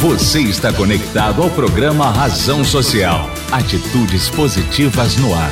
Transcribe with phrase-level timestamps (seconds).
[0.00, 3.28] Você está conectado ao programa Razão Social.
[3.52, 5.50] Atitudes positivas no ar.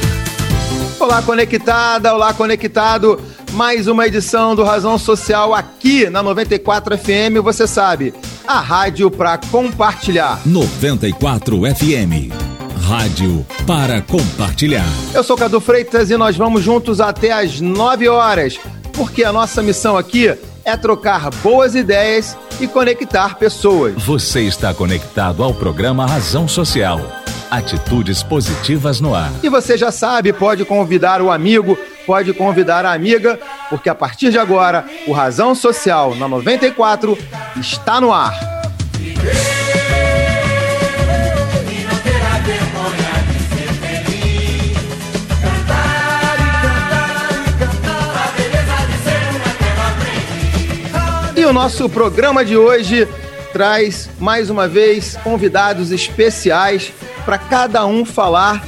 [0.98, 3.20] Olá, conectada, olá, conectado.
[3.52, 8.14] Mais uma edição do Razão Social aqui na 94 FM, você sabe,
[8.46, 10.40] a rádio para compartilhar.
[10.46, 12.32] 94 FM.
[12.88, 14.88] Rádio para compartilhar.
[15.12, 18.58] Eu sou Cadu Freitas e nós vamos juntos até às 9 horas,
[18.94, 20.34] porque a nossa missão aqui
[20.64, 23.94] é trocar boas ideias e conectar pessoas.
[24.02, 27.00] Você está conectado ao programa Razão Social.
[27.50, 29.32] Atitudes positivas no ar.
[29.42, 33.38] E você já sabe, pode convidar o amigo, pode convidar a amiga,
[33.70, 37.16] porque a partir de agora, o Razão Social na 94
[37.56, 38.57] está no ar.
[51.48, 53.08] O nosso programa de hoje
[53.54, 56.92] traz mais uma vez convidados especiais
[57.24, 58.62] para cada um falar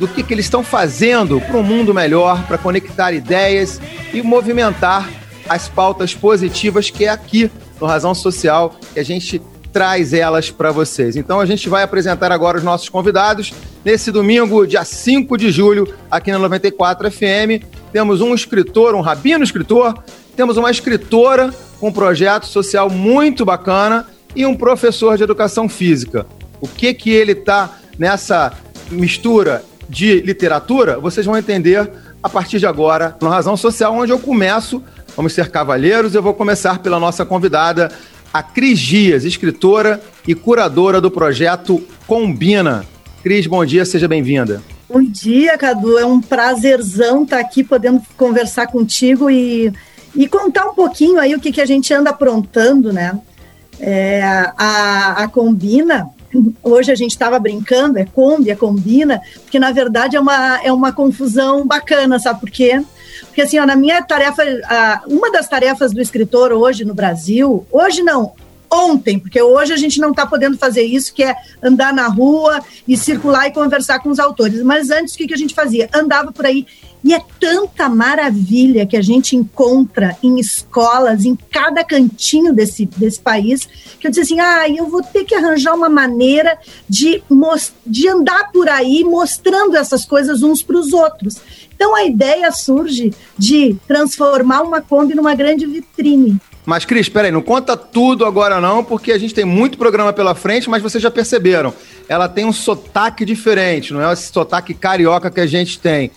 [0.00, 3.80] do que, que eles estão fazendo para um mundo melhor, para conectar ideias
[4.12, 5.08] e movimentar
[5.48, 7.48] as pautas positivas que é aqui
[7.80, 9.40] no Razão Social que a gente
[9.72, 11.14] traz elas para vocês.
[11.14, 13.52] Então a gente vai apresentar agora os nossos convidados.
[13.84, 17.62] Nesse domingo, dia 5 de julho, aqui na 94 FM,
[17.94, 20.02] temos um escritor, um rabino escritor,
[20.34, 26.26] temos uma escritora com um projeto social muito bacana e um professor de educação física.
[26.60, 28.52] O que que ele está nessa
[28.90, 31.88] mistura de literatura, vocês vão entender
[32.20, 34.82] a partir de agora no Razão Social, onde eu começo,
[35.16, 37.92] vamos ser cavalheiros, eu vou começar pela nossa convidada,
[38.32, 42.84] a Cris Dias, escritora e curadora do projeto Combina.
[43.22, 44.73] Cris, bom dia, seja bem-vinda.
[44.88, 45.98] Bom dia, Cadu.
[45.98, 49.72] É um prazerzão estar aqui podendo conversar contigo e
[50.16, 53.18] e contar um pouquinho aí o que, que a gente anda aprontando, né?
[53.80, 54.22] É,
[54.56, 56.08] a, a Combina,
[56.62, 60.72] hoje a gente estava brincando, é Kombi, é Combina, porque na verdade é uma, é
[60.72, 62.80] uma confusão bacana, sabe por quê?
[63.22, 64.44] Porque assim, ó, na minha tarefa,
[65.08, 68.32] uma das tarefas do escritor hoje no Brasil, hoje não,
[68.70, 72.60] ontem, porque hoje a gente não está podendo fazer isso, que é andar na rua
[72.86, 74.62] e circular e conversar com os autores.
[74.62, 75.88] Mas antes, o que, que a gente fazia?
[75.92, 76.66] Andava por aí
[77.04, 83.20] e é tanta maravilha que a gente encontra em escolas, em cada cantinho desse, desse
[83.20, 83.68] país,
[84.00, 86.58] que eu disse assim: ah, eu vou ter que arranjar uma maneira
[86.88, 87.22] de,
[87.86, 91.36] de andar por aí mostrando essas coisas uns para os outros.
[91.74, 96.40] Então a ideia surge de transformar uma Kombi numa grande vitrine.
[96.66, 100.34] Mas, Cris, peraí, não conta tudo agora não, porque a gente tem muito programa pela
[100.34, 101.74] frente, mas vocês já perceberam,
[102.08, 106.10] ela tem um sotaque diferente, não é esse sotaque carioca que a gente tem.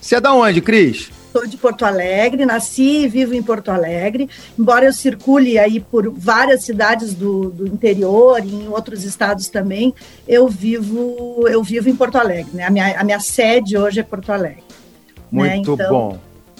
[0.00, 1.10] Você é da onde, Cris?
[1.32, 4.28] Sou de Porto Alegre, nasci e vivo em Porto Alegre.
[4.58, 9.94] Embora eu circule aí por várias cidades do, do interior e em outros estados também,
[10.26, 12.52] eu vivo eu vivo em Porto Alegre.
[12.54, 12.64] Né?
[12.64, 14.62] A, minha, a minha sede hoje é Porto Alegre.
[15.30, 15.56] Né?
[15.56, 15.84] Muito né?
[15.84, 15.90] então...
[15.90, 16.18] bom,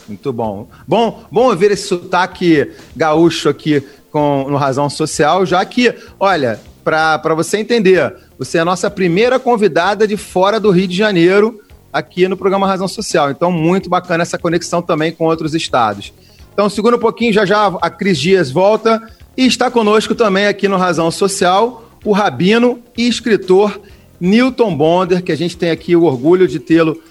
[0.08, 0.68] muito bom.
[0.86, 7.34] Bom, bom ver esse sotaque gaúcho aqui com, no Razão Social, já que, olha, para
[7.34, 11.60] você entender, você é a nossa primeira convidada de fora do Rio de Janeiro
[11.92, 13.30] aqui no programa Razão Social.
[13.30, 16.12] Então, muito bacana essa conexão também com outros estados.
[16.52, 19.02] Então, segura um pouquinho, já já a Cris Dias volta.
[19.36, 23.80] E está conosco também aqui no Razão Social o rabino e escritor
[24.20, 27.02] Newton Bonder, que a gente tem aqui o orgulho de tê-lo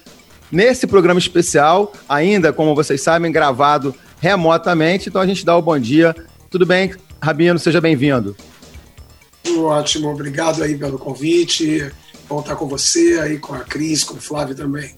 [0.56, 5.10] nesse programa especial, ainda, como vocês sabem, gravado remotamente.
[5.10, 6.16] Então a gente dá o bom dia.
[6.50, 7.60] Tudo bem, Rabino?
[7.60, 8.36] Seja bem-vindo.
[9.58, 11.92] Ótimo, obrigado aí pelo convite.
[12.30, 14.96] Bom estar com você, aí com a Cris, com o Flávio também.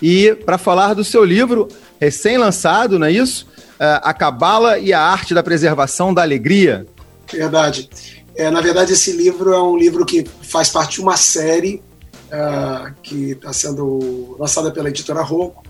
[0.00, 1.68] E para falar do seu livro
[2.00, 3.46] recém-lançado, não é isso?
[3.78, 6.86] É, a Cabala e a Arte da Preservação da Alegria.
[7.30, 7.88] Verdade.
[8.34, 11.82] É, na verdade, esse livro é um livro que faz parte de uma série
[12.32, 15.62] uh, que está sendo lançada pela editora Rocco.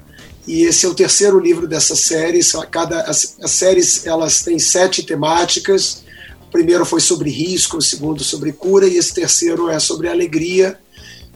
[0.47, 2.41] E esse é o terceiro livro dessa série.
[2.71, 6.05] Cada, as, as séries elas têm sete temáticas
[6.49, 10.79] o primeiro foi sobre risco, o segundo sobre cura e esse terceiro é sobre alegria,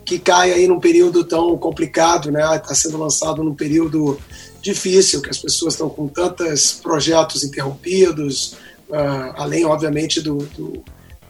[0.06, 2.40] que cai aí num período tão complicado, né?
[2.56, 4.18] Está sendo lançado num período
[4.62, 8.54] difícil, que as pessoas estão com tantos projetos interrompidos,
[8.88, 10.82] uh, além, obviamente, do, do,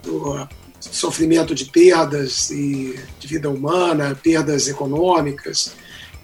[0.05, 0.49] do
[0.91, 5.73] sofrimento de perdas e de vida humana, perdas econômicas.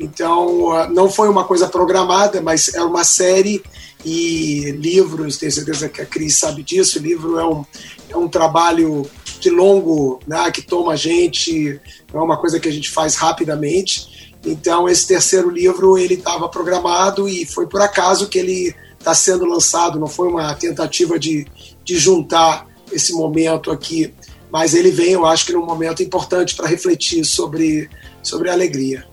[0.00, 3.62] Então, uh, não foi uma coisa programada, mas é uma série
[4.04, 7.64] e livros, tenho certeza que a Cris sabe disso, o livro é um,
[8.10, 9.08] é um trabalho
[9.40, 11.80] de longo, né, que toma a gente,
[12.12, 14.36] não é uma coisa que a gente faz rapidamente.
[14.44, 19.44] Então, esse terceiro livro, ele estava programado e foi por acaso que ele está sendo
[19.44, 21.46] lançado, não foi uma tentativa de,
[21.84, 24.14] de juntar esse momento aqui,
[24.50, 27.88] mas ele vem, eu acho que num momento importante para refletir sobre,
[28.22, 29.04] sobre a alegria.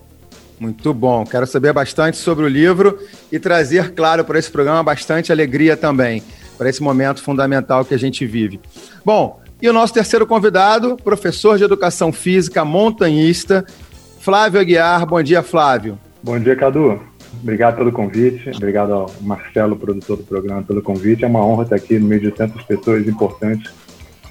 [0.58, 1.24] Muito bom.
[1.24, 2.98] Quero saber bastante sobre o livro
[3.30, 6.22] e trazer, claro, para esse programa bastante alegria também,
[6.56, 8.58] para esse momento fundamental que a gente vive.
[9.04, 13.64] Bom, e o nosso terceiro convidado, professor de educação física, montanhista,
[14.20, 15.06] Flávio Aguiar.
[15.06, 15.98] Bom dia, Flávio.
[16.22, 17.00] Bom dia, Cadu.
[17.42, 18.50] Obrigado pelo convite.
[18.56, 21.24] Obrigado ao Marcelo, produtor do programa, pelo convite.
[21.24, 23.70] É uma honra estar aqui no meio de tantas pessoas importantes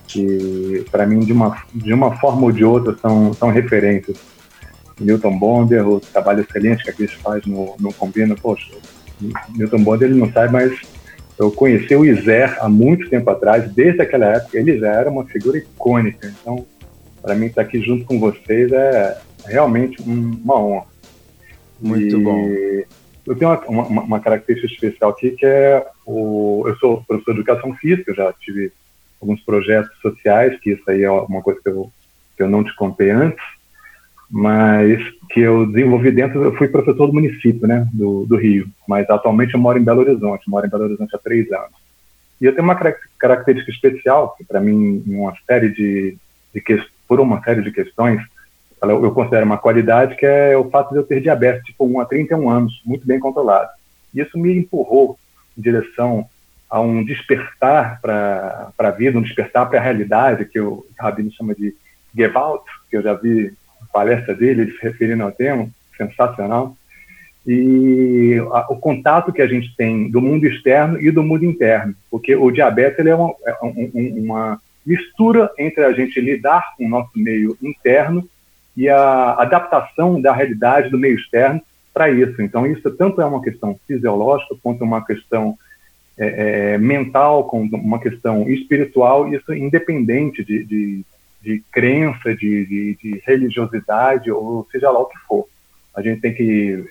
[0.07, 4.18] que, para mim, de uma, de uma forma ou de outra, são, são referências
[5.00, 8.36] Newton Bonder, o trabalho excelente que a Cris faz no, no Combina.
[8.36, 8.72] Poxa,
[9.56, 10.80] Newton Bonder ele não sabe, mas
[11.38, 15.25] eu conheci o Iser há muito tempo atrás, desde aquela época, ele já era uma
[15.25, 16.34] figura icônica.
[16.42, 16.66] Então,
[17.22, 20.86] para mim, estar aqui junto com vocês é realmente um, uma honra.
[21.80, 22.48] Muito e bom.
[23.25, 26.63] Eu tenho uma, uma, uma, característica especial aqui, que é o.
[26.68, 28.72] Eu sou professor de educação física, já tive
[29.22, 31.92] alguns projetos sociais, que isso aí é uma coisa que eu,
[32.36, 33.44] que eu não te contei antes
[34.30, 39.10] mas que eu desenvolvi dentro, eu fui professor do município, né, do, do Rio, mas
[39.10, 41.86] atualmente eu moro em Belo Horizonte, moro em Belo Horizonte há três anos.
[42.42, 42.76] E eu tenho uma
[43.18, 46.18] característica especial, que para mim, uma série de,
[46.54, 48.22] de que, por uma série de questões,
[48.82, 52.06] eu considero uma qualidade, que é o fato de eu ter diabetes tipo 1 a
[52.06, 53.70] 31 anos, muito bem controlado.
[54.14, 55.18] E isso me empurrou
[55.58, 56.28] em direção
[56.75, 61.56] a um despertar para a vida, um despertar para a realidade, que o Rabino chama
[61.56, 61.74] de
[62.13, 63.54] Gewalt, que eu já vi
[63.94, 66.75] palestra dele, ele se referindo ao tema, sensacional.
[67.48, 71.95] E a, o contato que a gente tem do mundo externo e do mundo interno,
[72.12, 76.86] porque o diabetes ele é, uma, é um, uma mistura entre a gente lidar com
[76.86, 78.28] o nosso meio interno
[78.75, 81.62] e a adaptação da realidade do meio externo
[81.94, 82.42] para isso.
[82.42, 85.57] Então, isso tanto é uma questão fisiológica quanto uma questão
[86.18, 91.06] é, é, mental, com uma questão espiritual, isso independente de, de,
[91.42, 95.46] de crença, de, de, de, religiosidade, ou seja lá o que for.
[95.96, 96.86] A gente tem que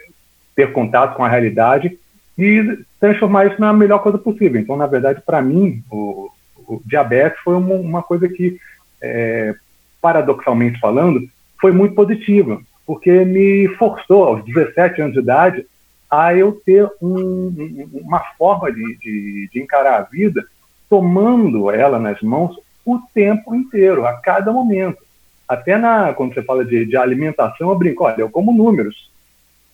[0.55, 1.99] ter contato com a realidade
[2.37, 4.61] e transformar isso na melhor coisa possível.
[4.61, 8.59] Então, na verdade, para mim, o, o, diabetes foi uma, uma coisa que,
[9.00, 9.55] é,
[10.03, 11.26] paradoxalmente falando,
[11.61, 15.67] foi muito positiva, porque me forçou, aos 17 anos de idade,
[16.10, 20.44] a eu ter um, uma forma de, de, de encarar a vida
[20.88, 25.02] tomando ela nas mãos o tempo inteiro, a cada momento.
[25.48, 29.10] Até na, quando você fala de, de alimentação, eu brinco, olha, eu como números.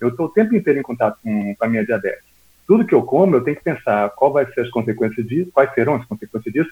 [0.01, 2.25] Eu estou o tempo inteiro em contato com, com a minha diabetes.
[2.67, 5.73] Tudo que eu como, eu tenho que pensar qual vai ser as consequências disso, quais
[5.75, 6.71] serão as consequências disso,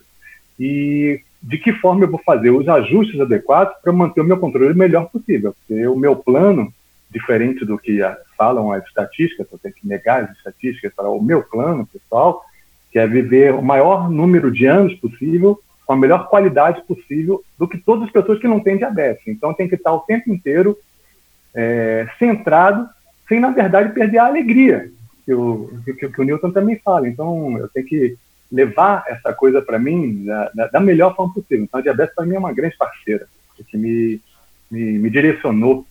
[0.58, 4.72] e de que forma eu vou fazer os ajustes adequados para manter o meu controle
[4.72, 5.55] o melhor possível.
[5.55, 6.72] Porque o meu plano,
[7.10, 8.00] diferente do que
[8.37, 12.43] falam as estatísticas, eu tenho que negar as estatísticas, para o meu plano pessoal,
[12.93, 17.66] que é viver o maior número de anos possível com a melhor qualidade possível do
[17.66, 19.26] que todas as pessoas que não têm diabetes.
[19.26, 20.76] Então tem que estar o tempo inteiro
[21.55, 22.87] é, centrado,
[23.26, 24.90] sem na verdade perder a alegria
[25.25, 27.08] que o, que, que o Newton também fala.
[27.08, 28.16] Então eu tenho que
[28.52, 31.64] levar essa coisa para mim da, da, da, melhor forma possível.
[31.64, 33.26] Então a diabetes para mim é uma grande parceira
[33.66, 34.20] que me,
[34.70, 35.87] me, me direcionou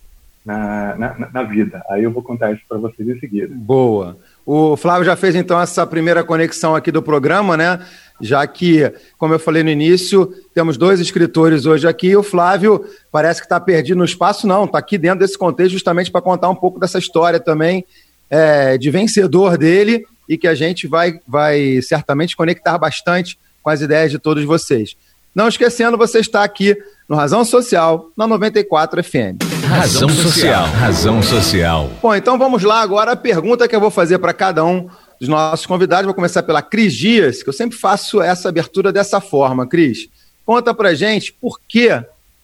[0.48, 1.84] na, na, na, vida.
[1.90, 3.54] Aí eu vou contar isso para vocês em seguida.
[3.54, 4.18] Boa.
[4.46, 7.86] O Flávio já fez então essa primeira conexão aqui do programa, né?
[8.22, 12.16] Já que, como eu falei no início, temos dois escritores hoje aqui.
[12.16, 16.10] O Flávio parece que está perdido no espaço, não, está aqui dentro desse contexto justamente
[16.10, 17.84] para contar um pouco dessa história também
[18.30, 23.82] é, de vencedor dele e que a gente vai, vai certamente conectar bastante com as
[23.82, 24.96] ideias de todos vocês.
[25.36, 26.74] Não esquecendo, você está aqui
[27.08, 29.57] no Razão Social, na 94 FM.
[29.68, 30.66] Razão Social.
[30.68, 31.92] Razão Social.
[32.02, 35.28] Bom, então vamos lá agora a pergunta que eu vou fazer para cada um dos
[35.28, 36.06] nossos convidados.
[36.06, 39.68] Vou começar pela Cris Dias, que eu sempre faço essa abertura dessa forma.
[39.68, 40.08] Cris,
[40.46, 42.02] conta pra gente por que,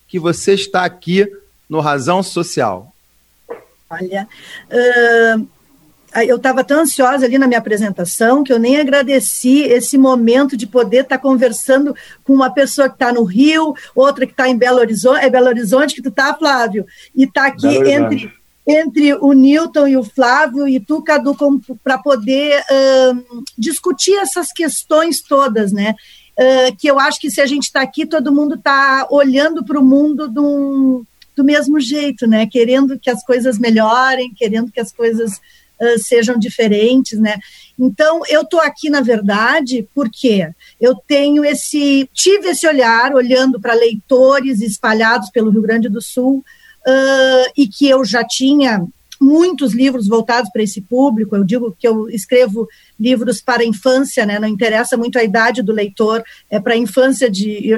[0.08, 1.25] que você está aqui
[1.70, 2.94] no Razão Social.
[3.89, 4.27] Olha,
[4.70, 5.48] uh,
[6.27, 10.67] eu estava tão ansiosa ali na minha apresentação que eu nem agradeci esse momento de
[10.67, 14.58] poder estar tá conversando com uma pessoa que está no Rio, outra que está em
[14.58, 18.32] Belo Horizonte, é Belo Horizonte que tu está, Flávio, e está aqui entre,
[18.67, 21.36] entre o Newton e o Flávio e tu, Cadu,
[21.84, 25.96] para poder uh, discutir essas questões todas, né?
[26.38, 29.79] Uh, que eu acho que se a gente está aqui, todo mundo está olhando para
[29.79, 31.03] o mundo de um,
[31.36, 32.48] do mesmo jeito, né?
[32.48, 35.39] Querendo que as coisas melhorem, querendo que as coisas
[35.98, 37.39] sejam diferentes, né?
[37.77, 40.48] Então, eu estou aqui, na verdade, porque
[40.80, 46.44] eu tenho esse, tive esse olhar olhando para leitores espalhados pelo Rio Grande do Sul
[46.88, 48.86] uh, e que eu já tinha
[49.20, 51.36] muitos livros voltados para esse público.
[51.36, 52.68] Eu digo que eu escrevo
[53.00, 54.38] livros para a infância, né?
[54.38, 57.74] Não interessa muito a idade do leitor, é para a infância de.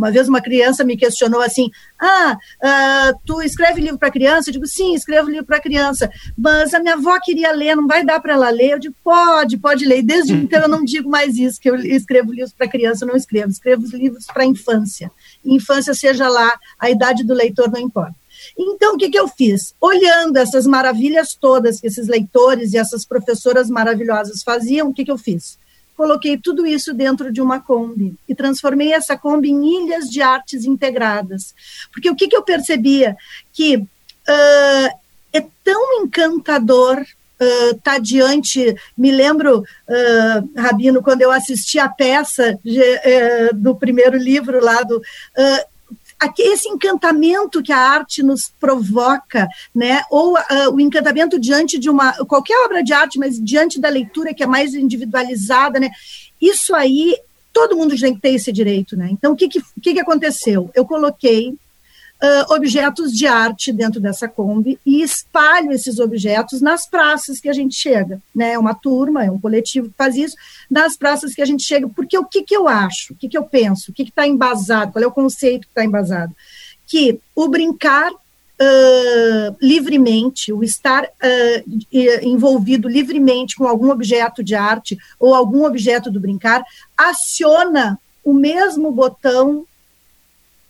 [0.00, 4.48] Uma vez uma criança me questionou assim: Ah, uh, tu escreve livro para criança?
[4.48, 6.10] Eu digo: Sim, escrevo livro para criança.
[6.38, 8.72] Mas a minha avó queria ler, não vai dar para ela ler?
[8.72, 9.98] Eu digo: Pode, pode ler.
[9.98, 13.08] E desde então eu não digo mais isso, que eu escrevo livros para criança, eu
[13.08, 13.50] não escrevo.
[13.50, 15.12] Escrevo livros para infância.
[15.44, 18.14] Infância, seja lá, a idade do leitor não importa.
[18.58, 19.74] Então, o que, que eu fiz?
[19.78, 25.12] Olhando essas maravilhas todas que esses leitores e essas professoras maravilhosas faziam, o que, que
[25.12, 25.58] eu fiz?
[26.00, 30.64] Coloquei tudo isso dentro de uma Kombi e transformei essa Kombi em ilhas de artes
[30.64, 31.54] integradas.
[31.92, 33.14] Porque o que, que eu percebia?
[33.52, 34.88] Que uh,
[35.30, 38.74] é tão encantador estar uh, tá diante.
[38.96, 44.82] Me lembro, uh, Rabino, quando eu assisti a peça de, uh, do primeiro livro lá
[44.82, 45.02] do
[46.38, 50.02] esse encantamento que a arte nos provoca, né?
[50.10, 54.34] Ou uh, o encantamento diante de uma qualquer obra de arte, mas diante da leitura
[54.34, 55.90] que é mais individualizada, né?
[56.40, 57.16] Isso aí
[57.52, 59.08] todo mundo tem que ter esse direito, né?
[59.10, 60.70] Então o que que, que, que aconteceu?
[60.74, 61.56] Eu coloquei
[62.22, 67.52] uh, objetos de arte dentro dessa Kombi e espalho esses objetos nas praças que a
[67.52, 68.20] gente chega.
[68.34, 68.52] Né?
[68.52, 70.36] É uma turma, é um coletivo que faz isso,
[70.70, 71.88] nas praças que a gente chega.
[71.88, 74.92] Porque o que, que eu acho, o que, que eu penso, o que está embasado,
[74.92, 76.34] qual é o conceito que está embasado?
[76.86, 78.12] Que o brincar
[78.62, 81.80] Uh, livremente, o estar uh,
[82.20, 86.62] envolvido livremente com algum objeto de arte ou algum objeto do brincar,
[86.94, 89.64] aciona o mesmo botão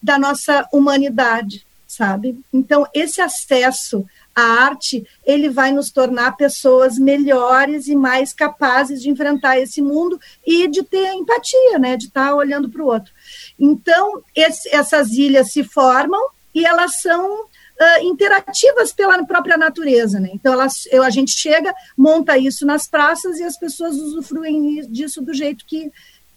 [0.03, 2.39] da nossa humanidade, sabe?
[2.53, 9.11] Então, esse acesso à arte, ele vai nos tornar pessoas melhores e mais capazes de
[9.11, 11.97] enfrentar esse mundo e de ter empatia, né?
[11.97, 13.13] De estar olhando para o outro.
[13.59, 16.21] Então, esse, essas ilhas se formam
[16.55, 17.45] e elas são
[17.81, 20.31] uh, interativas pela própria natureza, né?
[20.33, 25.23] Então, elas, eu, a gente chega, monta isso nas praças e as pessoas usufruem disso
[25.23, 25.91] do jeito que,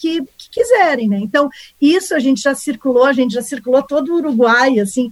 [0.04, 1.20] que, que quiserem, né?
[1.22, 5.10] Então, isso a gente já circulou, a gente já circulou todo o Uruguai, assim,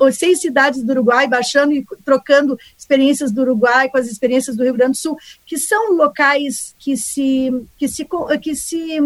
[0.00, 4.62] as seis cidades do Uruguai, baixando e trocando experiências do Uruguai com as experiências do
[4.62, 8.06] Rio Grande do Sul, que são locais que se, que se,
[8.42, 8.98] que se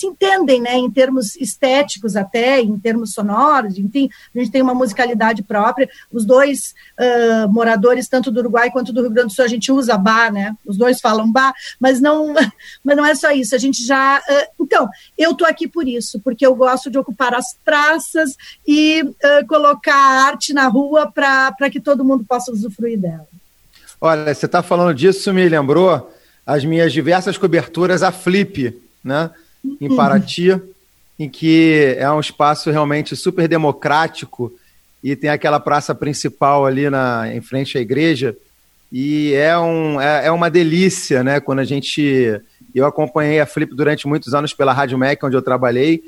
[0.00, 4.74] se entendem, né, em termos estéticos até, em termos sonoros, enfim, a gente tem uma
[4.74, 5.88] musicalidade própria.
[6.10, 9.70] Os dois uh, moradores, tanto do Uruguai quanto do Rio Grande do Sul, a gente
[9.70, 10.56] usa bar, né?
[10.64, 12.32] Os dois falam bar, mas não,
[12.82, 13.54] mas não é só isso.
[13.54, 14.88] A gente já, uh, então,
[15.18, 19.94] eu tô aqui por isso, porque eu gosto de ocupar as praças e uh, colocar
[19.94, 23.28] a arte na rua para que todo mundo possa usufruir dela.
[24.00, 26.10] Olha, você está falando disso, me lembrou
[26.46, 29.30] as minhas diversas coberturas a Flip, né?
[29.80, 30.60] Em Paraty,
[31.18, 34.52] em que é um espaço realmente super democrático
[35.02, 38.36] e tem aquela praça principal ali na, em frente à igreja.
[38.92, 41.40] E é, um, é, é uma delícia, né?
[41.40, 42.40] Quando a gente.
[42.74, 46.02] Eu acompanhei a Flip durante muitos anos pela Rádio Mac, onde eu trabalhei.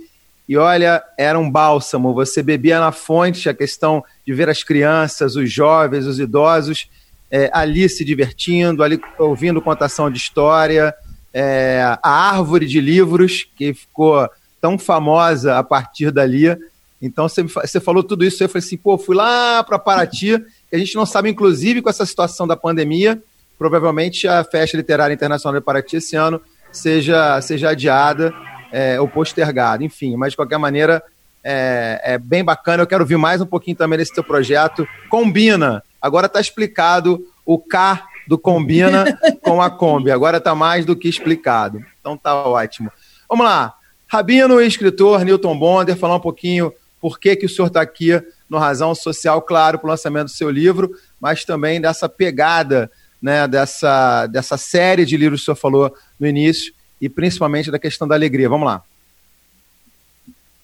[0.49, 2.13] E olha, era um bálsamo.
[2.15, 6.89] Você bebia na fonte a questão de ver as crianças, os jovens, os idosos
[7.31, 10.95] é, ali se divertindo, ali ouvindo contação de história
[11.33, 14.29] é, a árvore de livros, que ficou
[14.61, 16.57] tão famosa a partir dali.
[17.01, 20.39] Então, você, você falou tudo isso, eu falei assim, pô, fui lá para Paraty,
[20.71, 23.21] que a gente não sabe, inclusive, com essa situação da pandemia,
[23.59, 28.33] provavelmente a Festa Literária Internacional de Paraty esse ano seja, seja adiada
[28.71, 31.03] é, ou postergada, enfim, mas de qualquer maneira
[31.45, 35.83] é, é, bem bacana, eu quero ouvir mais um pouquinho também desse teu projeto, combina,
[36.01, 40.11] agora está explicado o K do Combina com a Kombi.
[40.11, 41.85] Agora está mais do que explicado.
[42.01, 42.91] Então tá ótimo.
[43.29, 43.75] Vamos lá.
[44.07, 48.59] Rabino escritor Newton Bonder, falar um pouquinho por que, que o senhor está aqui no
[48.59, 54.27] Razão Social, claro, para o lançamento do seu livro, mas também dessa pegada, né, dessa,
[54.27, 58.15] dessa série de livros que o senhor falou no início, e principalmente da questão da
[58.15, 58.49] alegria.
[58.49, 58.83] Vamos lá.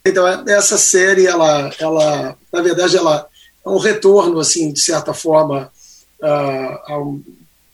[0.06, 3.26] Então, essa série, ela, ela na verdade, ela
[3.64, 5.72] é um retorno, assim, de certa forma,
[6.22, 7.22] uh, a um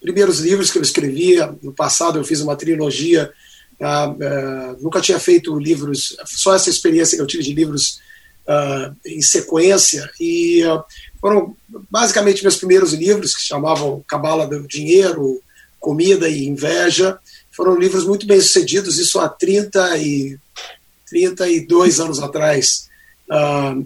[0.05, 1.57] primeiros livros que eu escrevia.
[1.63, 3.33] No passado eu fiz uma trilogia.
[3.81, 8.01] Uh, uh, nunca tinha feito livros, só essa experiência que eu tive de livros
[8.47, 10.09] uh, em sequência.
[10.21, 10.61] E
[11.23, 11.57] foram
[11.91, 15.43] basicamente meus primeiros livros, que chamavam Cabala do Dinheiro,
[15.81, 17.19] Comida e Inveja.
[17.51, 20.39] Foram livros muito bem sucedidos, isso há 30 e
[21.09, 22.91] 32 anos atrás.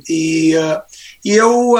[0.08, 0.52] e,
[1.24, 1.76] e eu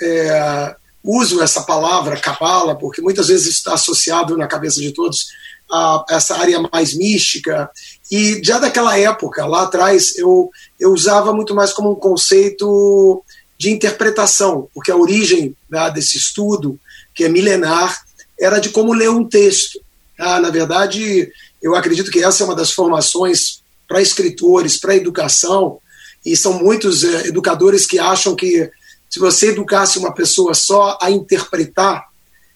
[0.00, 5.26] é, uso essa palavra cabala porque muitas vezes está associado na cabeça de todos
[5.70, 7.70] a essa área mais mística.
[8.10, 10.50] E já daquela época, lá atrás, eu,
[10.80, 13.22] eu usava muito mais como um conceito
[13.58, 16.78] de interpretação, porque a origem né, desse estudo,
[17.14, 18.02] que é milenar,
[18.40, 19.80] era de como ler um texto.
[20.18, 25.78] Ah, na verdade, eu acredito que essa é uma das formações para escritores, para educação,
[26.24, 28.70] e são muitos é, educadores que acham que
[29.08, 32.08] se você educasse uma pessoa só a interpretar,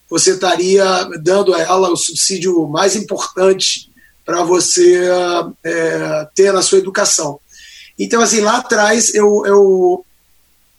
[0.09, 0.85] você estaria
[1.23, 3.91] dando a ela o subsídio mais importante
[4.25, 5.09] para você
[5.65, 7.41] é, ter na sua educação.
[7.99, 10.07] Então, assim, lá atrás, eu, eu,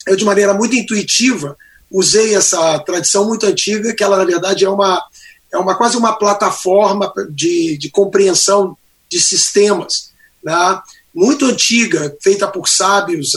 [0.08, 1.58] eu, de maneira muito intuitiva,
[1.90, 5.04] usei essa tradição muito antiga, que ela, na verdade, é uma,
[5.52, 8.78] é uma quase uma plataforma de, de compreensão
[9.10, 10.12] de sistemas,
[10.44, 10.82] né?
[11.14, 13.36] muito antiga, feita por sábios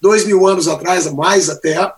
[0.00, 1.92] dois mil anos atrás, mais até,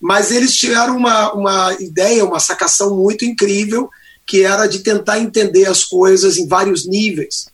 [0.00, 3.88] mas eles tiveram uma, uma ideia, uma sacação muito incrível,
[4.26, 7.46] que era de tentar entender as coisas em vários níveis.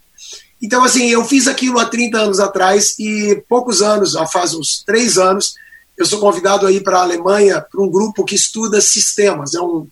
[0.62, 5.18] Então, assim, eu fiz aquilo há 30 anos atrás e poucos anos, faz uns três
[5.18, 5.54] anos,
[5.96, 9.54] eu sou convidado aí para a Alemanha para um grupo que estuda sistemas.
[9.54, 9.86] É um,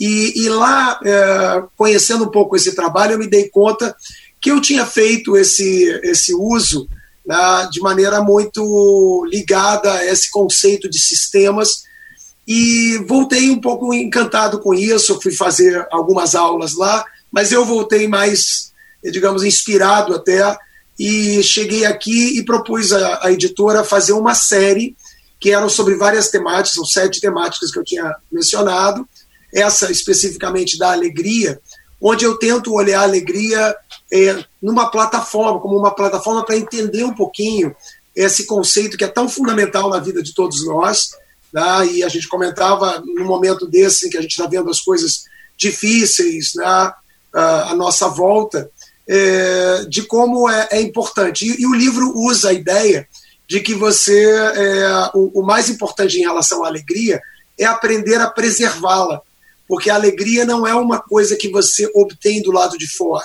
[0.00, 3.94] e, e lá, é, conhecendo um pouco esse trabalho, eu me dei conta
[4.40, 6.88] que eu tinha feito esse, esse uso
[7.26, 11.82] né, de maneira muito ligada a esse conceito de sistemas
[12.46, 15.20] e voltei um pouco encantado com isso.
[15.20, 18.72] Fui fazer algumas aulas lá, mas eu voltei mais,
[19.04, 20.56] digamos, inspirado até
[20.98, 24.96] e cheguei aqui e propus à, editora fazer uma série
[25.40, 29.08] que eram sobre várias temáticas, são sete temáticas que eu tinha mencionado,
[29.52, 31.60] essa especificamente da alegria,
[32.00, 33.74] onde eu tento olhar a alegria
[34.12, 37.74] é, numa plataforma, como uma plataforma para entender um pouquinho
[38.14, 41.12] esse conceito que é tão fundamental na vida de todos nós.
[41.52, 41.86] Né?
[41.92, 45.24] E a gente comentava no momento desse, em que a gente está vendo as coisas
[45.56, 46.92] difíceis né?
[47.32, 48.70] à nossa volta,
[49.08, 51.46] é, de como é, é importante.
[51.46, 53.08] E, e, o livro usa a ideia
[53.48, 57.20] de que você, é, o, o mais importante em relação à alegria
[57.58, 59.22] é aprender a preservá-la
[59.72, 63.24] porque a alegria não é uma coisa que você obtém do lado de fora.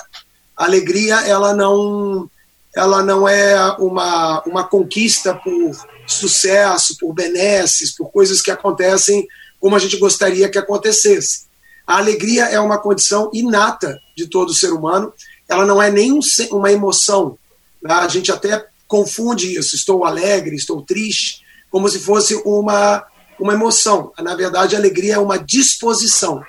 [0.64, 2.28] Alegria ela não
[2.74, 5.74] ela não é uma, uma conquista por
[6.06, 9.26] sucesso, por benesses, por coisas que acontecem
[9.58, 11.46] como a gente gostaria que acontecesse.
[11.86, 15.12] A alegria é uma condição inata de todo ser humano,
[15.48, 16.16] ela não é nem
[16.52, 17.36] uma emoção.
[17.82, 17.92] Né?
[17.92, 23.04] A gente até confunde isso, estou alegre, estou triste, como se fosse uma
[23.38, 24.12] uma emoção.
[24.18, 26.42] Na verdade, a alegria é uma disposição.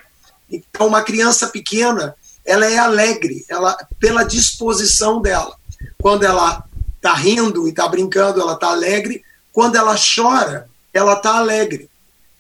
[0.50, 2.16] Então, uma criança pequena,
[2.50, 5.56] ela é alegre, ela pela disposição dela.
[6.02, 6.64] Quando ela
[6.96, 9.24] está rindo e está brincando, ela está alegre.
[9.54, 11.88] Quando ela chora, ela está alegre.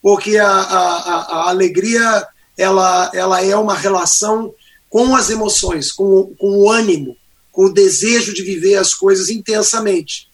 [0.01, 4.51] Porque a, a, a, alegria ela, ela é uma relação
[4.89, 7.15] com as emoções, com, com o ânimo,
[7.51, 10.27] com o desejo de viver as coisas intensamente.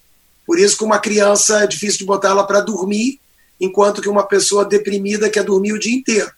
[0.48, 3.20] Por isso que uma criança é difícil de botar ela para dormir,
[3.60, 6.32] enquanto que uma pessoa deprimida quer dormir o dia inteiro.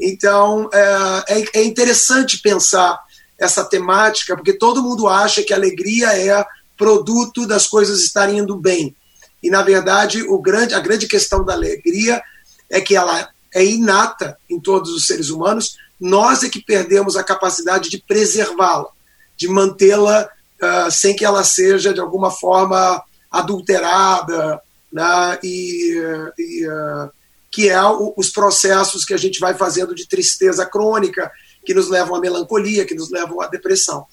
[0.00, 2.98] Então, é, é, é interessante pensar
[3.38, 6.44] essa temática, porque todo mundo acha que a alegria é
[6.76, 8.94] produto das coisas estarem indo bem.
[9.42, 12.22] E, na verdade, o grande, a grande questão da alegria
[12.70, 17.22] é que ela é inata em todos os seres humanos, nós é que perdemos a
[17.22, 18.88] capacidade de preservá-la,
[19.36, 20.28] de mantê-la
[20.60, 24.60] uh, sem que ela seja, de alguma forma, adulterada,
[24.92, 25.94] né, e,
[26.38, 27.10] e uh,
[27.54, 31.30] que é o, os processos que a gente vai fazendo de tristeza crônica,
[31.64, 34.04] que nos levam à melancolia, que nos levam à depressão.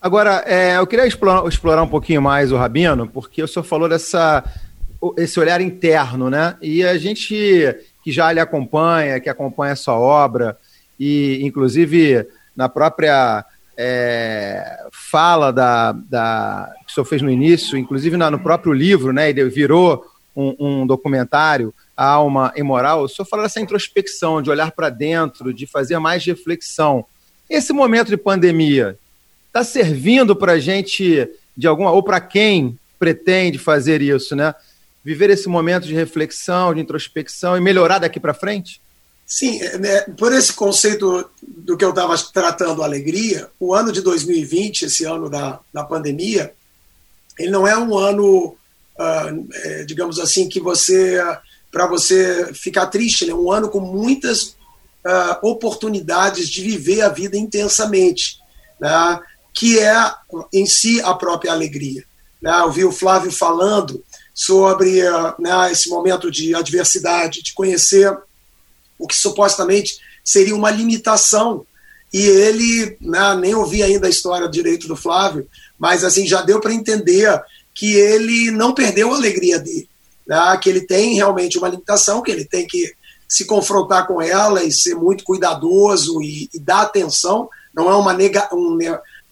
[0.00, 3.88] Agora, é, eu queria explorar, explorar, um pouquinho mais o Rabino, porque o senhor falou
[3.88, 4.42] dessa
[5.16, 6.56] esse olhar interno, né?
[6.60, 10.58] E a gente que já lhe acompanha, que acompanha a sua obra,
[10.98, 13.44] e inclusive na própria
[13.78, 19.30] é, fala da, da, que o senhor fez no início, inclusive no próprio livro, né,
[19.30, 21.72] ele virou um, um documentário,
[22.04, 27.04] Alma Imoral, o senhor fala dessa introspecção, de olhar para dentro, de fazer mais reflexão.
[27.48, 28.98] Esse momento de pandemia
[29.48, 34.54] está servindo para a gente, de alguma, ou para quem pretende fazer isso, né?
[35.04, 38.80] Viver esse momento de reflexão, de introspecção e melhorar daqui para frente?
[39.26, 44.00] Sim, é, né, por esse conceito do que eu estava tratando, alegria, o ano de
[44.00, 46.52] 2020, esse ano da, da pandemia,
[47.38, 48.56] ele não é um ano,
[48.98, 51.22] uh, é, digamos assim, que você,
[51.70, 54.56] para você ficar triste, é um ano com muitas
[55.04, 58.38] uh, oportunidades de viver a vida intensamente,
[58.80, 59.20] né,
[59.54, 60.12] que é
[60.52, 62.04] em si a própria alegria.
[62.40, 64.02] Né, eu vi o Flávio falando
[64.34, 68.10] sobre uh, né, esse momento de adversidade, de conhecer
[68.98, 71.66] o que supostamente seria uma limitação.
[72.12, 76.60] E ele, né, nem ouvi ainda a história direito do Flávio, mas assim já deu
[76.60, 77.40] para entender
[77.74, 79.88] que ele não perdeu a alegria dele,
[80.30, 82.94] né, que ele tem realmente uma limitação, que ele tem que
[83.28, 87.48] se confrontar com ela e ser muito cuidadoso e, e dar atenção.
[87.74, 88.78] Não é uma, nega, um,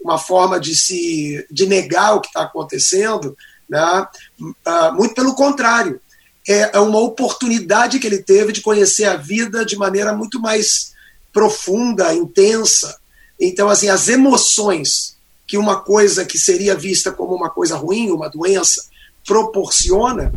[0.00, 3.36] uma forma de se de negar o que está acontecendo,
[3.68, 4.08] né?
[4.40, 6.00] Uh, muito pelo contrário.
[6.48, 10.94] É, é uma oportunidade que ele teve de conhecer a vida de maneira muito mais
[11.32, 12.98] profunda, intensa.
[13.38, 18.28] Então, assim, as emoções que uma coisa que seria vista como uma coisa ruim, uma
[18.28, 18.82] doença,
[19.24, 20.32] proporciona,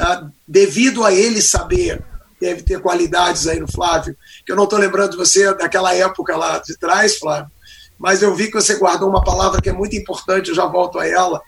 [0.00, 2.02] uh, devido a ele saber
[2.40, 6.36] deve ter qualidades aí no Flávio, que eu não estou lembrando de você daquela época
[6.36, 7.50] lá de trás, Flávio,
[7.98, 10.98] mas eu vi que você guardou uma palavra que é muito importante, eu já volto
[10.98, 11.40] a ela.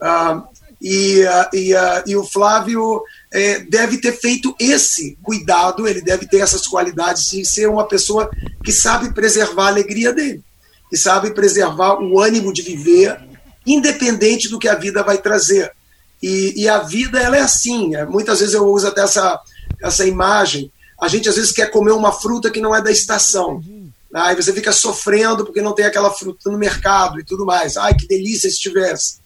[0.00, 0.42] Uh,
[0.82, 6.26] e, uh, e, uh, e, o Flávio é, deve ter feito esse cuidado, ele deve
[6.26, 8.28] ter essas qualidades de ser uma pessoa
[8.62, 10.42] que sabe preservar a alegria dele,
[10.90, 13.18] que sabe preservar o ânimo de viver,
[13.66, 15.72] independente do que a vida vai trazer.
[16.24, 17.94] E, e a vida ela é assim.
[17.94, 19.38] É, muitas vezes eu uso até essa,
[19.82, 20.72] essa imagem.
[20.98, 23.62] A gente às vezes quer comer uma fruta que não é da estação.
[24.14, 27.76] Aí você fica sofrendo porque não tem aquela fruta no mercado e tudo mais.
[27.76, 29.18] Ai, que delícia se tivesse.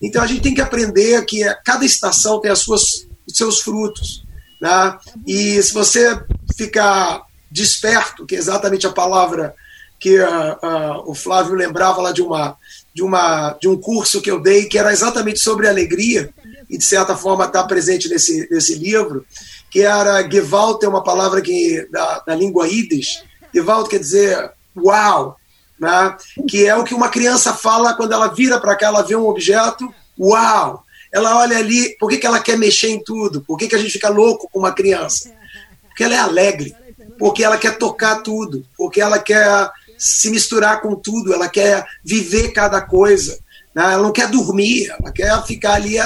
[0.00, 4.22] Então a gente tem que aprender que cada estação tem as suas, os seus frutos.
[4.60, 4.98] Né?
[5.26, 6.16] E se você
[6.56, 9.56] ficar desperto, que é exatamente a palavra
[9.98, 12.56] que uh, uh, o Flávio lembrava lá de uma
[12.94, 16.32] de uma de um curso que eu dei que era exatamente sobre alegria
[16.74, 19.24] e de certa forma está presente nesse nesse livro
[19.74, 23.24] que era Gewalt é uma palavra que da, da língua Yiddish.
[23.52, 25.36] Gewalt quer dizer uau,
[25.76, 26.16] né?
[26.48, 29.26] que é o que uma criança fala quando ela vira para cá, ela vê um
[29.26, 30.84] objeto, uau.
[31.12, 33.40] Ela olha ali, por que, que ela quer mexer em tudo?
[33.40, 35.32] Por que, que a gente fica louco com uma criança?
[35.88, 36.72] Porque ela é alegre,
[37.18, 42.52] porque ela quer tocar tudo, porque ela quer se misturar com tudo, ela quer viver
[42.52, 43.40] cada coisa.
[43.74, 43.82] Né?
[43.82, 45.98] Ela não quer dormir, ela quer ficar ali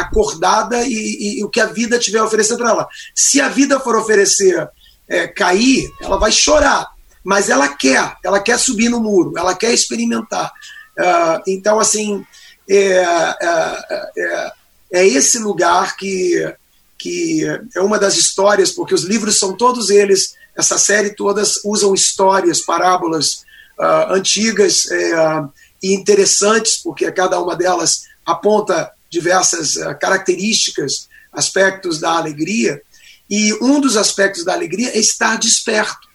[0.00, 2.88] acordada e, e, e o que a vida tiver oferecendo para ela.
[3.14, 4.68] Se a vida for oferecer
[5.08, 6.86] é, cair, ela vai chorar,
[7.24, 10.52] mas ela quer, ela quer subir no muro, ela quer experimentar.
[10.98, 12.24] Uh, então, assim,
[12.68, 14.52] é, é, é,
[14.92, 16.54] é, esse lugar que,
[16.98, 21.94] que é uma das histórias, porque os livros são todos eles, essa série todas usam
[21.94, 23.44] histórias, parábolas
[23.78, 25.50] uh, antigas uh,
[25.82, 32.82] e interessantes, porque cada uma delas aponta diversas uh, características, aspectos da alegria,
[33.28, 36.08] e um dos aspectos da alegria é estar desperto,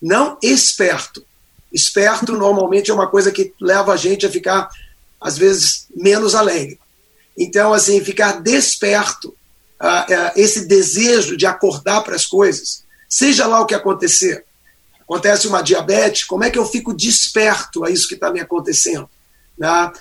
[0.00, 1.24] não esperto.
[1.72, 4.68] Esperto normalmente é uma coisa que leva a gente a ficar,
[5.20, 6.78] às vezes, menos alegre.
[7.36, 9.28] Então, assim, ficar desperto,
[9.80, 14.44] uh, uh, esse desejo de acordar para as coisas, seja lá o que acontecer.
[15.00, 19.08] Acontece uma diabetes, como é que eu fico desperto a isso que está me acontecendo?
[19.58, 19.92] Né?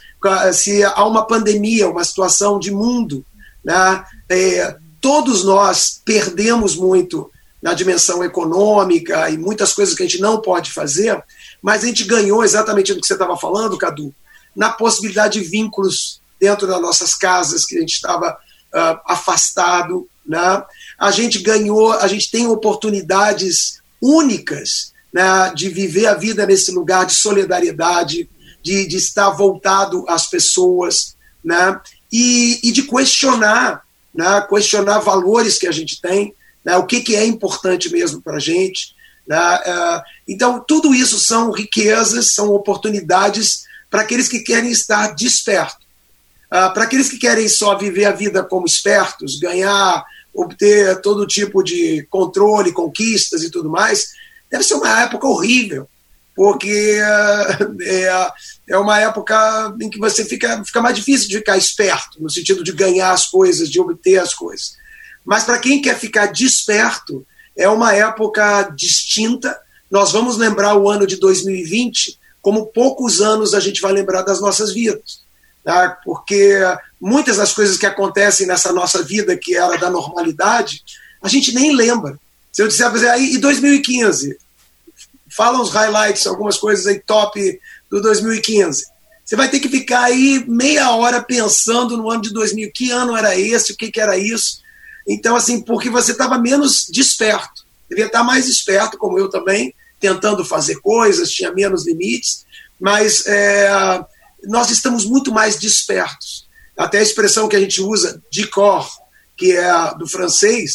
[0.54, 3.26] Se há uma pandemia, uma situação de mundo,
[3.64, 4.04] né?
[4.30, 7.30] É, todos nós perdemos muito
[7.62, 11.22] na dimensão econômica e muitas coisas que a gente não pode fazer,
[11.62, 14.14] mas a gente ganhou exatamente no que você estava falando, Cadu,
[14.56, 20.64] na possibilidade de vínculos dentro das nossas casas que a gente estava uh, afastado, né?
[20.98, 27.06] A gente ganhou, a gente tem oportunidades únicas né, de viver a vida nesse lugar
[27.06, 28.30] de solidariedade,
[28.64, 31.80] de, de estar voltado às pessoas, né?
[32.12, 34.46] E, e de questionar, né?
[34.50, 36.78] Questionar valores que a gente tem, né?
[36.78, 38.96] O que, que é importante mesmo para a gente,
[39.28, 39.38] né?
[39.38, 45.88] Uh, então tudo isso são riquezas, são oportunidades para aqueles que querem estar despertos.
[46.48, 51.64] Uh, para aqueles que querem só viver a vida como espertos, ganhar, obter todo tipo
[51.64, 54.14] de controle, conquistas e tudo mais,
[54.50, 55.88] deve ser uma época horrível
[56.40, 56.98] porque
[57.82, 58.28] é,
[58.70, 62.64] é uma época em que você fica, fica mais difícil de ficar esperto, no sentido
[62.64, 64.78] de ganhar as coisas, de obter as coisas.
[65.26, 69.54] Mas para quem quer ficar desperto, é uma época distinta.
[69.92, 74.40] Nós vamos lembrar o ano de 2020 como poucos anos a gente vai lembrar das
[74.40, 75.20] nossas vidas.
[75.62, 75.90] Tá?
[76.06, 76.58] Porque
[77.02, 80.84] muitas das coisas que acontecem nessa nossa vida, que era da normalidade,
[81.22, 82.18] a gente nem lembra.
[82.50, 84.38] Se eu disser, e 2015?
[85.36, 88.86] Fala os highlights, algumas coisas aí top do 2015.
[89.24, 93.16] Você vai ter que ficar aí meia hora pensando no ano de 2000, que ano
[93.16, 94.62] era esse, o que, que era isso.
[95.08, 97.64] Então, assim, porque você estava menos desperto.
[97.88, 102.46] Devia estar mais esperto, como eu também, tentando fazer coisas, tinha menos limites,
[102.80, 104.04] mas é,
[104.46, 106.48] nós estamos muito mais despertos.
[106.78, 108.90] Até a expressão que a gente usa, de cor,
[109.36, 110.74] que é do francês,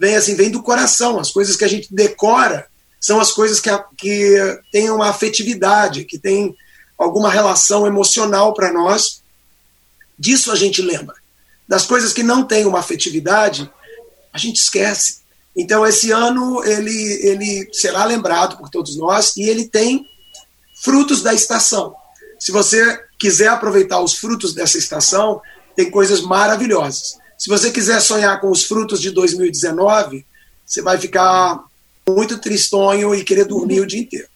[0.00, 1.18] vem assim, vem do coração.
[1.18, 2.66] As coisas que a gente decora
[3.04, 6.56] são as coisas que, que têm uma afetividade, que têm
[6.96, 9.22] alguma relação emocional para nós.
[10.18, 11.14] Disso a gente lembra.
[11.68, 13.70] Das coisas que não têm uma afetividade,
[14.32, 15.18] a gente esquece.
[15.54, 20.06] Então, esse ano ele, ele será lembrado por todos nós e ele tem
[20.82, 21.94] frutos da estação.
[22.38, 25.42] Se você quiser aproveitar os frutos dessa estação,
[25.76, 27.18] tem coisas maravilhosas.
[27.36, 30.24] Se você quiser sonhar com os frutos de 2019,
[30.64, 31.62] você vai ficar
[32.08, 34.26] muito tristonho e querer dormir o dia inteiro.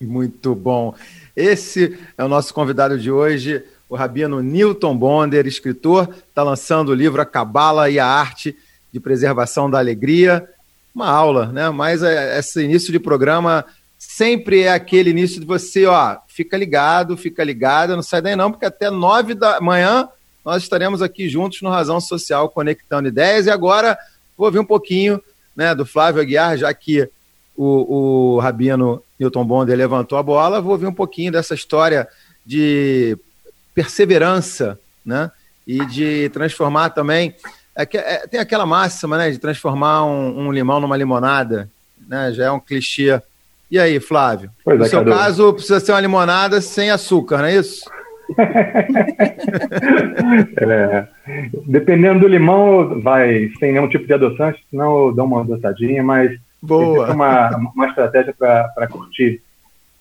[0.00, 0.94] Muito bom.
[1.36, 6.94] Esse é o nosso convidado de hoje, o rabino Newton Bonder, escritor, está lançando o
[6.94, 8.56] livro A Cabala e a Arte
[8.92, 10.48] de Preservação da Alegria.
[10.94, 11.70] Uma aula, né?
[11.70, 13.64] Mas é, esse início de programa
[13.98, 18.50] sempre é aquele início de você, ó, fica ligado, fica ligado, não sai daí não,
[18.50, 20.08] porque até nove da manhã
[20.44, 23.46] nós estaremos aqui juntos no Razão Social, conectando ideias.
[23.46, 23.98] E agora
[24.36, 25.20] vou ouvir um pouquinho
[25.60, 27.06] né, do Flávio Aguiar, já que
[27.54, 32.08] o, o Rabino Newton Bonder levantou a bola, vou ouvir um pouquinho dessa história
[32.46, 33.14] de
[33.74, 35.30] perseverança, né?
[35.66, 37.34] E de transformar também.
[37.76, 39.30] É, é, tem aquela máxima, né?
[39.30, 41.68] De transformar um, um, limão numa limonada,
[42.08, 42.32] né?
[42.32, 43.20] Já é um clichê.
[43.70, 44.50] E aí, Flávio?
[44.64, 45.10] Pois no é, seu Cadu.
[45.10, 47.84] caso, precisa ser uma limonada sem açúcar, não é isso?
[50.60, 51.06] é,
[51.66, 56.38] dependendo do limão, vai sem nenhum tipo de adoçante, senão eu dou uma adoçadinha, mas
[56.62, 57.12] Boa.
[57.12, 59.42] uma, uma estratégia para curtir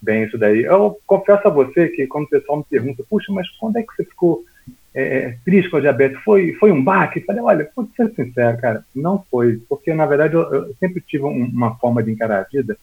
[0.02, 0.64] bem isso daí.
[0.64, 3.96] Eu confesso a você que quando o pessoal me pergunta, puxa, mas quando é que
[3.96, 4.44] você ficou
[4.94, 6.22] é, é triste com a diabetes?
[6.24, 7.20] Foi, foi um baque?
[7.20, 11.02] Eu falei, olha, vou ser sincero, cara, não foi, porque na verdade eu, eu sempre
[11.02, 12.78] tive um, uma forma de encarar a vida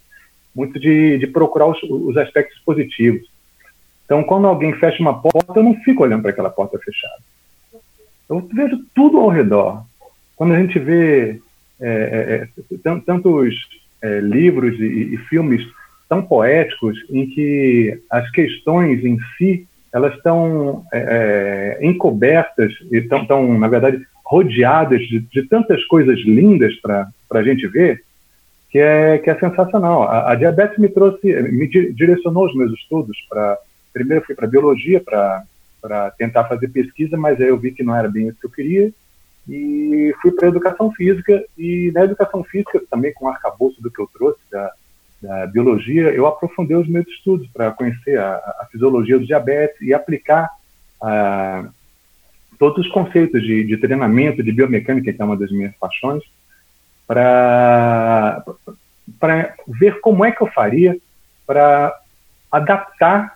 [0.54, 3.28] muito de, de procurar os, os aspectos positivos.
[4.06, 7.22] Então, quando alguém fecha uma porta, eu não fico olhando para aquela porta fechada.
[8.30, 9.84] Eu vejo tudo ao redor.
[10.36, 11.40] Quando a gente vê
[11.80, 13.54] é, é, é tantos
[14.00, 15.66] é, livros e, e, filmes
[16.08, 23.58] tão poéticos em que as questões em si elas estão é, é, encobertas e estão,
[23.58, 28.02] na verdade, rodeadas de, de tantas coisas lindas para a gente ver,
[28.70, 30.02] que é, que é sensacional.
[30.02, 33.58] A, a, diabetes me trouxe, me direcionou os meus estudos para
[33.96, 38.10] primeiro fui para biologia para tentar fazer pesquisa, mas aí eu vi que não era
[38.10, 38.92] bem isso que eu queria.
[39.48, 44.00] E fui para educação física e na educação física também com o arcabouço do que
[44.00, 44.72] eu trouxe da,
[45.22, 49.94] da biologia eu aprofundei os meus estudos para conhecer a, a, fisiologia do diabetes e
[49.94, 50.50] aplicar
[51.00, 51.68] a,
[52.58, 56.24] todos os conceitos de, de treinamento de biomecânica que é uma das minhas paixões
[57.06, 58.44] para
[59.68, 60.98] ver como é que eu faria
[61.46, 61.96] para
[62.50, 63.35] adaptar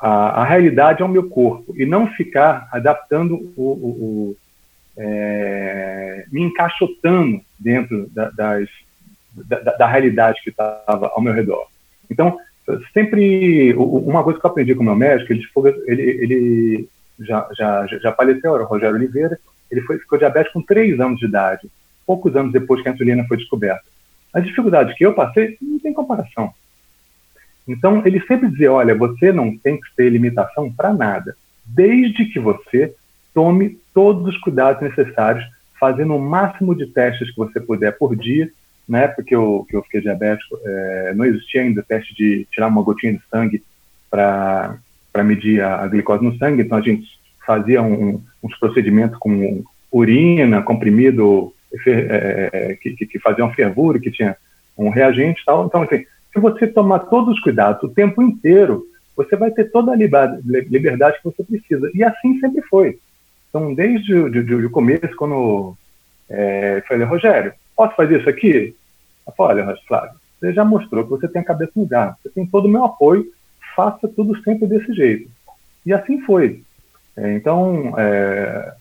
[0.00, 4.36] a, a, realidade ao meu corpo e não ficar adaptando o, o, o
[4.96, 8.68] é, me encaixotando dentro da, das,
[9.32, 11.66] da, da realidade que estava ao meu redor.
[12.10, 12.38] Então,
[12.92, 15.44] sempre uma coisa que eu aprendi com o meu médico, ele,
[15.86, 16.88] ele, ele
[17.20, 19.38] já, já, já faleceu, era o Rogério Oliveira,
[19.70, 21.68] ele foi, ficou diabético com três anos de idade,
[22.06, 23.84] poucos anos depois que a insulina foi descoberta.
[24.32, 26.52] As dificuldades que eu passei não tem comparação.
[27.68, 32.40] Então, ele sempre dizia: olha, você não tem que ter limitação para nada, desde que
[32.40, 32.94] você
[33.34, 35.44] tome todos os cuidados necessários,
[35.78, 38.50] fazendo o máximo de testes que você puder por dia.
[38.88, 42.68] Na época que eu, que eu fiquei diabético, é, não existia ainda teste de tirar
[42.68, 43.62] uma gotinha de sangue
[44.10, 44.78] para
[45.22, 47.06] medir a, a, glicose no sangue, então a gente
[47.46, 51.52] fazia um, uns procedimentos com urina, comprimido
[51.86, 54.36] é, que, que, fazia uma fervura, que tinha
[54.76, 55.66] um reagente e tal.
[55.66, 56.04] Então, assim,
[56.38, 61.24] você tomar todos os cuidados o tempo inteiro, você vai ter toda a liberdade que
[61.24, 61.90] você precisa.
[61.94, 62.98] E assim sempre foi.
[63.48, 65.74] Então, desde o de, de, começo, quando
[66.28, 68.76] é, falei, Rogério, posso fazer isso aqui?
[69.26, 72.28] Eu falei, olha, Flávio, você já mostrou que você tem a cabeça no lugar, você
[72.30, 73.26] tem todo o meu apoio,
[73.74, 75.30] faça tudo sempre desse jeito.
[75.84, 76.62] E assim foi.
[77.16, 78.74] É, então, é,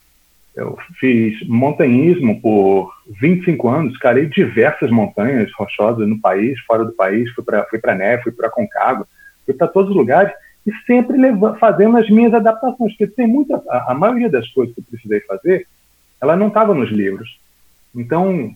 [0.57, 2.91] eu fiz montanhismo por
[3.21, 7.93] 25 anos, carei diversas montanhas rochosas no país, fora do país, fui para fui para
[7.93, 9.07] Neve, fui para Concagua,
[9.45, 10.33] fui para todos os lugares
[10.65, 14.73] e sempre levando, fazendo as minhas adaptações, porque tem muita, a, a maioria das coisas
[14.73, 15.67] que eu precisei fazer,
[16.19, 17.39] ela não estava nos livros.
[17.95, 18.51] Então,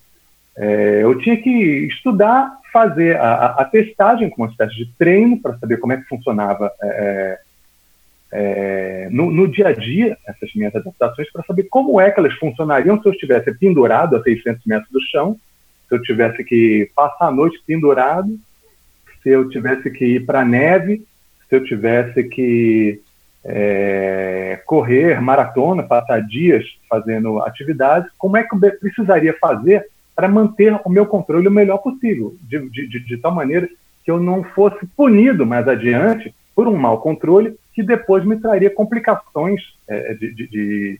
[0.57, 1.49] é, eu tinha que
[1.87, 6.09] estudar, fazer a, a, testagem como uma espécie de treino para saber como é que
[6.09, 7.39] funcionava é,
[8.31, 12.33] é no, no, dia a dia essas minhas adaptações para saber como é que elas
[12.35, 15.37] funcionariam se eu estivesse pendurado a 600 metros do chão,
[15.89, 18.39] se eu tivesse que passar a noite pendurado,
[19.21, 21.05] se eu tivesse que ir para a neve,
[21.49, 23.01] se eu tivesse que
[23.43, 30.79] é, correr maratona, passar dias fazendo atividades, como é que eu precisaria fazer para manter
[30.85, 33.67] o meu controle o melhor possível, de, de, de, de tal maneira
[34.03, 38.69] que eu não fosse punido mais adiante por um mau controle que depois me traria
[38.69, 40.99] complicações é, de, de,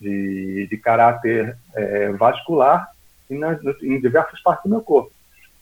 [0.00, 2.88] de, de, caráter é, vascular
[3.28, 5.12] e nas, em diversas partes do meu corpo.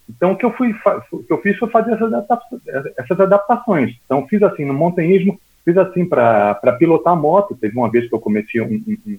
[0.09, 0.75] Então, o que eu, fui,
[1.11, 2.63] o que eu fiz foi fazer essas, adaptações,
[2.97, 3.97] essas adaptações.
[4.05, 7.57] Então, fiz assim, no montanhismo, fiz assim para pilotar moto.
[7.59, 9.19] Teve uma vez que eu cometi um, um,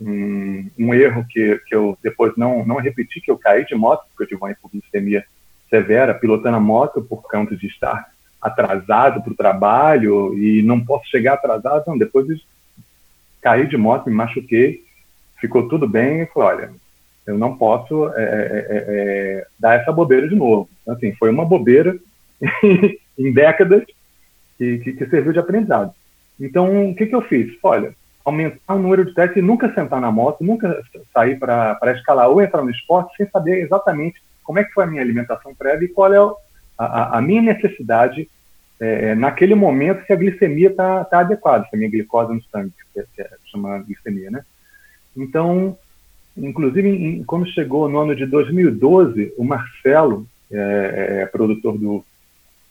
[0.00, 4.06] um, um, erro que, que eu depois não, não repeti, que eu caí de moto,
[4.08, 5.24] porque eu tive uma hipoglicemia
[5.68, 8.13] severa pilotando a moto por conta de estar
[8.44, 11.84] atrasado para o trabalho e não posso chegar atrasado.
[11.86, 12.26] Não, depois
[13.40, 14.84] caí de moto, me machuquei,
[15.40, 16.70] ficou tudo bem e falei, olha,
[17.26, 20.68] eu não posso é, é, é, dar essa bobeira de novo.
[20.82, 21.96] Então, assim, foi uma bobeira
[23.18, 23.84] em décadas
[24.58, 25.94] que, que, que, serviu de aprendizado.
[26.38, 27.56] Então, o que, que eu fiz?
[27.62, 30.82] Olha, aumentar o número de testes e nunca sentar na moto, nunca
[31.14, 34.86] sair para escalar ou entrar no esporte sem saber exatamente como é que foi a
[34.86, 36.18] minha alimentação prévia e qual é
[36.78, 38.28] a, a minha necessidade
[38.80, 42.72] é, naquele momento se a glicemia está tá adequada, se a minha glicose no sangue,
[42.92, 44.44] que, é, que é, chama glicemia, né?
[45.16, 45.78] Então,
[46.36, 52.04] Inclusive, em, quando chegou no ano de 2012, o Marcelo, é, é, é, produtor do,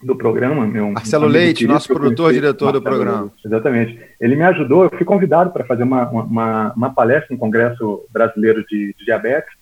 [0.02, 0.68] do programa.
[0.68, 3.32] Meu, Marcelo Leite, nosso produtor, diretor Marcelo do programa.
[3.44, 3.98] Exatamente.
[4.20, 8.66] Ele me ajudou, eu fui convidado para fazer uma, uma, uma, palestra no Congresso Brasileiro
[8.68, 9.54] de, de Diabetes,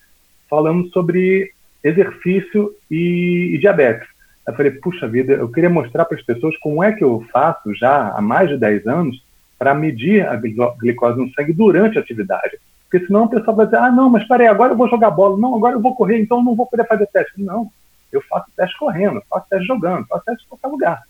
[0.50, 1.52] falando sobre
[1.84, 4.08] exercício e, e diabetes.
[4.48, 7.74] Eu falei, puxa vida, eu queria mostrar para as pessoas como é que eu faço
[7.76, 9.24] já há mais de 10 anos
[9.58, 12.58] para medir a glicose no sangue durante a atividade.
[12.90, 15.38] Porque senão o pessoal vai dizer, ah, não, mas peraí, agora eu vou jogar bola.
[15.38, 17.42] Não, agora eu vou correr, então não vou poder fazer teste.
[17.42, 17.72] Não,
[18.12, 21.04] eu faço teste correndo, faço teste jogando, faço teste em qualquer lugar.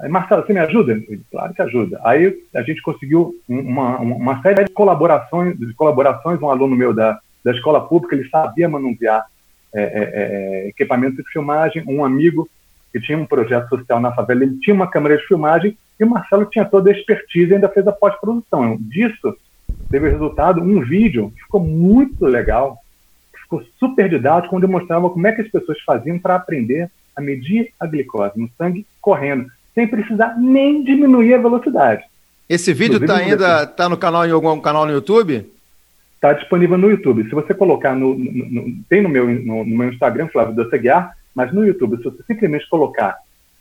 [0.00, 1.00] Aí, Marcelo, você me ajuda?
[1.30, 2.00] Claro que ajuda.
[2.02, 6.42] Aí a gente conseguiu uma, uma série de colaborações, de colaborações.
[6.42, 9.24] Um aluno meu da, da escola pública, ele sabia manusear
[9.74, 10.10] é, é,
[10.64, 11.84] é, equipamento de filmagem.
[11.86, 12.48] Um amigo
[12.92, 16.10] que tinha um projeto social na favela, ele tinha uma câmera de filmagem e o
[16.10, 18.76] Marcelo tinha toda a expertise e ainda fez a pós-produção.
[18.80, 19.36] Disso,
[19.90, 22.78] teve resultado um vídeo que ficou muito legal,
[23.42, 27.20] ficou super didático, onde eu mostrava como é que as pessoas faziam para aprender a
[27.20, 32.02] medir a glicose no sangue correndo, sem precisar nem diminuir a velocidade.
[32.48, 35.51] Esse vídeo está ainda tá no canal em algum canal no YouTube?
[36.22, 37.24] Está disponível no YouTube.
[37.24, 41.16] Se você colocar no, no, no tem no meu, no, no, meu Instagram, Flávio Dosseguiar,
[41.34, 43.16] mas no YouTube, se você simplesmente colocar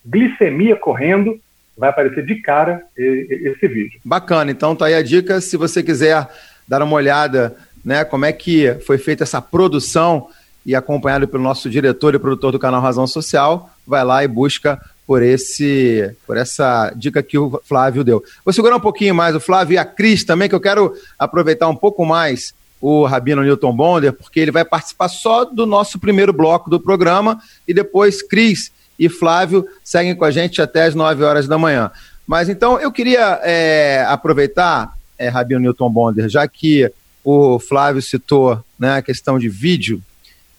[0.05, 1.39] glicemia correndo,
[1.75, 3.99] vai aparecer de cara esse vídeo.
[4.05, 6.29] Bacana, então tá aí a dica, se você quiser
[6.67, 10.27] dar uma olhada, né, como é que foi feita essa produção
[10.63, 14.79] e acompanhado pelo nosso diretor e produtor do canal Razão Social, vai lá e busca
[15.05, 18.23] por esse por essa dica que o Flávio deu.
[18.45, 21.67] Vou segurar um pouquinho mais o Flávio e a Cris também, que eu quero aproveitar
[21.67, 26.33] um pouco mais o Rabino Newton Bonder, porque ele vai participar só do nosso primeiro
[26.33, 31.23] bloco do programa e depois Cris e Flávio seguem com a gente até as 9
[31.23, 31.91] horas da manhã.
[32.25, 36.91] Mas então eu queria é, aproveitar, é, Rabino Newton Bonder, já que
[37.23, 40.01] o Flávio citou né, a questão de vídeo,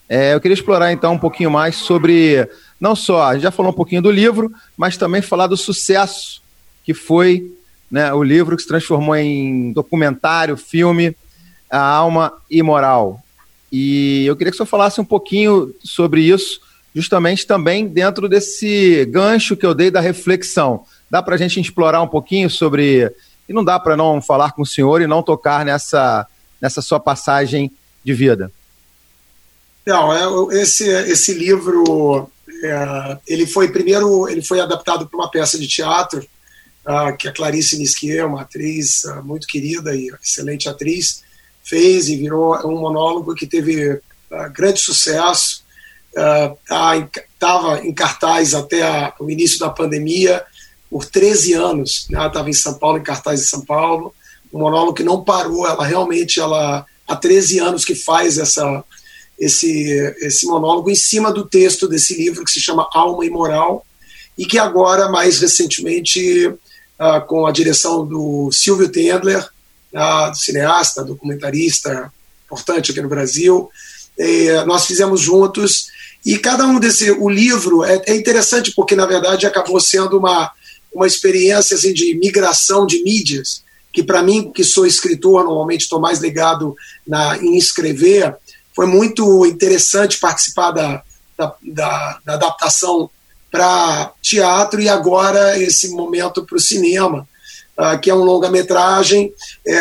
[0.07, 2.47] é, eu queria explorar então um pouquinho mais sobre,
[2.83, 6.41] não só, a gente já falou um pouquinho do livro, mas também falar do sucesso
[6.83, 7.49] que foi
[7.89, 11.15] né, o livro que se transformou em documentário, filme,
[11.69, 13.23] A Alma Imoral.
[13.71, 16.59] E eu queria que o senhor falasse um pouquinho sobre isso,
[16.93, 20.83] justamente também dentro desse gancho que eu dei da reflexão.
[21.09, 23.09] Dá para a gente explorar um pouquinho sobre.
[23.47, 26.27] E não dá para não falar com o senhor e não tocar nessa,
[26.59, 27.71] nessa sua passagem
[28.03, 28.51] de vida.
[29.85, 30.11] Não,
[30.51, 32.29] é, esse, esse livro
[32.63, 36.25] é, ele foi primeiro ele foi adaptado para uma peça de teatro
[36.85, 41.23] uh, que a Clarice Nisquier, uma atriz uh, muito querida e excelente atriz,
[41.63, 44.01] fez e virou um monólogo que teve uh,
[44.53, 45.63] grande sucesso
[46.13, 50.43] estava uh, em cartaz até a, o início da pandemia
[50.89, 52.05] por 13 anos.
[52.09, 52.25] Né?
[52.25, 54.13] Estava em São Paulo, em cartaz em São Paulo.
[54.53, 55.67] Um monólogo que não parou.
[55.67, 58.83] Ela realmente, ela há 13 anos que faz essa,
[59.39, 59.91] esse,
[60.21, 63.85] esse monólogo em cima do texto desse livro que se chama Alma e Moral
[64.37, 69.43] e que agora, mais recentemente, uh, com a direção do Silvio Tendler,
[69.93, 72.11] uh, cineasta, documentarista
[72.45, 73.69] importante aqui no Brasil,
[74.17, 75.87] eh, nós fizemos juntos
[76.25, 80.51] e cada um desse, o livro é, é interessante porque na verdade acabou sendo uma
[80.93, 85.99] uma experiência assim de migração de mídias que para mim que sou escritor normalmente estou
[85.99, 86.75] mais ligado
[87.07, 88.35] na em escrever
[88.75, 91.03] foi muito interessante participar da,
[91.37, 93.09] da, da, da adaptação
[93.51, 97.27] para teatro e agora esse momento para o cinema
[97.77, 99.31] uh, que é um longa-metragem
[99.65, 99.75] é,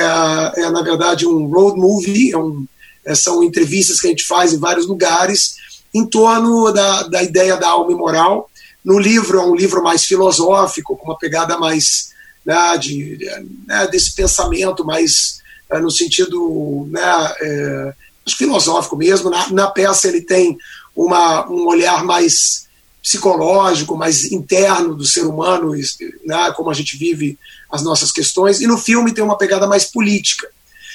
[0.56, 2.66] é, na verdade um road movie é um,
[3.04, 5.56] é, são entrevistas que a gente faz em vários lugares
[5.94, 8.50] em torno da, da ideia da alma moral.
[8.84, 12.12] No livro é um livro mais filosófico, com uma pegada mais
[12.44, 13.18] né, de,
[13.66, 15.40] né, desse pensamento mais
[15.70, 17.94] é, no sentido né, é,
[18.28, 19.30] filosófico mesmo.
[19.30, 20.56] Na, na peça ele tem
[20.94, 22.68] uma, um olhar mais
[23.02, 25.72] psicológico, mais interno do ser humano,
[26.24, 27.36] né, como a gente vive
[27.70, 30.48] as nossas questões, e no filme tem uma pegada mais política.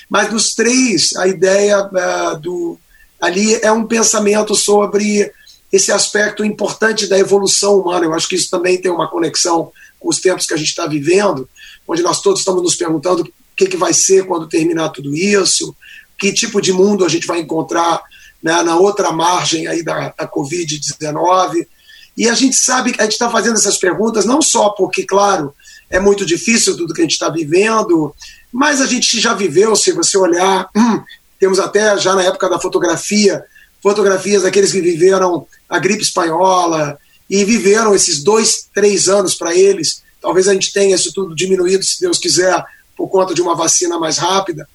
[0.10, 2.80] Mas nos três, a ideia uh, do
[3.20, 5.32] ali é um pensamento sobre
[5.72, 8.06] esse aspecto importante da evolução humana.
[8.06, 10.86] Eu acho que isso também tem uma conexão com os tempos que a gente está
[10.86, 11.50] vivendo,
[11.88, 15.76] onde nós todos estamos nos perguntando o que, que vai ser quando terminar tudo isso,
[16.18, 18.02] que tipo de mundo a gente vai encontrar
[18.42, 21.68] né, na outra margem aí da, da Covid-19.
[22.16, 25.54] E a gente sabe que a gente está fazendo essas perguntas não só porque, claro,
[25.90, 28.14] é muito difícil tudo que a gente está vivendo,
[28.52, 31.02] mas a gente já viveu, se você olhar, hum,
[31.40, 33.44] temos até já na época da fotografia,
[33.82, 36.98] fotografias daqueles que viveram a gripe espanhola
[37.30, 40.02] e viveram esses dois, três anos para eles.
[40.22, 42.64] Talvez a gente tenha isso tudo diminuído, se Deus quiser,
[42.96, 44.68] por conta de uma vacina mais rápida.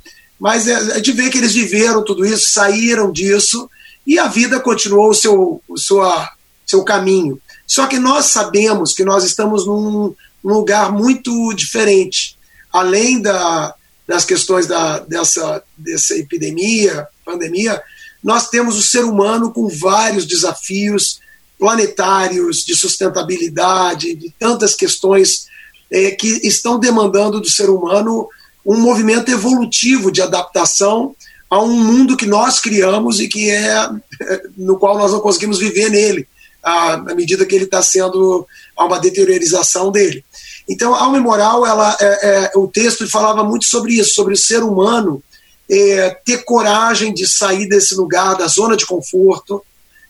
[0.43, 3.71] Mas é, a gente vê que eles viveram tudo isso, saíram disso
[4.05, 6.33] e a vida continuou o seu, o sua,
[6.67, 7.41] seu caminho.
[7.65, 10.13] Só que nós sabemos que nós estamos num,
[10.43, 12.37] num lugar muito diferente.
[12.73, 13.73] Além da,
[14.05, 17.81] das questões da, dessa, dessa epidemia, pandemia,
[18.21, 21.21] nós temos o ser humano com vários desafios
[21.57, 25.47] planetários, de sustentabilidade, de tantas questões
[25.89, 28.29] é, que estão demandando do ser humano
[28.65, 31.15] um movimento evolutivo de adaptação
[31.51, 33.89] a um mundo que nós criamos e que é
[34.57, 36.27] no qual nós não conseguimos viver nele,
[36.63, 38.47] à, medida que ele está sendo
[38.77, 40.25] a uma deteriorização dele.
[40.69, 41.19] Então, a alma
[41.67, 45.23] ela, é, é, o texto falava muito sobre isso, sobre o ser humano
[45.71, 49.63] é, ter coragem de sair desse lugar, da zona de conforto,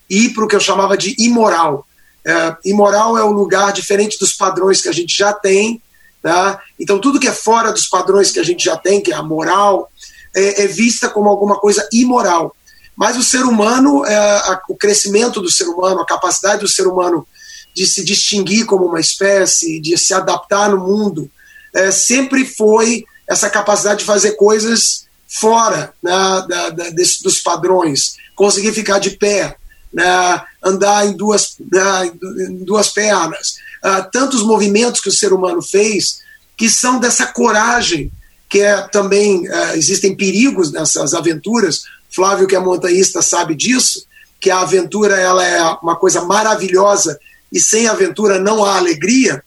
[0.09, 1.87] e ir para o que eu chamava de imoral.
[2.25, 5.81] É, imoral é um lugar diferente dos padrões que a gente já tem.
[6.23, 6.57] Tá?
[6.79, 9.21] Então, tudo que é fora dos padrões que a gente já tem, que é a
[9.21, 9.91] moral,
[10.33, 12.55] é, é vista como alguma coisa imoral.
[12.95, 16.87] Mas o ser humano, é, a, o crescimento do ser humano, a capacidade do ser
[16.87, 17.27] humano
[17.75, 21.29] de se distinguir como uma espécie, de se adaptar no mundo,
[21.73, 26.11] é, sempre foi essa capacidade de fazer coisas fora né,
[26.47, 29.57] da, da, desse, dos padrões, conseguir ficar de pé,
[29.91, 32.11] né, andar em duas, né,
[32.47, 33.55] em duas pernas.
[33.83, 36.21] Uh, tantos movimentos que o ser humano fez
[36.55, 38.11] que são dessa coragem,
[38.47, 41.83] que é também, uh, existem perigos nessas aventuras.
[42.09, 44.05] Flávio, que é montanhista, sabe disso,
[44.39, 47.19] que a aventura ela é uma coisa maravilhosa
[47.51, 49.43] e sem aventura não há alegria,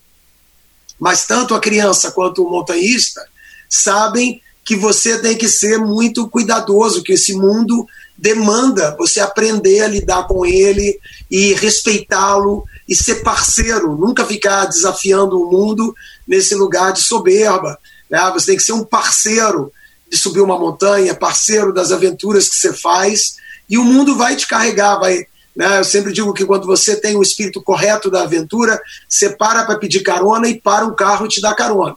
[0.99, 3.21] mas tanto a criança quanto o montanhista
[3.69, 9.89] sabem que você tem que ser muito cuidadoso, que esse mundo demanda você aprender a
[9.89, 10.99] lidar com ele
[11.31, 15.95] e respeitá-lo e ser parceiro, nunca ficar desafiando o mundo
[16.27, 17.79] nesse lugar de soberba.
[18.11, 18.31] Né?
[18.33, 19.73] Você tem que ser um parceiro
[20.11, 23.37] de subir uma montanha, parceiro das aventuras que você faz,
[23.69, 25.27] e o mundo vai te carregar, vai.
[25.55, 25.79] Né?
[25.79, 29.79] Eu sempre digo que quando você tem o espírito correto da aventura, você para para
[29.79, 31.97] pedir carona e para um carro te dá carona.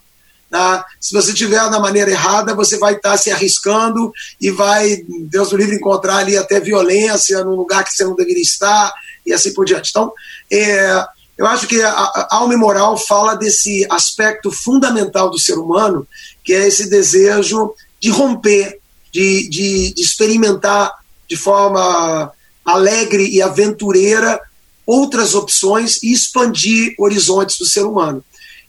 [0.50, 0.84] Tá?
[1.00, 4.12] Se você estiver da maneira errada, você vai estar tá se arriscando
[4.42, 8.42] e vai, Deus do livre, encontrar ali até violência num lugar que você não deveria
[8.42, 8.92] estar
[9.24, 9.92] e assim por diante.
[9.92, 10.12] Então,
[10.52, 11.06] é,
[11.38, 16.08] eu acho que a, a alma moral fala desse aspecto fundamental do ser humano,
[16.43, 18.80] que é esse desejo de romper,
[19.12, 20.93] de, de, de experimentar
[21.30, 22.32] de forma
[22.66, 24.39] alegre e aventureira
[24.86, 28.24] outras opções e expandir horizontes do ser humano.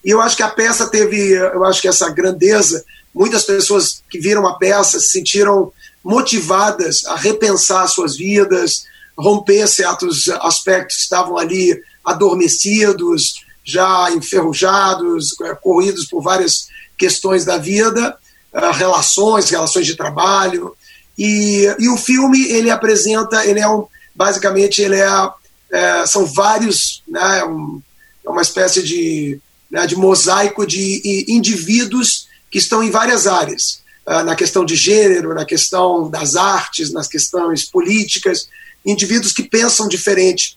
[0.04, 4.18] E eu acho que a peça teve, eu acho que essa grandeza, muitas pessoas que
[4.18, 5.72] viram a peça se sentiram
[6.04, 8.84] motivadas a repensar suas vidas,
[9.16, 17.58] romper certos aspectos que estavam ali adormecidos, já enferrujados, eh, corridos por várias questões da
[17.58, 18.16] vida,
[18.52, 20.74] eh, relações, relações de trabalho.
[21.18, 25.30] E, e o filme ele apresenta, ele é um, basicamente ele é,
[25.70, 27.80] é são vários, né, um,
[28.24, 29.40] é uma espécie de
[29.70, 35.32] né, de mosaico de indivíduos que estão em várias áreas, uh, na questão de gênero,
[35.32, 38.48] na questão das artes, nas questões políticas,
[38.84, 40.56] indivíduos que pensam diferente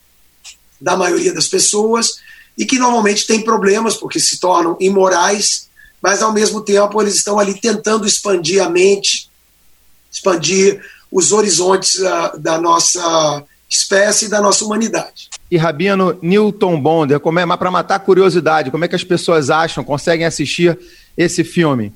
[0.79, 2.19] da maioria das pessoas
[2.57, 5.69] e que normalmente têm problemas porque se tornam imorais,
[6.01, 9.29] mas ao mesmo tempo eles estão ali tentando expandir a mente,
[10.11, 17.19] expandir os horizontes uh, da nossa espécie e da nossa humanidade e Rabino Newton Bonder.
[17.19, 20.79] Como é, para matar a curiosidade, como é que as pessoas acham, conseguem assistir
[21.15, 21.93] esse filme?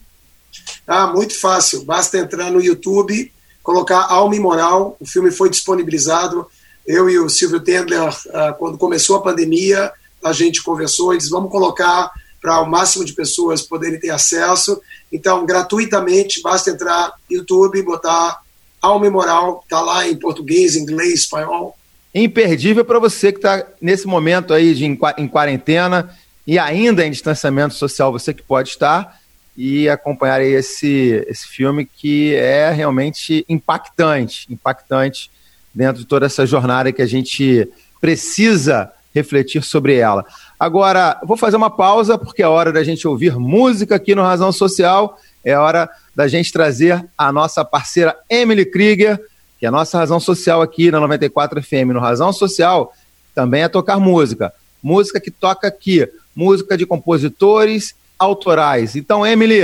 [0.85, 1.83] Ah, muito fácil.
[1.83, 3.31] Basta entrar no YouTube,
[3.67, 4.95] colocar Alma e Moral.
[4.97, 6.47] O filme foi disponibilizado.
[6.87, 9.91] Eu e o Silvio Tendler, ah, quando começou a pandemia,
[10.23, 12.09] a gente conversou e disse: vamos colocar
[12.41, 14.81] para o máximo de pessoas poderem ter acesso.
[15.11, 18.39] Então, gratuitamente, basta entrar no YouTube, botar
[18.81, 21.75] Alma e Moral, está lá em português, inglês, espanhol.
[22.15, 26.15] Imperdível para você que está nesse momento aí de, em quarentena
[26.45, 29.19] e ainda em distanciamento social, você que pode estar
[29.57, 35.31] e acompanhar esse, esse filme que é realmente impactante, impactante
[35.73, 37.67] dentro de toda essa jornada que a gente
[37.99, 40.23] precisa refletir sobre ela.
[40.59, 44.51] Agora, vou fazer uma pausa porque é hora da gente ouvir música aqui no Razão
[44.51, 49.19] Social, é hora da gente trazer a nossa parceira Emily Krieger,
[49.59, 51.93] que é a nossa razão social aqui na 94 FM.
[51.93, 52.93] No Razão Social
[53.33, 54.53] também é tocar música.
[54.83, 58.95] Música que toca aqui, música de compositores autorais.
[58.95, 59.61] Então, Emily,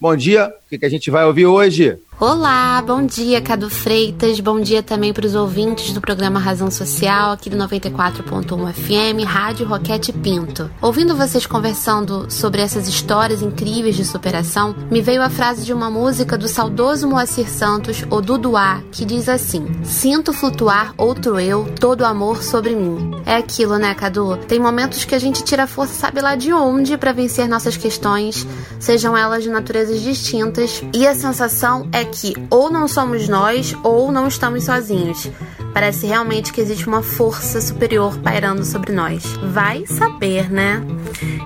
[0.00, 0.52] bom dia.
[0.70, 1.98] O que a gente vai ouvir hoje?
[2.18, 4.40] Olá, bom dia, Cadu Freitas.
[4.40, 9.66] Bom dia também para os ouvintes do programa Razão Social, aqui do 94.1 FM, Rádio
[9.66, 10.70] Roquete Pinto.
[10.80, 15.90] Ouvindo vocês conversando sobre essas histórias incríveis de superação, me veio a frase de uma
[15.90, 22.02] música do saudoso Moacir Santos, o Duduá, que diz assim: Sinto flutuar outro eu, todo
[22.02, 23.10] amor sobre mim.
[23.26, 24.38] É aquilo, né, Cadu?
[24.48, 28.46] Tem momentos que a gente tira força, sabe lá de onde, para vencer nossas questões,
[28.80, 34.10] sejam elas de naturezas distintas, e a sensação é que ou não somos nós ou
[34.10, 35.30] não estamos sozinhos.
[35.76, 39.22] Parece realmente que existe uma força superior pairando sobre nós.
[39.52, 40.82] Vai saber, né?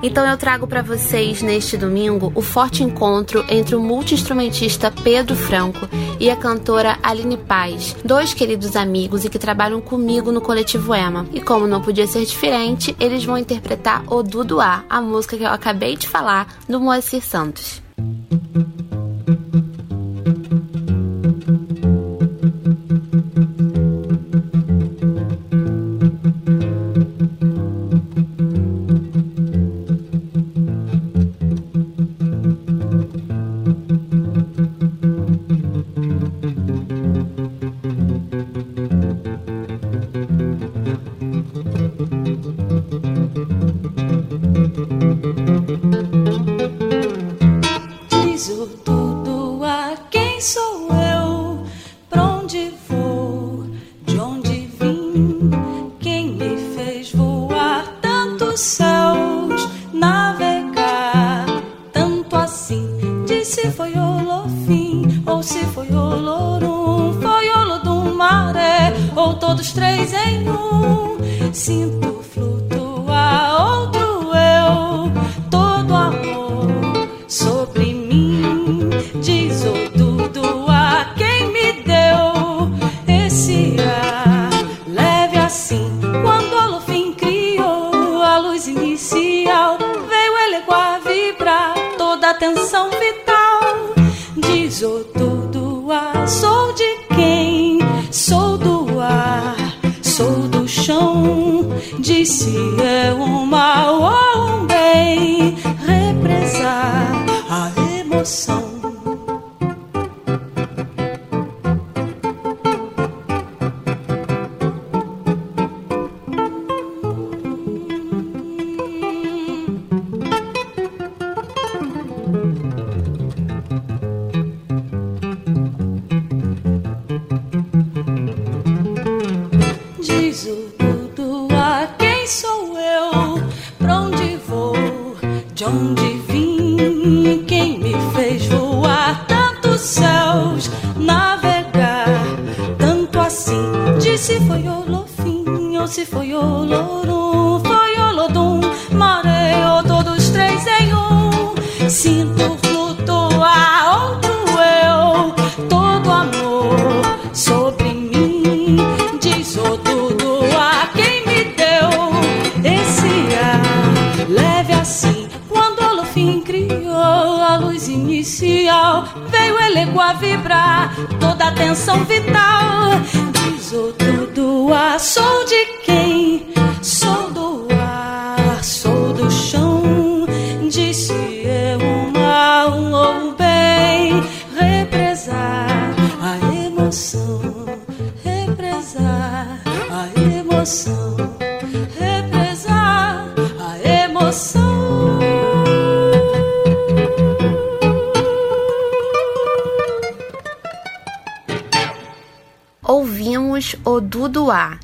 [0.04, 5.88] Então eu trago para vocês neste domingo o forte encontro entre o multiinstrumentista Pedro Franco
[6.20, 11.26] e a cantora Aline Paz, dois queridos amigos e que trabalham comigo no coletivo EMA.
[11.32, 15.50] E como não podia ser diferente, eles vão interpretar o Duduá, a música que eu
[15.50, 17.82] acabei de falar do Moacir Santos.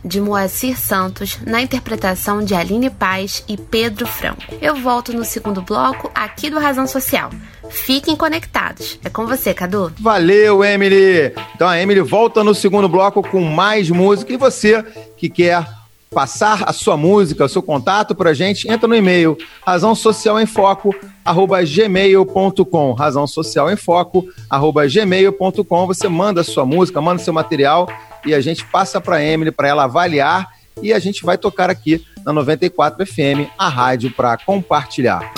[0.06, 4.42] De Moacir Santos, na interpretação de Aline Paz e Pedro Franco.
[4.62, 7.30] Eu volto no segundo bloco aqui do Razão Social.
[7.68, 8.98] Fiquem conectados.
[9.04, 9.92] É com você, Cadu.
[9.98, 11.32] Valeu, Emily!
[11.54, 14.84] Então a Emily volta no segundo bloco com mais música e você
[15.16, 15.66] que quer
[16.16, 19.36] passar a sua música, o seu contato para a gente, entra no e-mail
[19.66, 20.94] razão social em foco
[21.24, 27.34] arroba gmail.com razão social em foco arroba gmail.com você manda a sua música, manda seu
[27.34, 27.88] material
[28.24, 30.48] e a gente passa para a Emily para ela avaliar
[30.82, 35.32] e a gente vai tocar aqui na 94 FM, a rádio para compartilhar.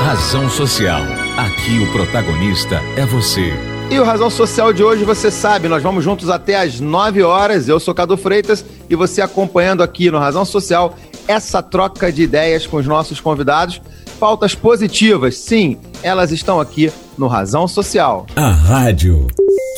[0.00, 1.00] Razão Social.
[1.36, 3.52] Aqui o protagonista é você.
[3.90, 7.68] E o Razão Social de hoje, você sabe, nós vamos juntos até às 9 horas.
[7.68, 10.96] Eu sou Cadu Freitas e você acompanhando aqui no Razão Social
[11.28, 13.80] essa troca de ideias com os nossos convidados.
[14.18, 18.26] Pautas positivas, sim, elas estão aqui no Razão Social.
[18.34, 19.26] A rádio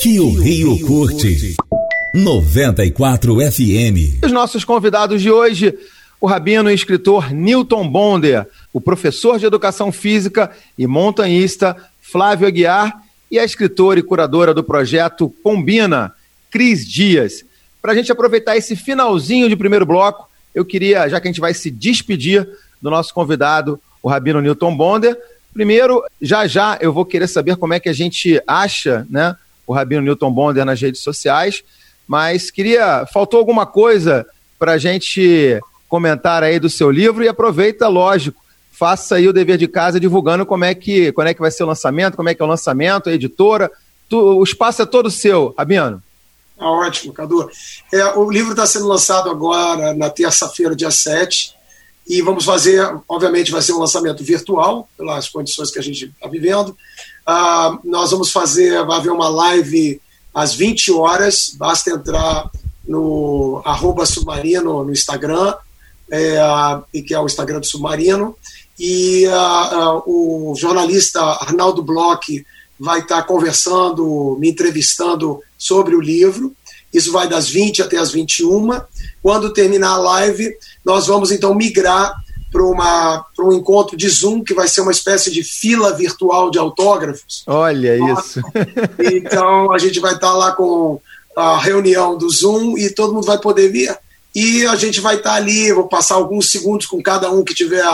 [0.02, 1.56] que o Rio curte.
[2.14, 4.24] 94 FM.
[4.24, 5.76] Os nossos convidados de hoje,
[6.20, 13.02] o rabino e escritor Newton Bonder, o professor de educação física e montanhista Flávio Aguiar
[13.30, 16.12] e a escritora e curadora do projeto Combina,
[16.50, 17.44] Cris Dias.
[17.82, 21.40] Para a gente aproveitar esse finalzinho de primeiro bloco, eu queria, já que a gente
[21.40, 22.48] vai se despedir
[22.80, 25.16] do nosso convidado, o Rabino Newton Bonder,
[25.52, 29.36] primeiro, já já eu vou querer saber como é que a gente acha né,
[29.66, 31.62] o Rabino Newton Bonder nas redes sociais,
[32.08, 34.26] mas queria, faltou alguma coisa
[34.58, 38.42] para a gente comentar aí do seu livro e aproveita, lógico,
[38.72, 41.64] faça aí o dever de casa divulgando como é que, quando é que vai ser
[41.64, 43.70] o lançamento, como é que é o lançamento, a editora.
[44.08, 46.02] Tu, o espaço é todo seu, Abiano.
[46.58, 47.48] Ah, ótimo, Cadu.
[47.92, 51.54] É, o livro está sendo lançado agora na terça-feira, dia 7,
[52.08, 56.26] e vamos fazer, obviamente, vai ser um lançamento virtual, pelas condições que a gente está
[56.26, 56.76] vivendo.
[57.26, 60.00] Ah, nós vamos fazer, vai haver uma live
[60.34, 62.50] às 20 horas, basta entrar
[62.86, 65.54] no arroba submarino no Instagram,
[66.10, 66.38] é,
[67.06, 68.36] que é o Instagram do Submarino,
[68.78, 72.46] e uh, uh, o jornalista Arnaldo Bloch
[72.78, 76.54] vai estar conversando, me entrevistando sobre o livro.
[76.94, 78.80] Isso vai das 20 até as 21.
[79.20, 82.14] Quando terminar a live, nós vamos então migrar
[82.50, 87.42] para um encontro de Zoom, que vai ser uma espécie de fila virtual de autógrafos.
[87.46, 88.40] Olha isso.
[89.00, 91.00] Então a gente vai estar lá com
[91.36, 93.96] a reunião do Zoom e todo mundo vai poder vir.
[94.34, 97.84] E a gente vai estar ali, vou passar alguns segundos com cada um que tiver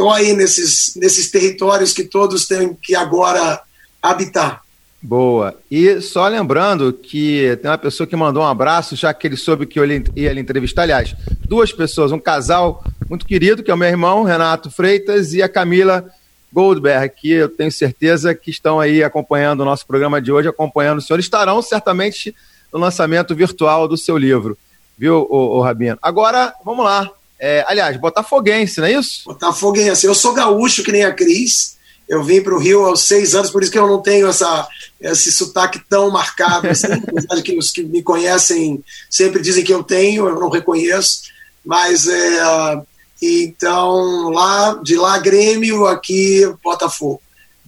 [0.00, 3.60] Estou aí nesses, nesses territórios que todos têm que agora
[4.00, 4.62] habitar.
[5.02, 5.54] Boa.
[5.70, 9.66] E só lembrando que tem uma pessoa que mandou um abraço, já que ele soube
[9.66, 9.84] que eu
[10.16, 10.84] ia lhe entrevistar.
[10.84, 11.14] Aliás,
[11.46, 15.50] duas pessoas, um casal muito querido, que é o meu irmão, Renato Freitas, e a
[15.50, 16.06] Camila
[16.50, 21.00] Goldberg, que eu tenho certeza que estão aí acompanhando o nosso programa de hoje, acompanhando
[21.00, 21.20] o senhor.
[21.20, 22.34] Estarão certamente
[22.72, 24.56] no lançamento virtual do seu livro
[25.00, 25.98] viu, o Rabino?
[26.02, 27.10] Agora, vamos lá.
[27.40, 29.22] É, aliás, botafoguense, não é isso?
[29.24, 30.06] Botafoguense.
[30.06, 31.78] Eu sou gaúcho, que nem a Cris.
[32.06, 34.68] Eu vim para o Rio aos seis anos, por isso que eu não tenho essa,
[35.00, 36.68] esse sotaque tão marcado.
[36.68, 41.22] Assim, apesar que os que me conhecem sempre dizem que eu tenho, eu não reconheço.
[41.64, 42.82] Mas, é,
[43.22, 47.22] então, lá, de lá, Grêmio, aqui, Botafogo.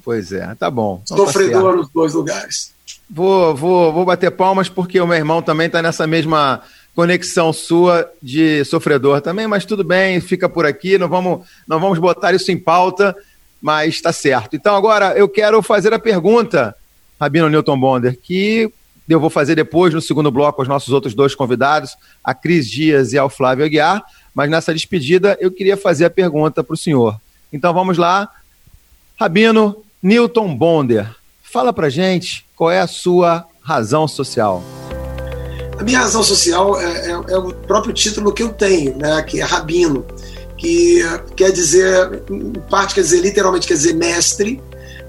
[0.05, 1.01] Pois é, tá bom.
[1.07, 2.73] Sofredor nos dois lugares.
[3.09, 6.63] Vou, vou, vou bater palmas porque o meu irmão também está nessa mesma
[6.95, 11.99] conexão sua de sofredor também, mas tudo bem, fica por aqui, não vamos, não vamos
[11.99, 13.17] botar isso em pauta,
[13.61, 14.57] mas está certo.
[14.57, 16.75] Então agora eu quero fazer a pergunta,
[17.21, 18.71] Rabino Newton Bonder, que
[19.09, 23.13] eu vou fazer depois no segundo bloco aos nossos outros dois convidados, a Cris Dias
[23.13, 24.03] e ao Flávio Aguiar,
[24.35, 27.19] mas nessa despedida eu queria fazer a pergunta para o senhor.
[27.53, 28.31] Então vamos lá,
[29.19, 34.63] Rabino Newton Bonder, fala para gente qual é a sua razão social.
[35.79, 39.41] A minha razão social é, é, é, o próprio título que eu tenho, né, que
[39.41, 40.07] é Rabino,
[40.57, 41.01] que
[41.35, 44.63] quer dizer, em parte quer dizer, literalmente quer dizer mestre,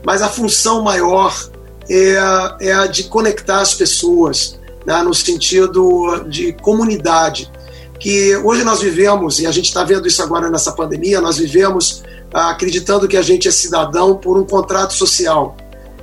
[0.06, 1.34] mas a função maior
[1.90, 7.52] é a, é a de conectar as pessoas, né, no sentido de comunidade.
[8.00, 12.04] Que hoje nós vivemos, e a gente está vendo isso agora nessa pandemia, nós vivemos
[12.34, 15.56] ah, acreditando que a gente é cidadão por um contrato social.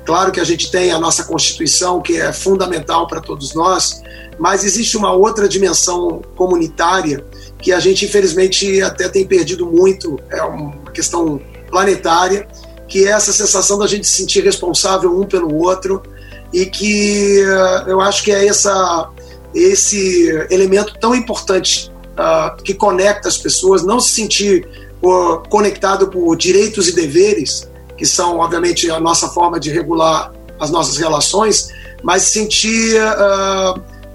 [0.06, 4.00] Claro que a gente tem a nossa Constituição, que é fundamental para todos nós,
[4.40, 7.22] mas existe uma outra dimensão comunitária
[7.60, 11.38] que a gente, infelizmente, até tem perdido muito, é uma questão
[11.70, 12.48] planetária,
[12.88, 16.02] que é essa sensação da gente se sentir responsável um pelo outro
[16.54, 19.10] e que uh, eu acho que é essa,
[19.54, 24.66] esse elemento tão importante uh, que conecta as pessoas, não se sentir
[25.02, 30.70] uh, conectado por direitos e deveres, que são, obviamente, a nossa forma de regular as
[30.70, 31.68] nossas relações,
[32.02, 32.38] mas se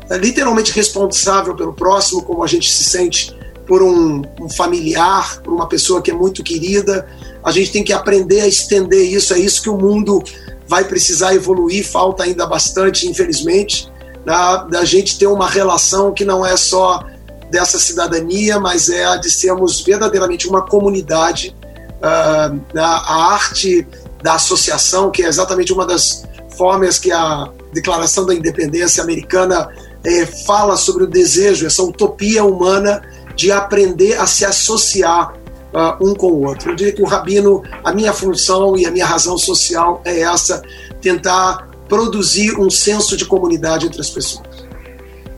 [0.10, 3.36] sentir literalmente responsável pelo próximo, como a gente se sente
[3.68, 7.08] por um, um, familiar, por uma pessoa que é muito querida.
[7.44, 10.24] A gente tem que aprender a estender isso, é isso que o mundo
[10.68, 13.92] vai precisar evoluir, falta ainda bastante, infelizmente,
[14.24, 17.04] da, da gente ter uma relação que não é só
[17.50, 21.56] dessa cidadania, mas é a de sermos verdadeiramente uma comunidade.
[21.98, 23.88] Uh, a arte
[24.22, 26.24] da associação, que é exatamente uma das
[26.58, 29.70] formas que a Declaração da Independência Americana
[30.06, 33.02] eh, fala sobre o desejo, essa utopia humana
[33.36, 35.34] de aprender a se associar
[35.74, 36.72] uh, um com o outro.
[36.72, 40.62] Eu diria que o rabino, a minha função e a minha razão social é essa,
[41.02, 44.66] tentar produzir um senso de comunidade entre as pessoas.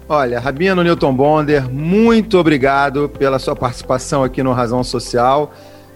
[0.08, 5.52] Olha, Rabino Newton Bonder, muito obrigado pela sua participação aqui no Razão Social.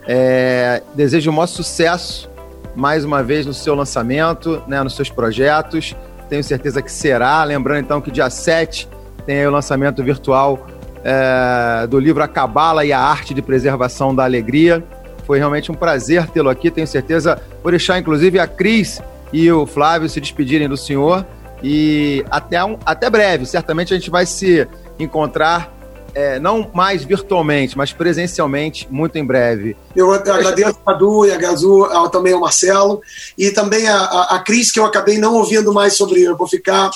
[0.06, 2.30] É, desejo o maior sucesso
[2.76, 5.96] mais uma vez no seu lançamento, né, nos seus projetos.
[6.32, 7.44] Tenho certeza que será.
[7.44, 8.88] Lembrando então que dia 7
[9.26, 10.66] tem o lançamento virtual
[11.04, 14.82] é, do livro A Cabala e a Arte de Preservação da Alegria.
[15.28, 17.38] Foi realmente um prazer tê-lo aqui, tenho certeza.
[17.62, 19.02] Vou deixar, inclusive, a Cris
[19.34, 21.26] e o Flávio se despedirem do senhor.
[21.62, 24.66] E até, um, até breve, certamente a gente vai se
[24.98, 25.70] encontrar,
[26.14, 29.76] é, não mais virtualmente, mas presencialmente, muito em breve.
[29.96, 33.02] Eu agradeço a Du e a Gazu, também ao Marcelo,
[33.38, 36.22] e também a, a, a Cris, que eu acabei não ouvindo mais sobre.
[36.22, 36.90] Eu vou ficar,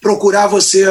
[0.00, 0.86] procurar você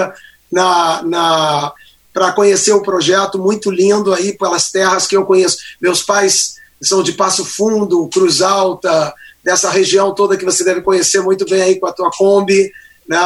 [0.52, 1.74] na, na
[2.14, 5.58] para conhecer o projeto muito lindo aí pelas terras que eu conheço.
[5.80, 9.14] Meus pais são de Passo Fundo, Cruz Alta,
[9.44, 12.72] dessa região toda que você deve conhecer muito bem aí com a tua Kombi,
[13.08, 13.18] né?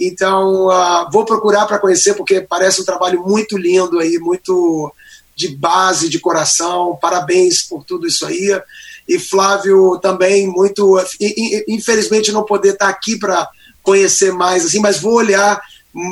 [0.00, 4.90] Então, uh, vou procurar para conhecer porque parece um trabalho muito lindo aí, muito
[5.36, 6.98] de base, de coração.
[7.00, 8.58] Parabéns por tudo isso aí.
[9.06, 10.98] E Flávio também muito,
[11.68, 13.46] infelizmente não poder estar aqui para
[13.82, 15.60] conhecer mais assim, mas vou olhar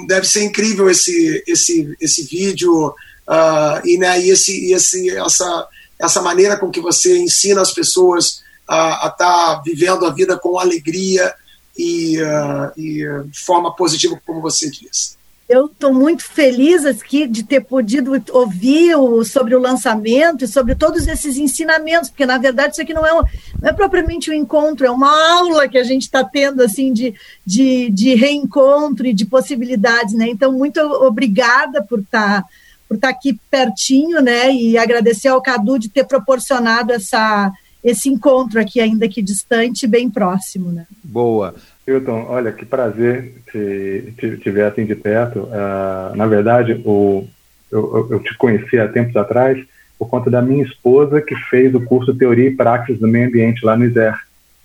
[0.07, 5.69] deve ser incrível esse, esse, esse vídeo uh, e, né, e, esse, esse, essa,
[6.01, 10.59] essa maneira com que você ensina as pessoas a estar tá vivendo a vida com
[10.59, 11.33] alegria
[11.79, 15.17] e, uh, e de forma positiva, como você disse.
[15.49, 21.07] Eu estou muito feliz aqui de ter podido ouvir sobre o lançamento e sobre todos
[21.07, 23.23] esses ensinamentos, porque na verdade isso aqui não é, um,
[23.63, 27.15] não é propriamente um encontro, é uma aula que a gente está tendo assim de,
[27.47, 30.29] de, de, reencontro e de possibilidades, né?
[30.29, 32.49] Então muito obrigada por estar tá,
[32.87, 34.53] por tá aqui pertinho, né?
[34.53, 37.51] E agradecer ao Cadu de ter proporcionado essa
[37.89, 40.87] esse encontro aqui ainda que distante, bem próximo, né?
[41.03, 41.55] Boa.
[41.87, 45.41] Hilton, olha, que prazer te, te, te ver assim de perto.
[45.41, 47.27] Uh, na verdade, o,
[47.73, 49.59] eu, eu, te conheci há tempos atrás
[49.99, 53.65] por conta da minha esposa, que fez o curso Teoria e Praxis do Meio Ambiente
[53.65, 54.15] lá no ISER.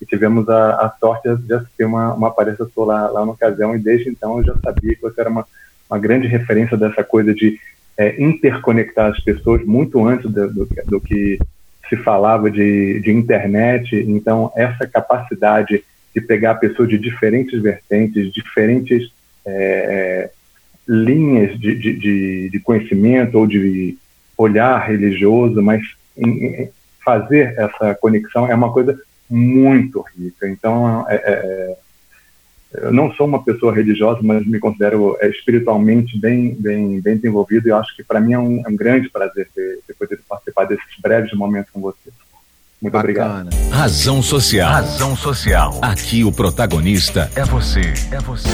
[0.02, 3.76] E tivemos a, a sorte de assistir uma, uma palestra sua lá, lá na ocasião,
[3.76, 5.46] e desde então eu já sabia que você era uma,
[5.90, 7.58] uma grande referência dessa coisa de
[7.98, 11.40] é, interconectar as pessoas muito antes do, do, do que
[11.94, 13.96] se falava de, de internet.
[13.96, 15.84] Então, essa capacidade
[16.14, 19.12] de pegar pessoas de diferentes vertentes, diferentes
[19.46, 20.30] é, é,
[20.88, 23.98] linhas de, de, de, conhecimento ou de
[24.38, 25.82] olhar religioso, mas
[26.18, 26.70] em, em
[27.04, 30.48] fazer essa conexão é uma coisa muito rica.
[30.48, 31.78] Então, é, é, é,
[32.74, 37.68] eu não sou uma pessoa religiosa, mas me considero é, espiritualmente bem, bem, bem desenvolvido
[37.68, 40.22] e eu acho que para mim é um, é um, grande prazer ter, ter podido
[40.28, 42.10] participar desses breves momentos com você.
[42.82, 43.48] Muito Bacana.
[43.48, 43.70] obrigado.
[43.70, 44.70] Razão Social.
[44.70, 45.80] Razão Social.
[45.82, 47.94] Aqui o protagonista é você.
[48.12, 48.50] É você.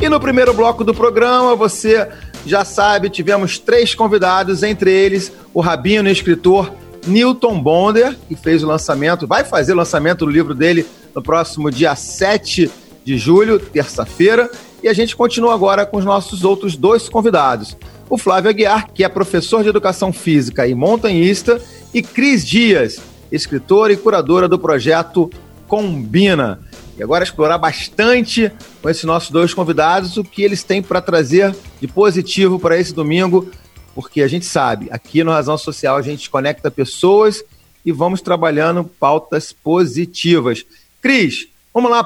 [0.00, 2.08] E no primeiro bloco do programa, você
[2.46, 6.72] já sabe, tivemos três convidados, entre eles o rabino e escritor
[7.06, 11.70] Newton Bonder, que fez o lançamento, vai fazer o lançamento do livro dele no próximo
[11.70, 14.50] dia 7 de julho, terça-feira.
[14.82, 17.76] E a gente continua agora com os nossos outros dois convidados.
[18.08, 21.60] o Flávio Aguiar, que é professor de educação física e montanhista,
[21.92, 23.00] e Cris Dias,
[23.32, 25.30] escritora e curadora do projeto
[25.66, 26.60] Combina.
[26.96, 31.54] E agora explorar bastante com esses nossos dois convidados o que eles têm para trazer
[31.80, 33.50] de positivo para esse domingo,
[33.94, 37.42] porque a gente sabe, aqui no Razão Social a gente conecta pessoas
[37.84, 40.64] e vamos trabalhando pautas positivas.
[41.02, 42.04] Cris, vamos lá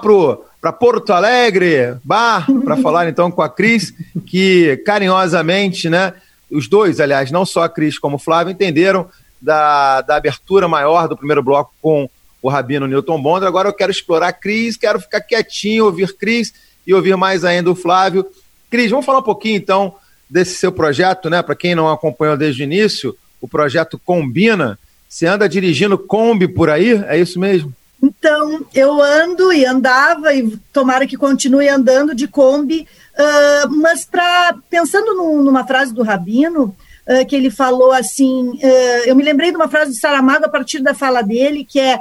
[0.61, 3.95] para Porto Alegre, bar, para falar então com a Cris,
[4.27, 6.15] que carinhosamente, né,
[6.51, 9.09] os dois, aliás, não só a Cris como o Flávio, entenderam
[9.41, 12.09] da, da abertura maior do primeiro bloco com
[12.43, 13.47] o Rabino Newton Bond.
[13.47, 16.53] Agora eu quero explorar a Cris, quero ficar quietinho, ouvir Cris
[16.87, 18.27] e ouvir mais ainda o Flávio.
[18.71, 19.95] Cris, vamos falar um pouquinho então
[20.29, 21.43] desse seu projeto, né?
[21.43, 24.79] Para quem não acompanhou desde o início, o projeto Combina.
[25.09, 27.03] Você anda dirigindo Kombi por aí?
[27.07, 27.73] É isso mesmo?
[28.03, 34.57] Então, eu ando e andava, e tomara que continue andando de Kombi, uh, mas para
[34.71, 36.77] pensando num, numa frase do Rabino,
[37.07, 40.49] uh, que ele falou assim, uh, eu me lembrei de uma frase de Saramago a
[40.49, 41.99] partir da fala dele, que é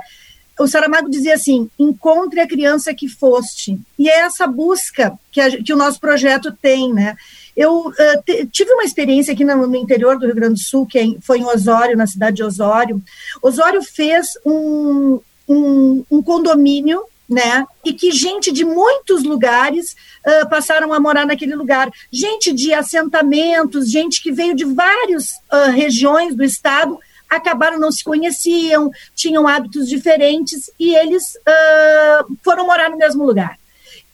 [0.59, 3.79] o Saramago dizia assim: encontre a criança que foste.
[3.97, 7.15] E é essa busca que, a, que o nosso projeto tem, né?
[7.55, 10.99] Eu uh, tive uma experiência aqui no, no, interior do Rio Grande do Sul, que
[10.99, 13.01] é, foi em Osório, na cidade de Osório.
[13.41, 17.65] Osório fez um, um, um condomínio né?
[17.83, 19.95] E que gente de muitos lugares
[20.25, 21.91] uh, passaram a morar naquele lugar.
[22.11, 26.97] Gente de assentamentos, gente que veio de várias uh, regiões do estado
[27.29, 33.59] acabaram não se conheciam, tinham hábitos diferentes e eles uh, foram morar no mesmo lugar.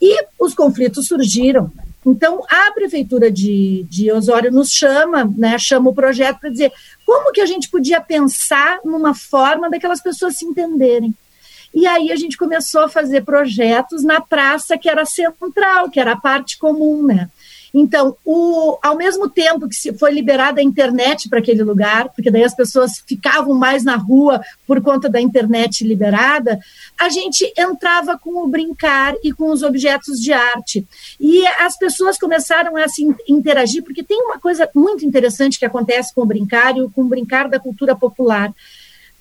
[0.01, 1.71] E os conflitos surgiram.
[2.05, 6.73] Então, a prefeitura de, de Osório nos chama, né, chama o projeto para dizer
[7.05, 11.15] como que a gente podia pensar numa forma daquelas pessoas se entenderem.
[11.73, 16.11] E aí a gente começou a fazer projetos na praça que era central, que era
[16.11, 17.29] a parte comum, né?
[17.73, 22.29] Então, o, ao mesmo tempo que se foi liberada a internet para aquele lugar, porque
[22.29, 26.59] daí as pessoas ficavam mais na rua por conta da internet liberada,
[26.99, 30.87] a gente entrava com o brincar e com os objetos de arte.
[31.19, 36.13] E as pessoas começaram a se interagir, porque tem uma coisa muito interessante que acontece
[36.13, 38.53] com o brincar e com o brincar da cultura popular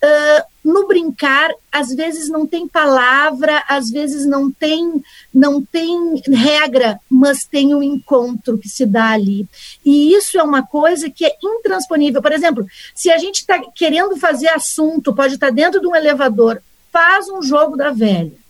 [0.05, 6.99] Uh, no brincar, às vezes não tem palavra, às vezes não tem, não tem regra,
[7.09, 9.47] mas tem um encontro que se dá ali.
[9.85, 12.21] E isso é uma coisa que é intransponível.
[12.21, 15.95] Por exemplo, se a gente está querendo fazer assunto, pode estar tá dentro de um
[15.95, 16.61] elevador,
[16.93, 18.42] faz um jogo da velha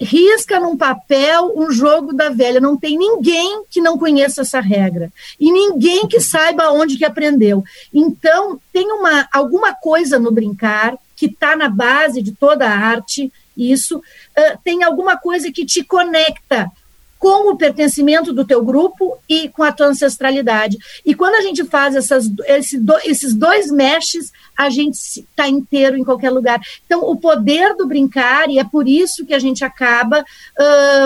[0.00, 2.60] risca num papel um jogo da velha.
[2.60, 7.62] Não tem ninguém que não conheça essa regra e ninguém que saiba onde que aprendeu.
[7.92, 13.30] Então tem uma alguma coisa no brincar que está na base de toda a arte.
[13.56, 16.70] Isso uh, tem alguma coisa que te conecta
[17.20, 20.78] com o pertencimento do teu grupo e com a tua ancestralidade.
[21.04, 25.98] E quando a gente faz essas, esse do, esses dois meshes, a gente está inteiro
[25.98, 26.58] em qualquer lugar.
[26.86, 30.24] Então, o poder do brincar, e é por isso que a gente acaba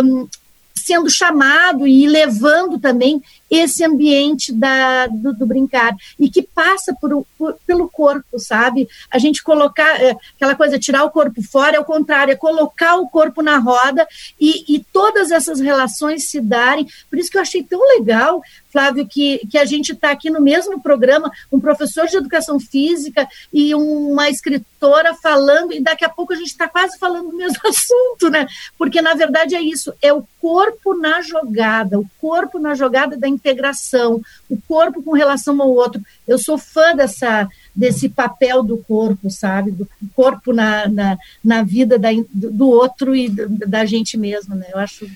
[0.04, 0.28] um,
[0.72, 3.20] sendo chamado e levando também
[3.56, 8.88] esse ambiente da, do, do brincar e que passa por, por, pelo corpo, sabe?
[9.10, 12.96] A gente colocar é, aquela coisa, tirar o corpo fora, é o contrário, é colocar
[12.96, 14.06] o corpo na roda
[14.40, 16.86] e, e todas essas relações se darem.
[17.08, 18.42] Por isso que eu achei tão legal
[18.74, 23.28] Flávio, que, que a gente está aqui no mesmo programa, um professor de educação física
[23.52, 27.60] e uma escritora falando, e daqui a pouco a gente está quase falando do mesmo
[27.64, 28.48] assunto, né?
[28.76, 33.28] Porque, na verdade, é isso, é o corpo na jogada, o corpo na jogada da
[33.44, 36.00] integração, o corpo com relação ao outro.
[36.26, 39.70] Eu sou fã dessa, desse papel do corpo, sabe?
[39.70, 44.66] Do corpo na, na, na vida da, do outro e da gente mesmo, né?
[44.72, 45.06] Eu acho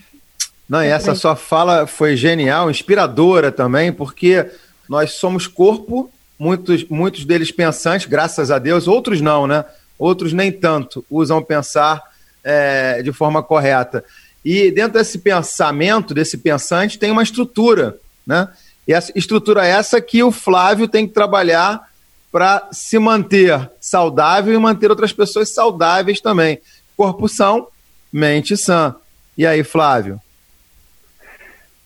[0.68, 4.47] não, e essa sua fala foi genial, inspiradora também, porque
[4.87, 9.64] nós somos corpo, muitos, muitos deles pensantes, graças a Deus, outros não, né?
[9.99, 12.03] Outros nem tanto usam pensar
[12.45, 14.05] é, de forma correta.
[14.45, 17.97] E dentro desse pensamento, desse pensante, tem uma estrutura,
[18.29, 18.47] né?
[18.87, 21.89] E essa estrutura essa que o Flávio tem que trabalhar
[22.31, 26.61] para se manter saudável e manter outras pessoas saudáveis também.
[26.95, 27.68] Corpo são,
[28.12, 28.95] mente sã.
[29.37, 30.20] E aí, Flávio?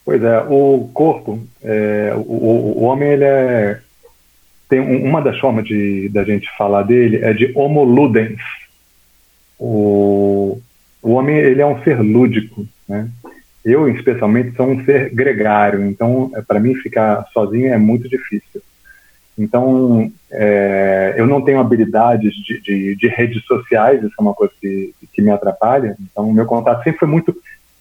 [0.04, 3.80] Pois é, o corpo, é, o, o, homem, ele é.
[4.68, 8.40] Tem uma das formas de da gente falar dele é de homo ludens.
[9.58, 10.60] O,
[11.00, 13.08] o homem, ele é um ser lúdico, né?
[13.64, 18.60] Eu, especialmente, sou um ser gregário, então, é, para mim, ficar sozinho é muito difícil.
[19.38, 24.52] Então, é, eu não tenho habilidades de, de, de, redes sociais, isso é uma coisa
[24.60, 25.96] que, que me atrapalha.
[26.00, 27.34] Então, o meu contato sempre foi muito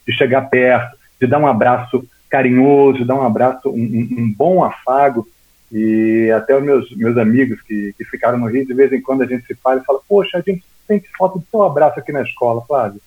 [0.07, 5.27] de chegar perto, de dar um abraço carinhoso, dar um abraço, um, um bom afago.
[5.71, 9.23] E até os meus, meus amigos que, que ficaram no Rio, de vez em quando
[9.23, 12.11] a gente se fala e fala, poxa, a gente sente falta do seu abraço aqui
[12.11, 13.01] na escola, Flávio.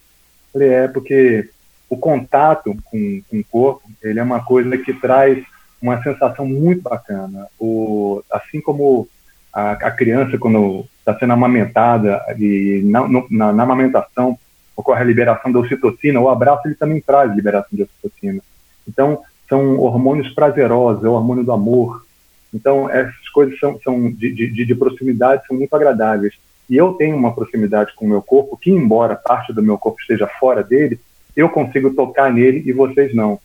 [0.52, 1.48] Falei, é porque
[1.94, 5.44] o contato com, com o corpo, ele é uma coisa que traz
[5.80, 7.46] uma sensação muito bacana.
[7.58, 9.08] O, assim como
[9.52, 14.38] a, a criança, quando está sendo amamentada, e na, no, na, na, amamentação
[14.76, 18.40] ocorre a liberação da ocitocina, o abraço ele também traz liberação de ocitocina.
[18.88, 22.04] Então, são hormônios prazerosos, é o hormônio do amor.
[22.52, 26.34] Então, essas coisas são, são de, de, de proximidade, são muito agradáveis.
[26.68, 30.00] E eu tenho uma proximidade com o meu corpo, que embora parte do meu corpo
[30.00, 30.98] esteja fora dele,
[31.36, 33.38] eu consigo tocar nele e vocês não.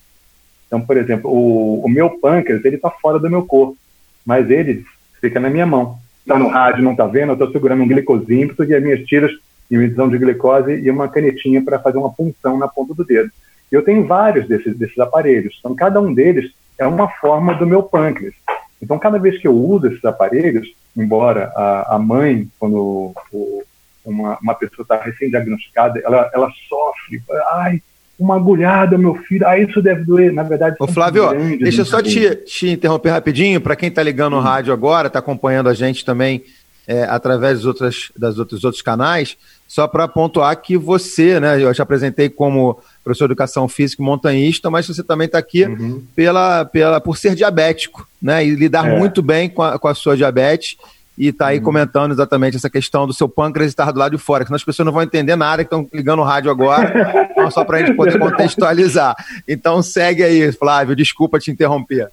[0.68, 3.78] Então, por exemplo, o, o meu pâncreas, ele está fora do meu corpo,
[4.26, 4.86] mas ele
[5.20, 5.98] fica na minha mão.
[6.22, 9.32] Está no rádio, não está vendo, eu estou segurando um glicosímetro e as minhas tiras
[9.70, 13.32] de medição de glicose e uma canetinha para fazer uma punção na ponta do dedo.
[13.72, 17.84] Eu tenho vários desses, desses aparelhos, então cada um deles é uma forma do meu
[17.84, 18.34] pâncreas.
[18.82, 23.64] Então, cada vez que eu uso esses aparelhos, embora a, a mãe, quando o,
[24.06, 27.22] uma, uma pessoa está recém-diagnosticada, ela, ela sofre,
[27.52, 27.82] ai,
[28.20, 30.34] uma agulhada, meu filho, ah, isso deve doer.
[30.34, 34.36] Na verdade, Ô, Flávio, deixa eu só te, te interromper rapidinho, para quem está ligando
[34.36, 36.44] no rádio agora, está acompanhando a gente também
[36.86, 39.38] é, através das outras, das outros, outros canais,
[39.68, 44.06] só para pontuar que você, né, eu te apresentei como professor de educação física e
[44.06, 46.04] montanhista, mas você também está aqui uhum.
[46.16, 48.98] pela, pela, por ser diabético, né, e lidar é.
[48.98, 50.78] muito bem com a, com a sua diabetes
[51.20, 51.66] e está aí uhum.
[51.66, 54.86] comentando exatamente essa questão do seu pâncreas estar do lado de fora, que as pessoas
[54.86, 57.94] não vão entender nada que estão ligando o rádio agora, então, só para a gente
[57.94, 59.16] poder contextualizar.
[59.46, 62.10] Então segue aí, Flávio, desculpa te interromper.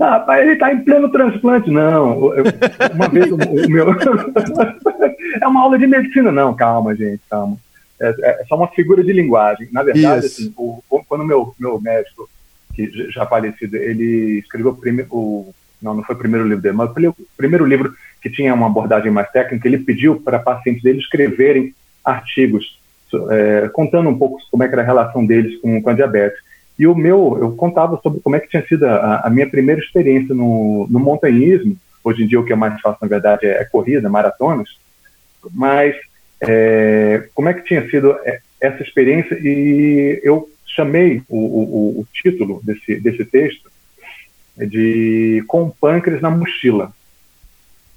[0.00, 2.30] Ah, ele está em pleno transplante, não.
[2.94, 3.88] uma vez o, o meu.
[5.42, 7.56] é uma aula de medicina, não, calma, gente, calma.
[8.00, 9.68] É, é só uma figura de linguagem.
[9.72, 12.30] Na verdade, assim, o, quando meu, meu médico,
[12.72, 15.12] que já falecido, ele escreveu o primeiro.
[15.12, 15.52] O,
[15.84, 19.12] não, não foi o primeiro livro dele, mas o primeiro livro que tinha uma abordagem
[19.12, 22.78] mais técnica, ele pediu para pacientes dele escreverem artigos
[23.30, 26.38] é, contando um pouco como é era a relação deles com, com a diabetes.
[26.78, 29.80] E o meu, eu contava sobre como é que tinha sido a, a minha primeira
[29.80, 31.76] experiência no, no montanhismo.
[32.02, 34.68] Hoje em dia o que eu mais faço, na verdade, é, é corrida, maratonas.
[35.52, 35.94] Mas
[36.40, 39.38] é, como é que tinha sido é, essa experiência?
[39.40, 43.70] E eu chamei o, o, o título desse, desse texto
[44.56, 46.92] de Com pâncreas na mochila.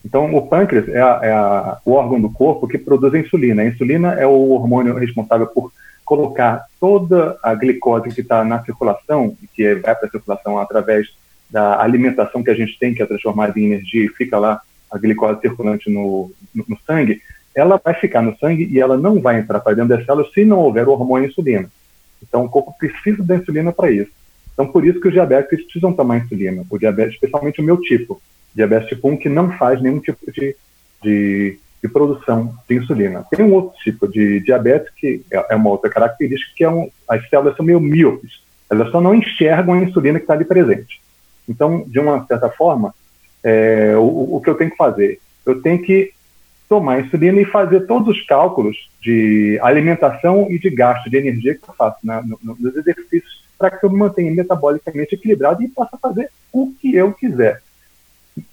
[0.04, 3.62] Então, o pâncreas é, a, é a, o órgão do corpo que produz a insulina.
[3.62, 5.72] A insulina é o hormônio responsável por
[6.06, 11.10] colocar toda a glicose que está na circulação, que vai para a circulação através
[11.50, 14.98] da alimentação que a gente tem, que é transformada em energia, e fica lá a
[14.98, 17.22] glicose circulante no, no, no sangue,
[17.54, 20.46] ela vai ficar no sangue e ela não vai entrar para dentro das células se
[20.46, 21.70] não houver o hormônio insulina.
[22.22, 24.12] Então, o corpo precisa da insulina para isso.
[24.58, 26.64] Então, por isso que os diabéticos precisam tomar insulina.
[26.68, 28.20] O diabetes, especialmente o meu tipo,
[28.56, 30.56] diabetes tipo 1, que não faz nenhum tipo de,
[31.04, 33.26] de de produção de insulina.
[33.30, 36.90] Tem um outro tipo de diabetes que é, é uma outra característica, que é um,
[37.08, 41.02] as células são meio míopes, elas só não enxergam a insulina que está ali presente.
[41.48, 42.94] Então, de uma certa forma,
[43.44, 45.20] é, o, o, que eu tenho que fazer?
[45.46, 46.12] Eu tenho que
[46.68, 51.62] tomar insulina e fazer todos os cálculos de alimentação e de gasto de energia que
[51.70, 55.98] eu faço né, no, nos exercícios para que eu me mantenha metabolicamente equilibrado e possa
[55.98, 57.62] fazer o que eu quiser.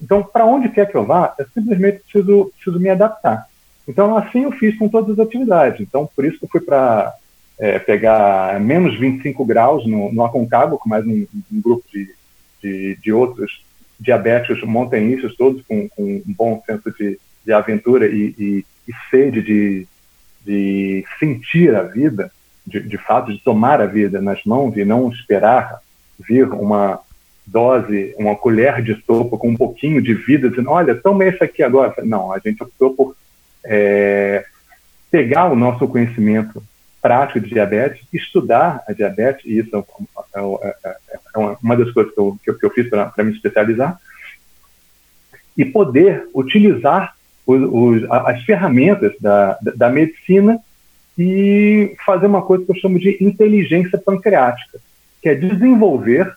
[0.01, 3.47] Então, para onde quer que eu vá, eu simplesmente preciso, preciso me adaptar.
[3.87, 5.81] Então, assim eu fiz com todas as atividades.
[5.81, 7.15] Então, por isso que eu fui para
[7.59, 12.15] é, pegar menos 25 graus no, no Aconcagua, com mais um, um grupo de,
[12.63, 13.63] de, de, outros
[14.01, 19.43] diabéticos montanhistas, todos com, com, um bom senso de, de aventura e, e, e sede
[19.43, 19.87] de,
[20.45, 22.33] de sentir a vida,
[22.67, 25.81] de, de fato, de tomar a vida nas mãos e não esperar
[26.19, 27.01] vir uma,
[27.47, 31.63] dose, uma colher de sopa com um pouquinho de vida, dizendo, olha, toma esse aqui
[31.63, 31.95] agora.
[32.05, 33.17] Não, a gente optou por
[33.65, 34.45] é,
[35.11, 36.63] pegar o nosso conhecimento
[37.03, 42.15] prático de diabetes, estudar a diabetes, e isso é, é, é, é uma das coisas
[42.15, 44.01] que eu, que eu fiz para me especializar,
[45.57, 47.15] e poder utilizar
[47.47, 50.59] os, os, as ferramentas da, da medicina
[51.17, 54.79] e fazer uma coisa que eu chamo de inteligência pancreática,
[55.23, 56.35] que é desenvolver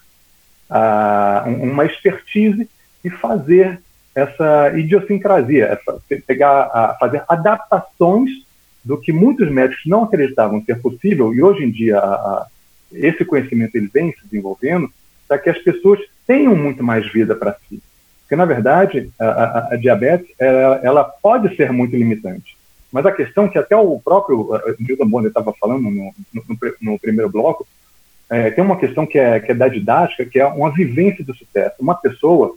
[1.62, 2.70] uma expertise
[3.04, 3.82] e fazer
[4.14, 8.30] essa idiosincrasia, essa, pegar, fazer adaptações
[8.84, 12.48] do que muitos médicos não acreditavam ser possível e hoje em dia a, a,
[12.92, 14.90] esse conhecimento ele vem se desenvolvendo
[15.28, 17.82] para que as pessoas tenham muito mais vida para si.
[18.22, 22.57] Porque, na verdade, a, a diabetes ela, ela, pode ser muito limitante.
[22.92, 26.44] Mas a questão é que até o próprio Milton Bonner estava falando no, no,
[26.82, 27.68] no, primeiro bloco,
[28.30, 31.36] é, tem uma questão que é, que é da didática, que é uma vivência do
[31.36, 31.76] sucesso.
[31.80, 32.56] Uma pessoa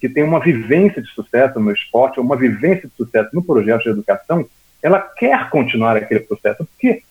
[0.00, 3.90] que tem uma vivência de sucesso no esporte, uma vivência de sucesso no projeto de
[3.90, 4.44] educação,
[4.82, 7.02] ela quer continuar aquele processo, porque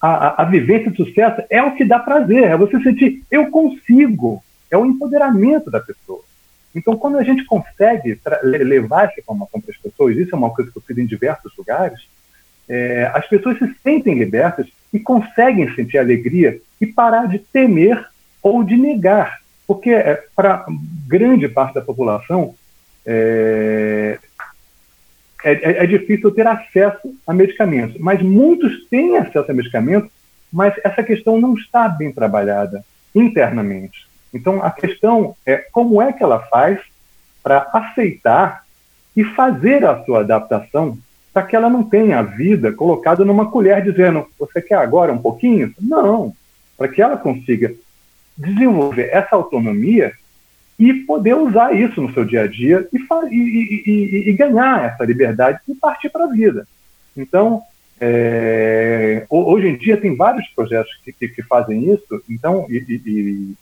[0.00, 3.50] a, a, a vivência de sucesso é o que dá prazer, é você sentir, eu
[3.50, 6.22] consigo, é o empoderamento da pessoa.
[6.74, 10.70] Então, quando a gente consegue levar essa informação para as pessoas, isso é uma coisa
[10.70, 12.00] que eu fiz em diversos lugares,
[12.70, 18.08] é, as pessoas se sentem libertas e conseguem sentir alegria e parar de temer
[18.40, 19.40] ou de negar.
[19.66, 20.64] Porque, é, para
[21.08, 22.54] grande parte da população,
[23.04, 24.20] é,
[25.42, 27.96] é, é, é, difícil ter acesso a medicamentos.
[27.98, 30.08] Mas muitos têm acesso a medicamentos,
[30.52, 34.06] mas essa questão não está bem trabalhada internamente.
[34.32, 36.78] Então, a questão é como é que ela faz
[37.42, 38.64] para aceitar
[39.16, 40.96] e fazer a sua adaptação
[41.32, 45.18] para que ela não tenha a vida colocada numa colher dizendo: você quer agora um
[45.18, 45.72] pouquinho?
[45.80, 46.34] Não.
[46.76, 47.74] Para que ela consiga
[48.36, 50.12] desenvolver essa autonomia
[50.78, 55.04] e poder usar isso no seu dia a dia e, e, e, e ganhar essa
[55.04, 56.66] liberdade e partir para a vida.
[57.14, 57.62] Então,
[58.00, 63.54] é, hoje em dia tem vários projetos que, que, que fazem isso, então, e,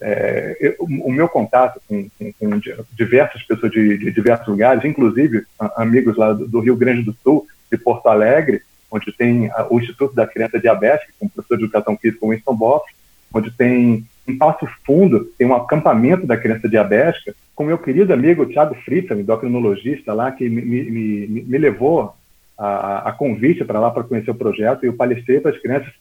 [0.00, 2.60] é, eu, o meu contato com, com, com,
[2.92, 5.44] diversas pessoas de, de diversos lugares, inclusive
[5.76, 9.80] amigos lá do, do, Rio Grande do Sul, de Porto Alegre, onde tem a, o
[9.80, 12.86] Instituto da Criança Diabética, com o professor de Educação Física Winston Boff,
[13.32, 18.46] onde tem em Passo Fundo, tem um acampamento da criança diabética, com meu querido amigo
[18.46, 22.14] Tiago Fritz, endocrinologista lá, que me, me, me, me levou
[22.58, 25.92] a, a convite para lá para conhecer o projeto e eu palestrei para as crianças.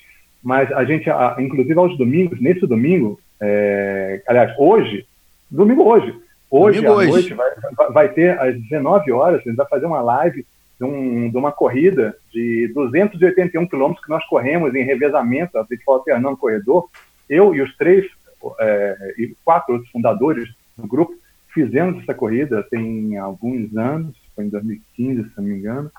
[0.42, 5.06] mas a gente, a, inclusive aos domingos, nesse domingo, é, aliás, hoje,
[5.50, 6.14] domingo hoje,
[6.52, 7.10] hoje domingo à hoje.
[7.10, 10.46] noite vai, vai, ter às 19 horas, a gente vai fazer uma live
[10.78, 15.84] de, um, de uma corrida de 281 quilômetros que nós corremos em revezamento, a gente
[15.84, 16.88] fala Fernando Corredor,
[17.28, 18.06] eu e os três
[18.60, 21.14] é, e quatro outros fundadores do grupo
[21.52, 25.90] fizemos essa corrida tem alguns anos, foi em 2015, se não me engano,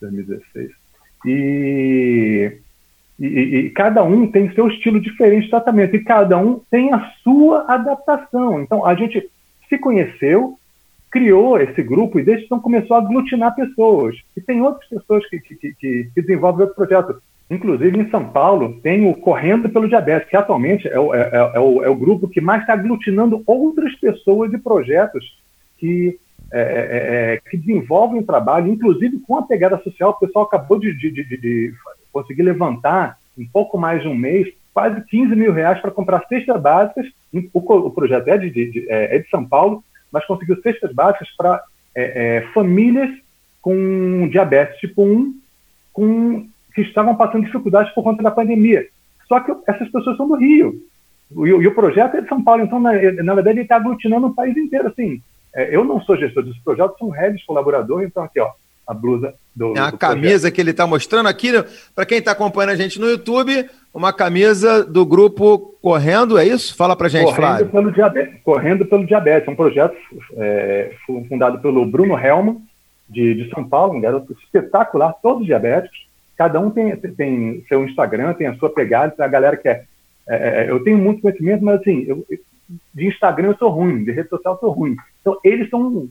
[0.00, 0.70] 2016.
[1.24, 2.58] E,
[3.18, 7.12] e, e, cada um tem seu estilo diferente de tratamento, e cada um tem a
[7.22, 8.60] sua adaptação.
[8.60, 9.30] Então, a gente
[9.72, 10.58] se conheceu,
[11.10, 14.16] criou esse grupo e desde então começou a aglutinar pessoas.
[14.36, 17.22] E tem outras pessoas que, que, que, que desenvolvem outro projeto.
[17.50, 21.52] Inclusive, em São Paulo, tem o Correndo pelo Diabetes, que atualmente é o, é, é,
[21.56, 25.38] é o, é o grupo que mais está aglutinando outras pessoas e projetos
[25.78, 26.18] que
[26.54, 30.10] é, é, que desenvolvem trabalho, inclusive com a pegada social.
[30.10, 31.74] O pessoal acabou de, de, de, de
[32.12, 36.60] conseguir levantar, em pouco mais de um mês, quase 15 mil reais para comprar cestas
[36.60, 37.06] básicas.
[37.52, 41.62] O, o projeto é de, de, é de São Paulo, mas conseguiu cestas básicas para
[41.94, 43.10] é, é, famílias
[43.60, 45.34] com diabetes tipo 1,
[45.92, 48.86] com, que estavam passando dificuldades por conta da pandemia.
[49.28, 50.74] Só que essas pessoas são do Rio.
[51.30, 54.26] E, e o projeto é de São Paulo, então, na, na verdade, ele está aglutinando
[54.26, 54.88] o país inteiro.
[54.88, 55.22] Assim,
[55.54, 58.50] é, eu não sou gestor desse projeto, sou um head colaborador, então aqui, ó,
[58.86, 59.76] a blusa do.
[59.76, 60.54] É a do camisa projeto.
[60.54, 61.64] que ele está mostrando aqui, né?
[61.94, 66.76] para quem está acompanhando a gente no YouTube, uma camisa do grupo Correndo, é isso?
[66.76, 67.68] Fala para gente, Correndo Flávio.
[67.68, 69.96] Pelo diabetes, Correndo pelo Diabetes, é um projeto
[70.36, 70.92] é,
[71.28, 72.62] fundado pelo Bruno Helman,
[73.08, 76.06] de, de São Paulo, um garoto espetacular, todos diabéticos.
[76.36, 79.84] Cada um tem, tem seu Instagram, tem a sua pegada, a galera que é,
[80.28, 82.24] é, é, eu tenho muito conhecimento, mas assim, eu,
[82.94, 84.96] de Instagram eu sou ruim, de rede social eu sou ruim.
[85.20, 86.08] Então, eles estão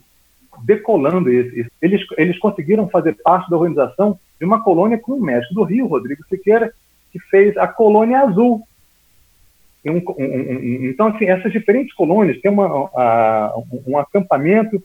[0.63, 1.69] decolando isso.
[1.81, 5.87] Eles, eles conseguiram fazer parte da organização de uma colônia com o médico do Rio,
[5.87, 6.73] Rodrigo Siqueira,
[7.11, 8.61] que fez a colônia azul.
[9.85, 13.53] Um, um, um, então, assim, essas diferentes colônias têm uma, a,
[13.87, 14.81] um acampamento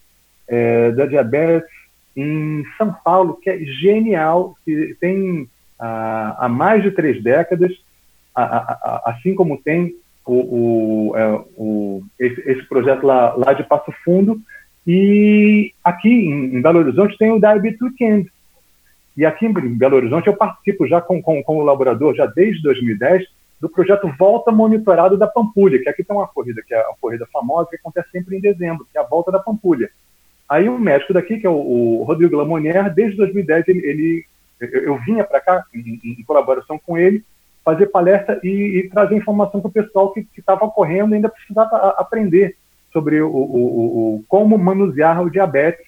[0.49, 1.69] é, da diabetes
[2.17, 5.49] em São Paulo que é genial, que tem
[5.79, 7.73] há mais de três décadas,
[8.35, 9.95] a, a, assim como tem
[10.25, 14.41] o, o, é, o esse, esse, projeto lá, lá de Passo Fundo.
[14.87, 18.31] E aqui em, Belo Horizonte tem o Diabetes Weekend.
[19.17, 22.63] E aqui em Belo Horizonte eu participo já com, com, com o laborador já desde
[22.63, 23.27] 2010
[23.61, 27.27] do projeto Volta Monitorado da Pampulha, que aqui tem uma corrida, que é a corrida
[27.33, 29.91] famosa, que acontece sempre em dezembro, que é a Volta da Pampulha.
[30.49, 31.55] Aí o médico daqui, que é o,
[32.01, 34.25] o Rodrigo Lamonier, desde 2010 ele, ele
[34.61, 37.25] eu, eu vinha para cá em, em, colaboração com ele
[37.65, 41.95] fazer palestra e, e trazer informação para o pessoal que estava ocorrendo e ainda precisava
[41.99, 42.57] aprender
[42.97, 45.85] sobre o, o, o, como manusear o diabetes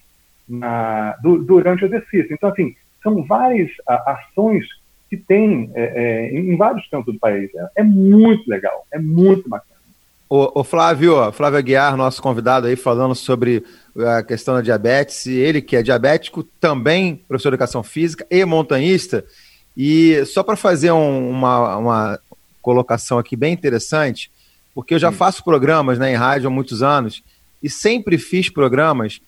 [0.46, 2.34] na, do, durante o exercício.
[2.34, 4.66] Então, assim, são várias a, ações
[5.08, 7.50] que tem é, é, em vários cantos do país.
[7.54, 9.78] É, é, muito legal, é muito bacana.
[10.28, 13.64] O, o Flávio, Flávio Aguiar, nosso convidado aí, falando sobre
[13.96, 19.24] a questão da diabetes, ele que é diabético, também professor de educação física e montanhista,
[19.74, 22.20] e só para fazer um, uma, uma
[22.60, 24.30] colocação aqui bem interessante,
[24.78, 27.24] porque eu já faço programas né, em rádio há muitos anos,
[27.60, 29.20] e sempre fiz programas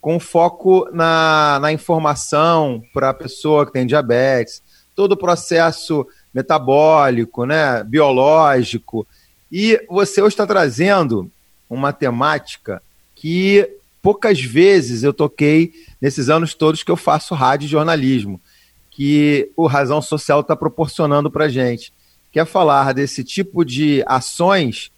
[0.00, 4.62] com foco na, na informação para a pessoa que tem diabetes,
[4.94, 9.04] todo o processo metabólico, né, biológico.
[9.50, 11.28] E você hoje está trazendo
[11.68, 12.80] uma temática
[13.12, 13.68] que
[14.00, 18.40] poucas vezes eu toquei nesses anos todos que eu faço rádio e jornalismo,
[18.88, 21.92] que o Razão Social está proporcionando para gente,
[22.30, 24.91] que é falar desse tipo de ações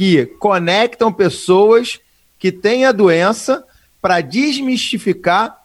[0.00, 2.00] que conectam pessoas
[2.38, 3.62] que têm a doença
[4.00, 5.62] para desmistificar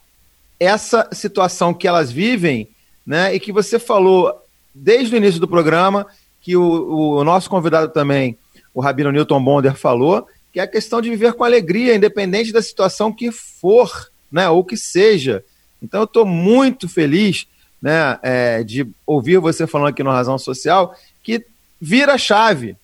[0.60, 2.68] essa situação que elas vivem,
[3.08, 3.34] né?
[3.34, 4.30] E que você falou
[4.74, 6.06] desde o início do programa,
[6.42, 8.38] que o, o nosso convidado também,
[8.74, 12.62] o Rabino Newton Bonder, falou, que é a questão de viver com alegria, independente da
[12.62, 13.90] situação que for,
[14.30, 14.50] né?
[14.50, 15.46] Ou que seja.
[15.82, 17.48] Então eu estou muito feliz
[17.82, 20.94] né, é, de ouvir você falando aqui no Razão Social
[21.24, 21.46] que
[21.80, 22.76] vira chave.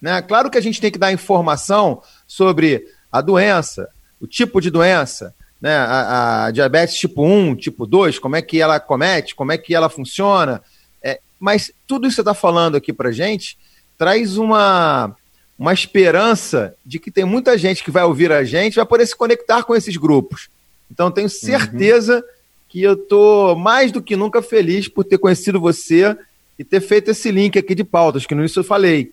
[0.00, 0.20] Né?
[0.22, 3.88] Claro que a gente tem que dar informação sobre a doença,
[4.20, 5.76] o tipo de doença, né?
[5.76, 9.74] A, a, diabetes tipo 1, tipo 2, como é que ela comete, como é que
[9.74, 10.62] ela funciona.
[11.02, 13.58] É, mas tudo isso que você está falando aqui para gente
[13.96, 15.16] traz uma,
[15.58, 19.16] uma esperança de que tem muita gente que vai ouvir a gente vai poder se
[19.16, 20.48] conectar com esses grupos.
[20.90, 22.22] Então, tenho certeza uhum.
[22.68, 26.16] que eu estou mais do que nunca feliz por ter conhecido você
[26.58, 29.10] e ter feito esse link aqui de pautas, que no início eu falei.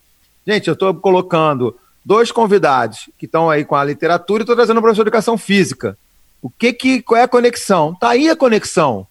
[0.47, 4.77] Gente, eu estou colocando dois convidados que estão aí com a literatura e estou trazendo
[4.77, 5.97] um professor de educação física.
[6.39, 7.95] O que que qual é a conexão?
[7.95, 9.07] Tá aí a conexão,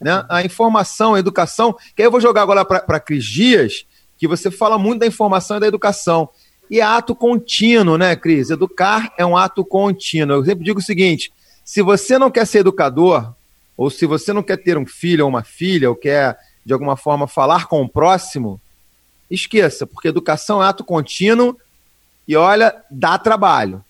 [0.00, 0.24] né?
[0.30, 1.76] A informação, a educação.
[1.94, 3.84] Que aí eu vou jogar agora para Cris Dias,
[4.16, 6.30] que você fala muito da informação e da educação.
[6.70, 8.48] E é ato contínuo, né, Cris?
[8.48, 10.36] Educar é um ato contínuo.
[10.36, 11.30] Eu sempre digo o seguinte:
[11.62, 13.34] se você não quer ser educador,
[13.76, 16.96] ou se você não quer ter um filho ou uma filha, ou quer, de alguma
[16.96, 18.58] forma, falar com o próximo,
[19.30, 21.56] esqueça, porque educação é ato contínuo
[22.26, 23.84] e olha, dá trabalho.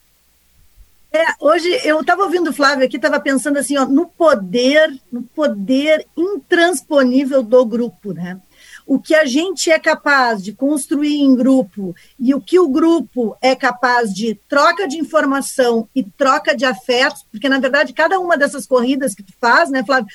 [1.11, 5.23] É, hoje eu estava ouvindo o Flávio aqui, estava pensando assim, ó, no poder, no
[5.23, 8.39] poder intransponível do grupo, né?
[8.87, 13.37] O que a gente é capaz de construir em grupo e o que o grupo
[13.41, 18.37] é capaz de troca de informação e troca de afetos, porque na verdade cada uma
[18.37, 20.09] dessas corridas que tu faz, né, Flávio,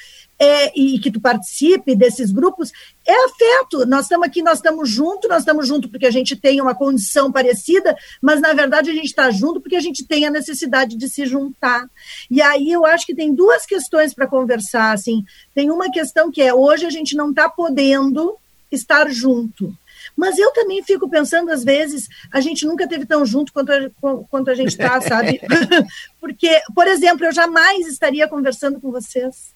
[0.43, 2.71] é, e que tu participe desses grupos,
[3.07, 3.85] é afeto.
[3.85, 7.31] Nós estamos aqui, nós estamos juntos, nós estamos juntos porque a gente tem uma condição
[7.31, 11.07] parecida, mas na verdade a gente está junto porque a gente tem a necessidade de
[11.07, 11.89] se juntar.
[12.29, 14.91] E aí eu acho que tem duas questões para conversar.
[14.91, 15.23] Assim,
[15.55, 18.35] tem uma questão que é hoje a gente não está podendo
[18.69, 19.73] estar junto.
[20.17, 23.89] Mas eu também fico pensando, às vezes, a gente nunca teve tão junto quanto a,
[24.29, 25.39] quanto a gente está, sabe?
[26.19, 29.52] Porque, por exemplo, eu jamais estaria conversando com vocês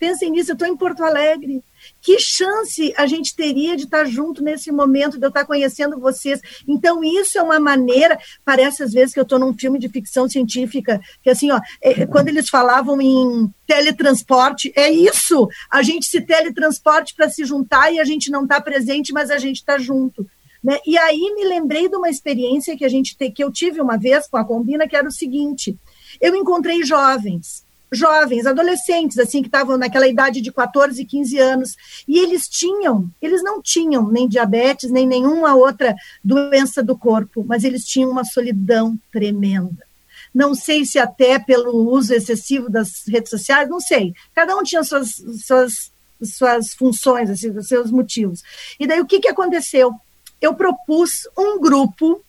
[0.00, 1.62] Pensem nisso, eu estou em Porto Alegre.
[2.00, 6.40] Que chance a gente teria de estar junto nesse momento, de eu estar conhecendo vocês.
[6.66, 10.26] Então, isso é uma maneira, parece às vezes que eu estou num filme de ficção
[10.26, 15.46] científica, que assim, ó, é, quando eles falavam em teletransporte, é isso.
[15.70, 19.36] A gente se teletransporte para se juntar e a gente não está presente, mas a
[19.36, 20.26] gente está junto.
[20.64, 20.78] Né?
[20.86, 23.98] E aí me lembrei de uma experiência que a gente te, que eu tive uma
[23.98, 25.76] vez com a Combina, que era o seguinte:
[26.18, 31.76] eu encontrei jovens jovens, adolescentes, assim, que estavam naquela idade de 14, 15 anos,
[32.06, 37.64] e eles tinham, eles não tinham nem diabetes, nem nenhuma outra doença do corpo, mas
[37.64, 39.84] eles tinham uma solidão tremenda.
[40.32, 44.14] Não sei se até pelo uso excessivo das redes sociais, não sei.
[44.32, 45.90] Cada um tinha suas, suas,
[46.22, 48.42] suas funções, assim, seus motivos.
[48.78, 49.92] E daí o que, que aconteceu?
[50.40, 52.22] Eu propus um grupo,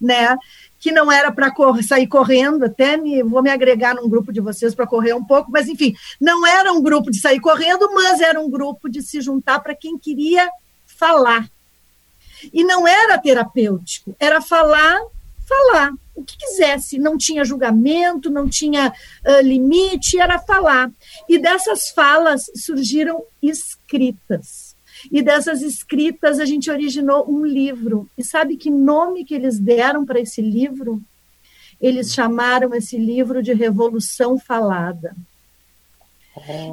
[0.00, 0.36] né,
[0.78, 4.40] que não era para cor sair correndo, até me, vou me agregar num grupo de
[4.40, 8.20] vocês para correr um pouco, mas enfim, não era um grupo de sair correndo, mas
[8.20, 10.48] era um grupo de se juntar para quem queria
[10.86, 11.48] falar.
[12.52, 15.00] E não era terapêutico, era falar,
[15.46, 18.92] falar o que quisesse, não tinha julgamento, não tinha
[19.24, 20.90] uh, limite, era falar.
[21.28, 24.67] E dessas falas surgiram escritas.
[25.10, 28.08] E dessas escritas a gente originou um livro.
[28.16, 31.00] E sabe que nome que eles deram para esse livro?
[31.80, 35.14] Eles chamaram esse livro de Revolução Falada.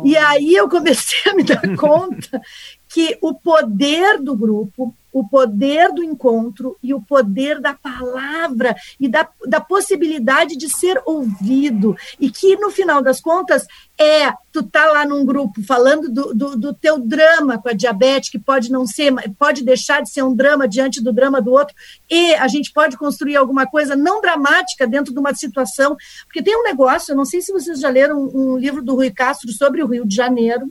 [0.03, 2.41] E aí eu comecei a me dar conta
[2.87, 9.07] que o poder do grupo, o poder do encontro e o poder da palavra e
[9.07, 11.95] da, da possibilidade de ser ouvido.
[12.19, 13.65] E que, no final das contas,
[13.97, 18.29] é tu tá lá num grupo falando do, do, do, teu drama com a diabetes,
[18.29, 21.73] que pode não ser, pode deixar de ser um drama diante do drama do outro,
[22.09, 26.57] e a gente pode construir alguma coisa não dramática dentro de uma situação, porque tem
[26.57, 29.49] um negócio, eu não sei se vocês já leram um, um livro do Rui Castro
[29.53, 30.69] sobre o Rio de Janeiro,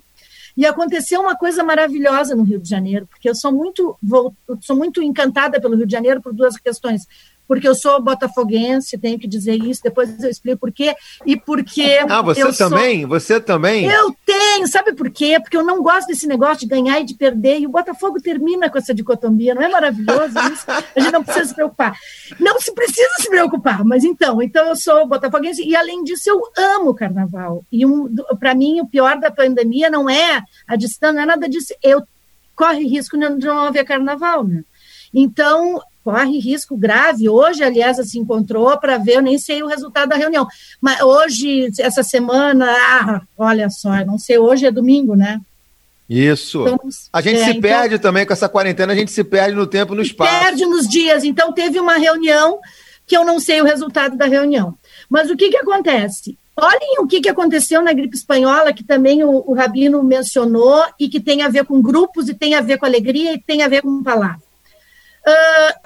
[0.56, 4.76] e aconteceu uma coisa maravilhosa no Rio de Janeiro, porque eu sou muito, vou, sou
[4.76, 7.06] muito encantada pelo Rio de Janeiro por duas questões
[7.46, 10.94] porque eu sou botafoguense, tenho que dizer isso, depois eu explico por quê,
[11.26, 11.98] e porque...
[12.08, 13.00] Ah, você também?
[13.00, 13.08] Sou...
[13.08, 13.84] Você também?
[13.86, 15.38] Eu tenho, sabe por quê?
[15.40, 18.70] Porque eu não gosto desse negócio de ganhar e de perder, e o Botafogo termina
[18.70, 20.64] com essa dicotomia, não é maravilhoso isso?
[20.70, 21.94] A gente não precisa se preocupar.
[22.40, 26.42] Não se precisa se preocupar, mas então, então eu sou botafoguense, e além disso eu
[26.56, 31.14] amo o carnaval, e um, para mim o pior da pandemia não é a distância,
[31.14, 32.02] não é nada disso, eu
[32.54, 34.62] corre risco de não haver carnaval, né?
[35.12, 37.28] Então, corre risco grave.
[37.28, 40.46] Hoje, aliás, se encontrou para ver, eu nem sei o resultado da reunião.
[40.80, 45.40] Mas hoje, essa semana, ah, olha só, não sei, hoje é domingo, né?
[46.08, 46.62] Isso.
[46.62, 46.78] Então,
[47.10, 49.66] a gente é, se então, perde também com essa quarentena, a gente se perde no
[49.66, 50.30] tempo, no espaço.
[50.30, 51.24] Perde nos dias.
[51.24, 52.60] Então, teve uma reunião
[53.06, 54.76] que eu não sei o resultado da reunião.
[55.08, 56.38] Mas o que, que acontece?
[56.56, 61.08] Olhem o que, que aconteceu na gripe espanhola, que também o, o Rabino mencionou, e
[61.08, 63.68] que tem a ver com grupos, e tem a ver com alegria, e tem a
[63.68, 64.44] ver com palavra.
[65.26, 65.83] Uh,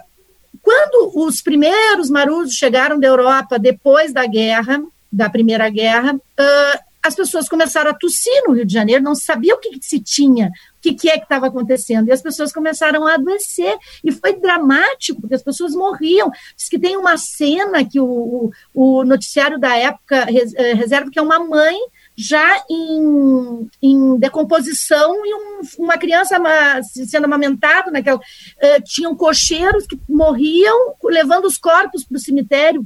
[0.68, 7.14] quando os primeiros marusos chegaram da Europa depois da guerra, da Primeira Guerra, uh, as
[7.14, 10.48] pessoas começaram a tossir no Rio de Janeiro, não sabia o que, que se tinha,
[10.48, 14.38] o que, que é que estava acontecendo, e as pessoas começaram a adoecer, e foi
[14.38, 16.30] dramático, porque as pessoas morriam.
[16.54, 21.18] Diz que tem uma cena que o, o, o noticiário da época eh, reserva, que
[21.18, 21.78] é uma mãe
[22.20, 26.36] já em, em decomposição e um, uma criança
[26.82, 32.84] sendo amamentada naquela uh, tinham cocheiros que morriam levando os corpos para o cemitério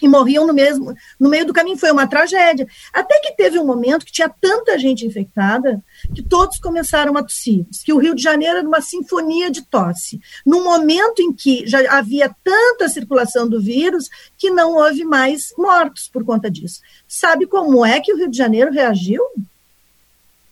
[0.00, 1.76] e morriam no mesmo no meio do caminho.
[1.76, 2.66] Foi uma tragédia.
[2.92, 5.82] Até que teve um momento que tinha tanta gente infectada
[6.14, 7.64] que todos começaram a tossir.
[7.84, 10.20] Que o Rio de Janeiro era uma sinfonia de tosse.
[10.44, 16.08] No momento em que já havia tanta circulação do vírus que não houve mais mortos
[16.08, 16.80] por conta disso.
[17.06, 19.22] Sabe como é que o Rio de Janeiro reagiu?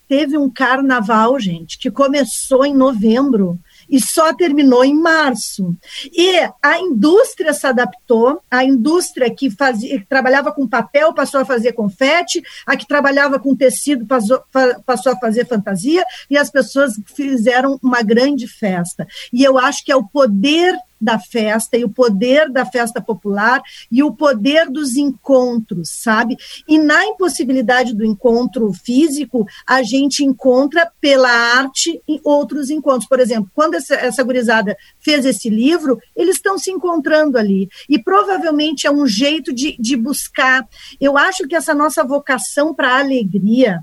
[0.09, 3.59] Teve um carnaval gente que começou em novembro
[3.89, 5.77] e só terminou em março.
[6.12, 11.44] E a indústria se adaptou, a indústria que, fazia, que trabalhava com papel passou a
[11.44, 14.43] fazer confete, a que trabalhava com tecido passou,
[14.85, 19.06] passou a fazer fantasia, e as pessoas fizeram uma grande festa.
[19.32, 23.62] E eu acho que é o poder da festa e o poder da festa popular
[23.91, 26.37] e o poder dos encontros, sabe?
[26.66, 33.09] E na impossibilidade do encontro físico, a gente encontra pela arte em outros encontros.
[33.09, 37.69] Por exemplo, quando essa, essa gurizada fez esse livro, eles estão se encontrando ali.
[37.89, 40.66] E provavelmente é um jeito de, de buscar.
[41.01, 43.83] Eu acho que essa nossa vocação para a alegria,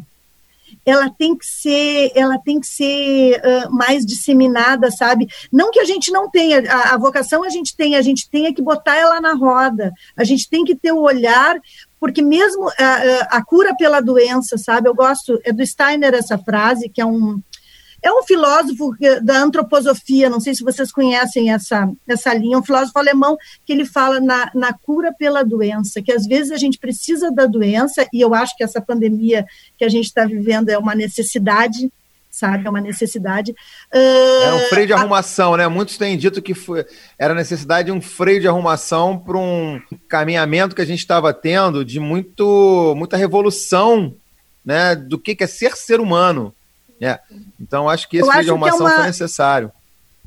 [0.85, 5.27] ela tem que ser, ela tem que ser uh, mais disseminada, sabe?
[5.51, 8.53] Não que a gente não tenha, a, a, vocação a gente tem, a gente tem
[8.53, 11.59] que botar ela na roda, a gente tem que ter o olhar,
[11.99, 12.69] porque mesmo
[13.31, 14.87] a cura pela doença, sabe?
[14.87, 17.41] Eu gosto, é do Steiner essa frase, que é um,
[18.05, 22.99] é um filósofo da antroposofia, não sei se vocês conhecem essa, essa linha, um filósofo
[22.99, 27.31] alemão que ele fala na, na cura pela doença, que às vezes a gente precisa
[27.31, 29.43] da doença, e eu acho que essa pandemia
[29.75, 31.91] que a gente está vivendo é uma necessidade,
[32.29, 32.67] sabe?
[32.67, 33.51] É uma necessidade.
[33.91, 35.57] Uh, é um freio de arrumação, a...
[35.57, 35.67] né?
[35.67, 36.85] Muitos têm dito que foi,
[37.17, 41.83] era necessidade de um freio de arrumação para um caminhamento que a gente estava tendo
[41.83, 44.13] de muito, muita revolução
[44.63, 46.54] né, do que, que é ser ser humano.
[47.01, 47.19] É.
[47.59, 48.95] Então, acho que esse de arrumação é uma...
[48.97, 49.71] foi necessário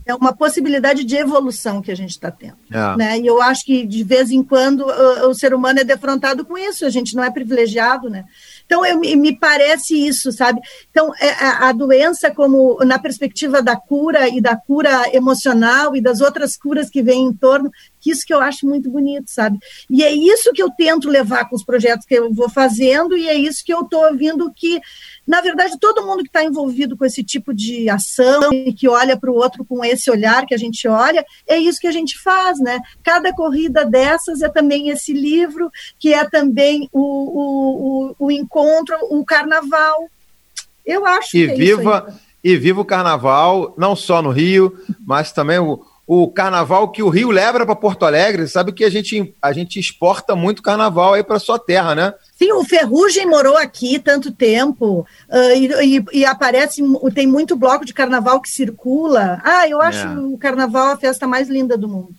[0.09, 2.57] é uma possibilidade de evolução que a gente está tendo.
[2.73, 2.97] É.
[2.97, 3.19] Né?
[3.21, 6.57] E eu acho que, de vez em quando, o, o, ser humano é defrontado com
[6.57, 8.25] isso, a gente não é privilegiado, né?
[8.65, 10.63] Então, eu, me parece isso, sabe?
[10.91, 16.01] Então, é, a, a doença, como na perspectiva da cura e da cura emocional e
[16.01, 17.71] das outras curas que vêm em torno,
[18.01, 19.59] que isso que eu acho muito bonito, sabe?
[19.91, 23.29] E é isso que eu tento levar com os projetos que eu vou fazendo, e
[23.29, 24.81] é isso que eu estou ouvindo que
[25.29, 29.15] na verdade, todo mundo que está envolvido com esse tipo de ação e que olha
[29.15, 32.19] para o outro com esse olhar que a gente olha, é isso que a gente
[32.19, 32.81] faz, né?
[33.05, 38.97] Cada corrida dessas é também esse livro, que é também o, o, o, o encontro,
[39.11, 40.09] o carnaval.
[40.85, 45.31] Eu acho e que é viva, E viva o carnaval, não só no Rio, mas
[45.31, 48.49] também o, o carnaval que o Rio leva para Porto Alegre.
[48.49, 52.15] Sabe que a gente, a gente exporta muito carnaval aí para sua terra, né?
[52.39, 56.81] Sim, o Ferrugem morou aqui tanto tempo uh, e, e, e, aparece,
[57.13, 59.41] tem muito bloco de carnaval que circula.
[59.43, 60.19] Ah, eu acho é.
[60.19, 62.15] o carnaval a festa mais linda do mundo.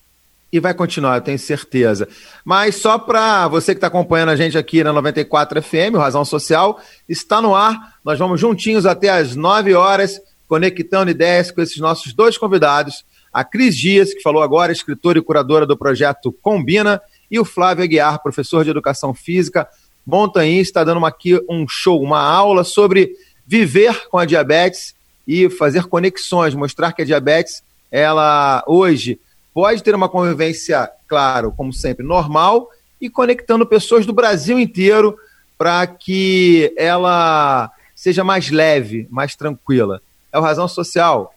[0.52, 2.06] E vai continuar, eu tenho certeza.
[2.44, 6.26] Mas só para você que está acompanhando a gente aqui na 94 FM, o Razão
[6.26, 7.96] Social, está no ar.
[8.04, 10.20] Nós vamos juntinhos até às 9 horas,
[10.50, 13.06] conectando ideias com esses nossos dois convidados.
[13.32, 17.02] A Cris Dias, que falou agora, escritora e curadora do projeto Combina,
[17.32, 19.68] e o Flávio Aguiar, professor de Educação Física,
[20.10, 23.16] montanhista, está dando aqui um show, uma aula sobre
[23.46, 24.94] viver com a diabetes
[25.28, 29.20] e fazer conexões, mostrar que a diabetes, ela hoje
[29.54, 32.70] pode ter uma convivência, claro, como sempre, normal
[33.00, 35.18] e conectando pessoas do Brasil inteiro
[35.58, 40.02] para que ela seja mais leve, mais tranquila.
[40.32, 41.34] É o Razão Social,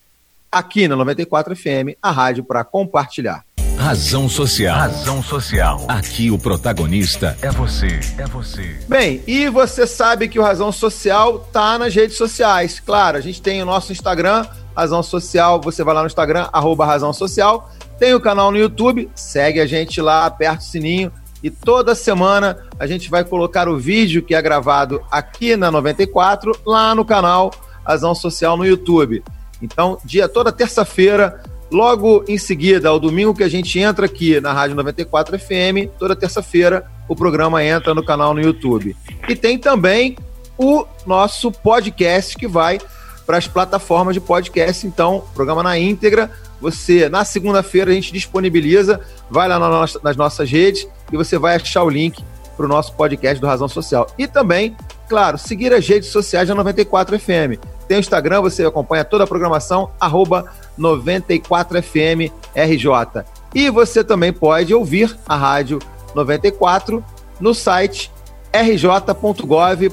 [0.51, 3.45] aqui na 94 FM, a rádio para compartilhar.
[3.83, 4.79] Razão Social.
[4.79, 5.85] Razão Social.
[5.89, 7.99] Aqui o protagonista é você.
[8.17, 8.77] É você.
[8.89, 12.79] Bem, e você sabe que o Razão Social tá nas redes sociais.
[12.79, 14.47] Claro, a gente tem o nosso Instagram,
[14.77, 15.61] Razão Social.
[15.63, 17.73] Você vai lá no Instagram, arroba Razão Social.
[17.99, 21.11] Tem o canal no YouTube, segue a gente lá, aperta o sininho.
[21.43, 26.57] E toda semana a gente vai colocar o vídeo que é gravado aqui na 94,
[26.65, 27.51] lá no canal
[27.85, 29.25] Razão Social no YouTube.
[29.61, 31.43] Então, dia toda terça-feira
[31.73, 36.15] Logo em seguida, ao domingo que a gente entra aqui na Rádio 94 FM, toda
[36.15, 38.95] terça-feira o programa entra no canal no YouTube.
[39.27, 40.19] E tem também
[40.59, 42.79] o nosso podcast que vai
[43.25, 44.87] para as plataformas de podcast.
[44.87, 46.31] Então, programa na íntegra.
[46.61, 49.01] Você, na segunda-feira, a gente disponibiliza,
[49.31, 49.59] vai lá
[50.03, 52.23] nas nossas redes e você vai achar o link
[52.55, 54.07] para o nosso podcast do Razão Social.
[54.19, 54.77] E também,
[55.09, 57.59] claro, seguir as redes sociais da 94 FM.
[57.89, 63.25] Tem o Instagram, você acompanha toda a programação, arroba 94FM RJ.
[63.55, 65.79] E você também pode ouvir a Rádio
[66.15, 67.05] 94
[67.41, 68.11] no site
[68.53, 69.87] rj.gov.br,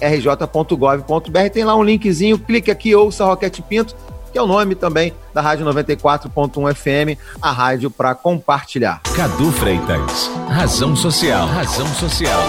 [0.00, 1.50] rj.gov.br.
[1.52, 3.94] Tem lá um linkzinho, clique aqui, ouça Roquete Pinto,
[4.32, 9.02] que é o nome também da Rádio 94.1 FM, a rádio para compartilhar.
[9.14, 11.46] Cadu Freitas, Razão Social.
[11.46, 12.40] Razão Social.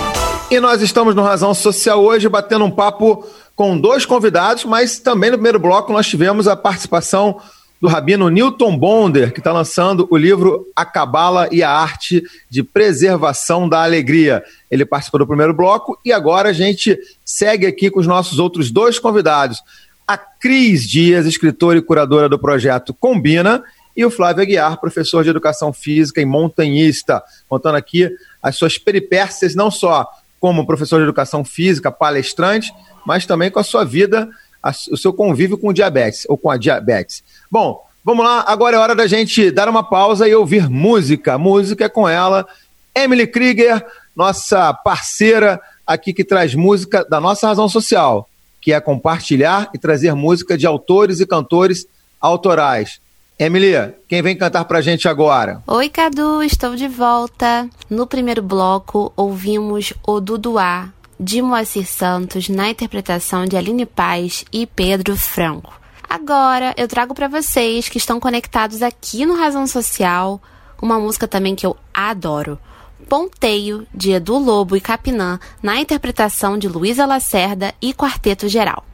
[0.50, 3.26] E nós estamos no Razão Social hoje batendo um papo
[3.56, 7.40] com dois convidados, mas também no primeiro bloco nós tivemos a participação
[7.80, 12.64] do rabino Newton Bonder, que está lançando o livro A Cabala e a Arte de
[12.64, 14.42] Preservação da Alegria.
[14.72, 18.72] Ele participou do primeiro bloco e agora a gente segue aqui com os nossos outros
[18.72, 19.62] dois convidados.
[20.08, 23.62] A Cris Dias, escritora e curadora do projeto Combina,
[23.96, 28.10] e o Flávio Aguiar, professor de educação física e montanhista, contando aqui
[28.42, 30.08] as suas peripécias, não só
[30.40, 32.74] como professor de educação física, palestrante,
[33.06, 34.30] mas também com a sua vida,
[34.62, 37.24] a, o seu convívio com o diabetes, ou com a diabetes.
[37.50, 41.38] Bom, vamos lá, agora é hora da gente dar uma pausa e ouvir música.
[41.38, 42.48] Música é com ela,
[42.96, 43.86] Emily Krieger,
[44.16, 48.30] nossa parceira aqui que traz música da nossa razão social,
[48.62, 51.86] que é compartilhar e trazer música de autores e cantores
[52.22, 53.02] autorais.
[53.38, 53.74] Emily,
[54.08, 55.62] quem vem cantar pra gente agora?
[55.68, 57.68] Oi, Cadu, estou de volta.
[57.90, 60.90] No primeiro bloco, ouvimos o Duduá,
[61.24, 65.74] de Moacir Santos na interpretação de Aline Paz e Pedro Franco.
[66.08, 70.42] Agora eu trago para vocês que estão conectados aqui no Razão Social
[70.82, 72.60] uma música também que eu adoro.
[73.08, 78.86] Ponteio, de Edu Lobo e Capinã, na interpretação de Luísa Lacerda e Quarteto Geral.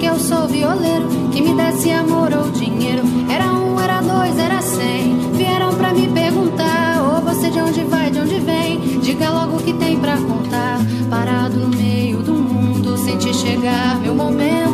[0.00, 3.02] Que eu sou violeiro, que me desse amor ou dinheiro.
[3.30, 5.30] Era um, era dois, era cem.
[5.32, 8.78] Vieram pra me perguntar: Ô, oh, você de onde vai, de onde vem?
[9.00, 10.78] Diga logo o que tem pra contar.
[11.10, 14.69] Parado no meio do mundo, senti chegar meu momento.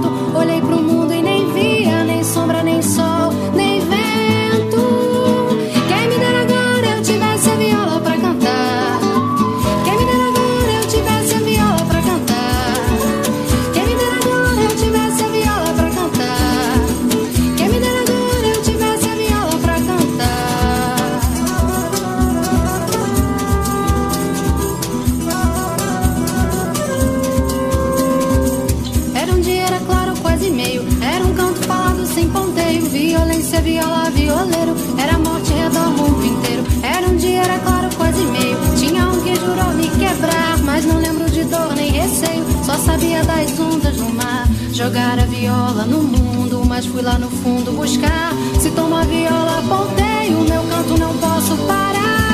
[43.16, 44.46] saía das ondas no mar.
[44.72, 48.32] Jogar a viola no mundo, mas fui lá no fundo buscar.
[48.60, 52.25] Se tomo a viola, voltei, o meu canto não posso parar.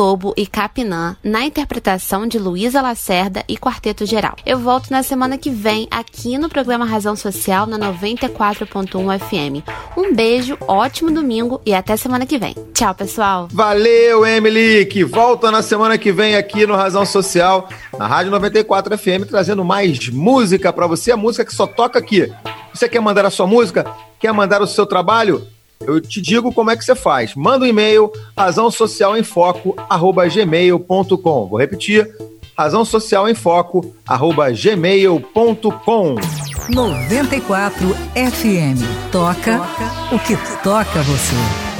[0.00, 4.34] Lobo e Capinã, na interpretação de Luísa Lacerda e Quarteto Geral.
[4.46, 9.62] Eu volto na semana que vem, aqui no programa Razão Social, na 94.1 FM.
[9.94, 12.56] Um beijo, ótimo domingo e até semana que vem.
[12.72, 13.48] Tchau, pessoal!
[13.52, 17.68] Valeu, Emily, que volta na semana que vem aqui no Razão Social,
[17.98, 22.32] na Rádio 94 FM, trazendo mais música pra você, a música que só toca aqui.
[22.72, 23.84] Você quer mandar a sua música?
[24.18, 25.46] Quer mandar o seu trabalho?
[25.90, 27.34] Eu te digo como é que você faz.
[27.34, 31.48] Manda um e-mail, razão social em foco, arroba gmail.com.
[31.48, 32.08] Vou repetir,
[32.56, 36.14] razão social em foco, arroba gmail.com.
[36.68, 39.10] 94 FM.
[39.10, 39.60] Toca
[40.12, 41.70] o que toca você.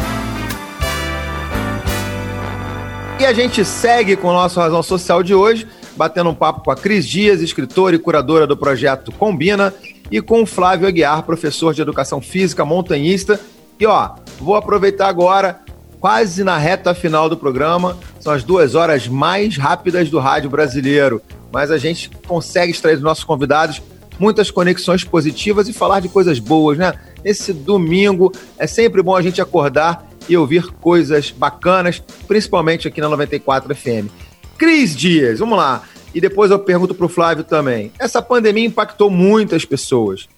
[3.20, 6.70] E a gente segue com o nosso Razão Social de hoje, batendo um papo com
[6.70, 9.74] a Cris Dias, escritora e curadora do projeto Combina,
[10.11, 13.39] e com o Flávio Aguiar, professor de educação física, montanhista.
[13.81, 15.59] E ó, vou aproveitar agora,
[15.98, 21.23] quase na reta final do programa, são as duas horas mais rápidas do rádio brasileiro,
[21.51, 23.81] mas a gente consegue extrair dos nossos convidados
[24.19, 26.93] muitas conexões positivas e falar de coisas boas, né?
[27.24, 33.09] Esse domingo é sempre bom a gente acordar e ouvir coisas bacanas, principalmente aqui na
[33.09, 34.11] 94 FM.
[34.59, 35.85] Cris Dias, vamos lá.
[36.15, 37.90] E depois eu pergunto para o Flávio também.
[37.98, 40.28] Essa pandemia impactou muitas pessoas.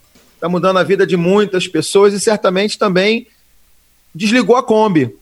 [0.42, 3.28] Está mudando a vida de muitas pessoas e certamente também
[4.12, 5.14] desligou a Kombi.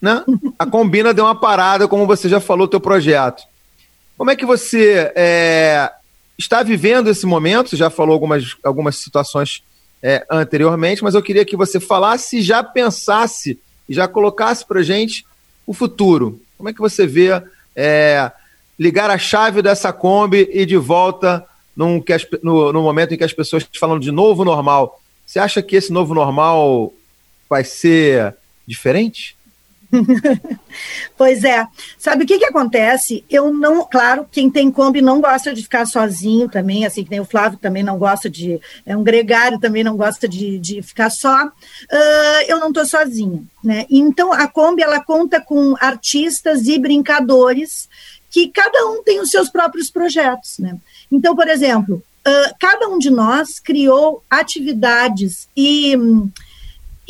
[0.00, 0.24] Né?
[0.56, 3.42] A Combina deu uma parada, como você já falou, teu projeto.
[4.16, 5.90] Como é que você é,
[6.38, 7.70] está vivendo esse momento?
[7.70, 9.60] Você já falou algumas, algumas situações
[10.00, 14.84] é, anteriormente, mas eu queria que você falasse e já pensasse e já colocasse para
[14.84, 15.26] gente
[15.66, 16.40] o futuro.
[16.56, 17.42] Como é que você vê
[17.74, 18.30] é,
[18.78, 21.44] ligar a chave dessa Kombi e de volta
[21.76, 25.00] num, que as, no, no momento em que as pessoas falam de novo normal?
[25.26, 26.92] Você acha que esse novo normal
[27.48, 28.34] vai ser
[28.66, 29.36] diferente?
[31.16, 31.66] pois é.
[31.98, 33.24] Sabe o que que acontece?
[33.28, 37.20] Eu não, claro, quem tem Kombi não gosta de ficar sozinho também, assim que nem
[37.20, 41.10] o Flávio também não gosta de, é um gregário também não gosta de, de ficar
[41.10, 41.46] só.
[41.46, 43.86] Uh, eu não estou sozinha, né?
[43.90, 47.88] Então a Kombi ela conta com artistas e brincadores
[48.30, 50.78] que cada um tem os seus próprios projetos, né?
[51.10, 55.96] Então, por exemplo, uh, cada um de nós criou atividades e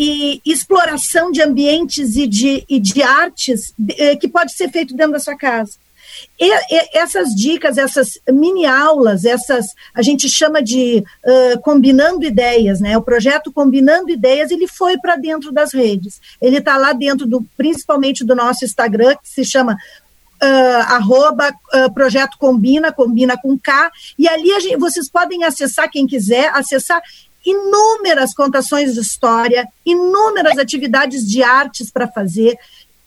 [0.02, 5.12] e exploração de ambientes e de, e de artes eh, que pode ser feito dentro
[5.12, 5.72] da sua casa.
[6.38, 12.80] E, e, essas dicas, essas mini aulas, essas a gente chama de uh, combinando ideias,
[12.80, 12.96] né?
[12.96, 16.20] O projeto combinando ideias ele foi para dentro das redes.
[16.40, 19.76] Ele está lá dentro do, principalmente do nosso Instagram que se chama
[20.42, 26.06] Uh, arroba uh, projeto combina, combina com K, e ali gente, vocês podem acessar, quem
[26.06, 27.02] quiser, acessar
[27.44, 32.56] inúmeras contações de história, inúmeras atividades de artes para fazer,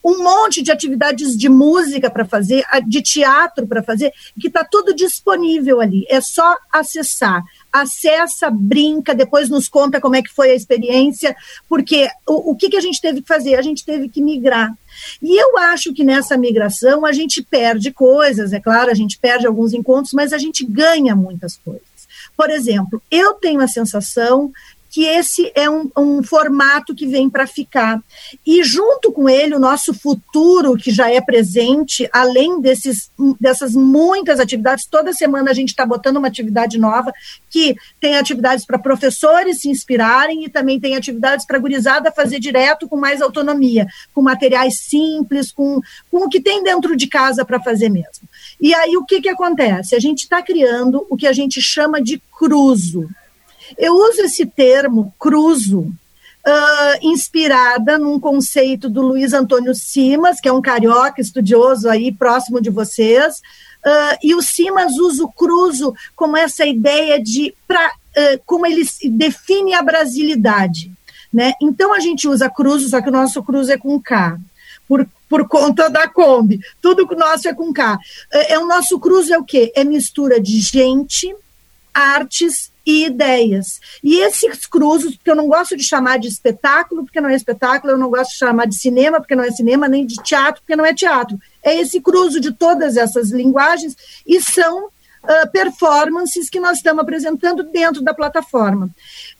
[0.04, 4.94] um monte de atividades de música para fazer, de teatro para fazer, que está tudo
[4.94, 6.04] disponível ali.
[6.10, 7.42] É só acessar.
[7.72, 11.34] Acessa, brinca, depois nos conta como é que foi a experiência,
[11.66, 13.54] porque o, o que, que a gente teve que fazer?
[13.54, 14.74] A gente teve que migrar.
[15.22, 19.46] E eu acho que nessa migração a gente perde coisas, é claro, a gente perde
[19.46, 21.82] alguns encontros, mas a gente ganha muitas coisas.
[22.36, 24.52] Por exemplo, eu tenho a sensação
[24.94, 28.00] que esse é um, um formato que vem para ficar.
[28.46, 33.10] E junto com ele, o nosso futuro, que já é presente, além desses,
[33.40, 37.12] dessas muitas atividades, toda semana a gente está botando uma atividade nova,
[37.50, 42.88] que tem atividades para professores se inspirarem e também tem atividades para gurizada fazer direto
[42.88, 47.60] com mais autonomia, com materiais simples, com, com o que tem dentro de casa para
[47.60, 48.28] fazer mesmo.
[48.60, 49.96] E aí o que, que acontece?
[49.96, 53.08] A gente está criando o que a gente chama de cruzo.
[53.78, 55.80] Eu uso esse termo, cruzo,
[56.46, 62.60] uh, inspirada num conceito do Luiz Antônio Simas, que é um carioca estudioso aí próximo
[62.60, 63.38] de vocês,
[63.84, 68.86] uh, e o Simas usa o cruzo como essa ideia de, pra, uh, como ele
[69.10, 70.92] define a brasilidade.
[71.32, 71.52] Né?
[71.60, 74.38] Então a gente usa cruzo, só que o nosso cruzo é com K.
[74.86, 76.60] Por, por conta da Kombi.
[76.80, 77.98] Tudo nosso é com K.
[78.30, 79.72] É, é, o nosso cruzo é o quê?
[79.74, 81.34] É mistura de gente,
[81.92, 83.80] artes e ideias.
[84.02, 87.92] E esses cruzos, que eu não gosto de chamar de espetáculo, porque não é espetáculo,
[87.92, 90.76] eu não gosto de chamar de cinema, porque não é cinema, nem de teatro, porque
[90.76, 91.38] não é teatro.
[91.62, 93.96] É esse cruzo de todas essas linguagens
[94.26, 94.86] e são
[95.24, 98.90] uh, performances que nós estamos apresentando dentro da plataforma.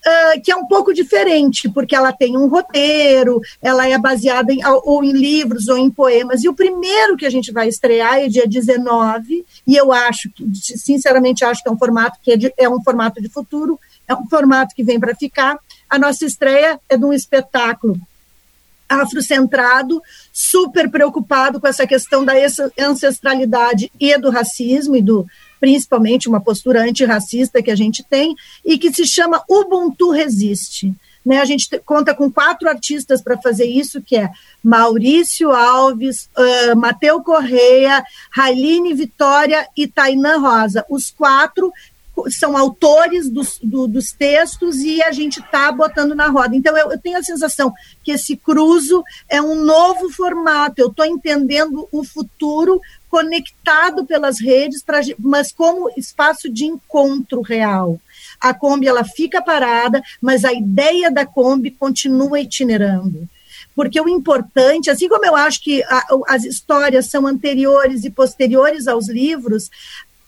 [0.06, 4.60] Uh, que é um pouco diferente, porque ela tem um roteiro, ela é baseada em,
[4.62, 6.44] ou em livros ou em poemas.
[6.44, 10.28] E o primeiro que a gente vai estrear é dia 19, e eu acho,
[10.60, 14.14] sinceramente, acho que é um formato que é, de, é um formato de futuro, é
[14.14, 15.58] um formato que vem para ficar.
[15.88, 17.98] A nossa estreia é de um espetáculo
[18.88, 20.02] afrocentrado,
[20.32, 22.34] super preocupado com essa questão da
[22.78, 25.26] ancestralidade e do racismo e do
[25.64, 30.94] principalmente uma postura antirracista que a gente tem, e que se chama Ubuntu Resiste.
[31.24, 34.28] Né, a gente conta com quatro artistas para fazer isso, que é
[34.62, 40.84] Maurício Alves, uh, Mateu Correia, Railine Vitória e Tainã Rosa.
[40.90, 41.72] Os quatro
[42.28, 46.54] são autores dos, do, dos textos e a gente está botando na roda.
[46.54, 47.72] Então, eu, eu, tenho a sensação
[48.02, 50.74] que esse cruzo é um novo formato.
[50.78, 52.80] Eu estou entendendo o futuro
[53.14, 58.00] conectado pelas redes, pra, mas como espaço de encontro real.
[58.40, 63.28] A Kombi ela fica parada, mas a ideia da Kombi continua itinerando
[63.76, 68.86] porque o importante, assim como eu acho que a, as histórias são anteriores e posteriores
[68.86, 69.68] aos livros,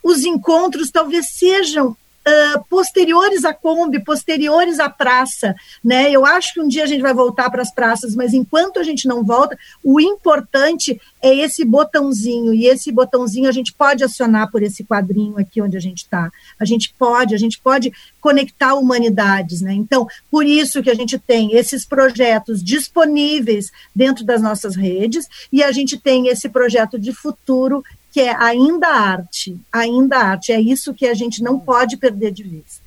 [0.02, 1.96] os encontros talvez sejam
[2.26, 6.10] uh, posteriores à Kombi, posteriores à praça, né?
[6.10, 8.82] Eu acho que um dia a gente vai voltar para as praças, mas enquanto a
[8.82, 14.50] gente não volta, o importante é esse botãozinho, e esse botãozinho a gente pode acionar
[14.50, 16.30] por esse quadrinho aqui onde a gente está.
[16.58, 19.72] A gente pode, a gente pode conectar humanidades, né?
[19.72, 25.62] Então, por isso que a gente tem esses projetos disponíveis dentro das nossas redes, e
[25.62, 27.84] a gente tem esse projeto de futuro
[28.16, 30.50] que é ainda arte, ainda arte.
[30.50, 32.80] É isso que a gente não pode perder de vista.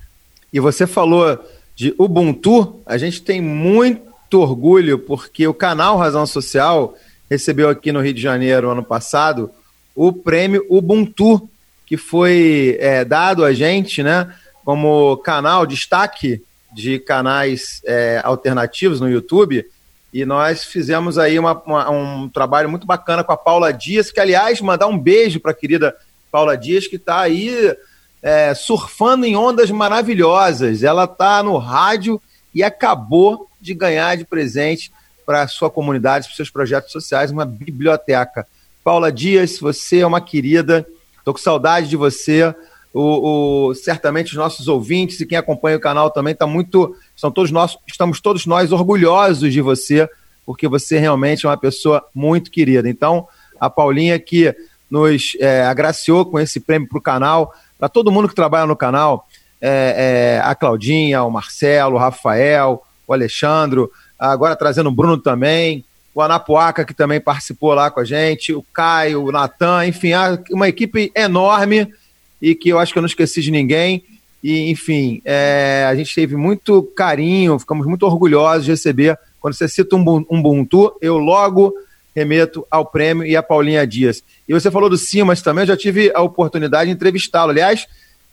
[0.52, 1.38] E você falou
[1.76, 6.96] de Ubuntu, a gente tem muito orgulho porque o canal Razão Social
[7.30, 9.52] recebeu aqui no Rio de Janeiro ano passado
[9.94, 11.48] o prêmio Ubuntu,
[11.86, 14.34] que foi é, dado a gente, né,
[14.64, 16.42] como canal destaque
[16.72, 19.64] de canais é, alternativos no YouTube
[20.12, 24.18] e nós fizemos aí uma, uma, um trabalho muito bacana com a Paula Dias, que,
[24.18, 25.96] aliás, mandar um beijo para a querida
[26.32, 27.76] Paula Dias, que está aí
[28.20, 30.82] é, surfando em ondas maravilhosas.
[30.82, 32.20] Ela está no rádio
[32.52, 34.92] e acabou de ganhar de presente
[35.24, 38.46] para a sua comunidade, para seus projetos sociais, uma biblioteca.
[38.82, 40.84] Paula Dias, você é uma querida,
[41.18, 42.52] estou com saudade de você.
[42.92, 47.30] O, o, certamente os nossos ouvintes e quem acompanha o canal também está muito são
[47.30, 50.08] todos nós, estamos todos nós orgulhosos de você,
[50.44, 52.88] porque você realmente é uma pessoa muito querida.
[52.88, 53.28] Então,
[53.60, 54.54] a Paulinha que
[54.90, 58.74] nos é, agraciou com esse prêmio para o canal, para todo mundo que trabalha no
[58.74, 59.28] canal,
[59.60, 65.84] é, é, a Claudinha, o Marcelo, o Rafael, o Alexandro, agora trazendo o Bruno também,
[66.12, 70.10] o Anapuaca, que também participou lá com a gente, o Caio, o Natan, enfim,
[70.50, 71.92] uma equipe enorme
[72.40, 74.04] e que eu acho que eu não esqueci de ninguém.
[74.42, 79.18] E, enfim, é, a gente teve muito carinho, ficamos muito orgulhosos de receber.
[79.38, 81.74] Quando você cita um Ubuntu, eu logo
[82.14, 84.22] remeto ao prêmio e a Paulinha Dias.
[84.48, 87.50] E você falou do Simas também, eu já tive a oportunidade de entrevistá-lo.
[87.50, 87.86] Aliás,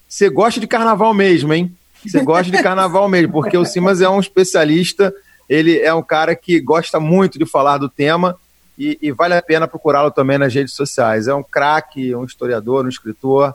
[0.08, 1.72] você gosta de carnaval mesmo, hein?
[2.06, 5.14] Você gosta de carnaval mesmo, porque o Simas é um especialista,
[5.50, 8.38] ele é um cara que gosta muito de falar do tema
[8.78, 11.28] e, e vale a pena procurá-lo também nas redes sociais.
[11.28, 13.54] É um craque, um historiador, um escritor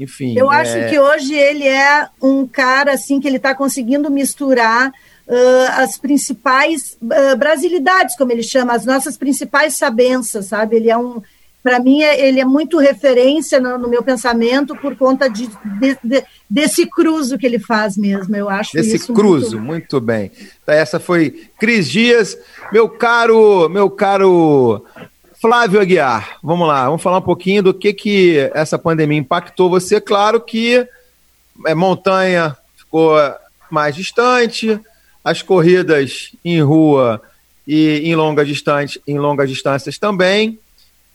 [0.00, 0.34] enfim.
[0.36, 0.56] Eu é...
[0.56, 5.98] acho que hoje ele é um cara assim que ele está conseguindo misturar uh, as
[5.98, 10.76] principais uh, brasilidades, como ele chama, as nossas principais sabenças, sabe?
[10.76, 11.22] Ele é um
[11.62, 15.46] para mim, é, ele é muito referência no, no, meu pensamento por conta de,
[15.78, 18.34] de, de, desse cruzo que ele faz mesmo.
[18.34, 19.66] Eu acho Desse cruzo, muito...
[19.66, 20.30] muito bem.
[20.66, 22.38] Essa foi Cris Dias,
[22.72, 24.86] meu caro, meu caro
[25.40, 29.98] Flávio Aguiar, vamos lá, vamos falar um pouquinho do que, que essa pandemia impactou você.
[29.98, 30.86] Claro que
[31.66, 33.16] é, montanha ficou
[33.70, 34.78] mais distante,
[35.24, 37.22] as corridas em rua
[37.66, 40.58] e em longas distâncias, em longas distâncias também,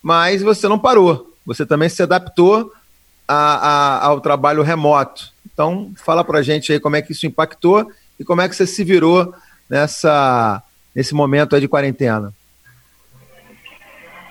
[0.02, 1.31] mas você não parou.
[1.45, 2.73] Você também se adaptou
[3.27, 5.31] a, a, ao trabalho remoto.
[5.53, 8.65] Então, fala para gente aí como é que isso impactou e como é que você
[8.65, 9.35] se virou
[9.69, 10.64] nessa,
[10.95, 12.34] nesse momento de quarentena.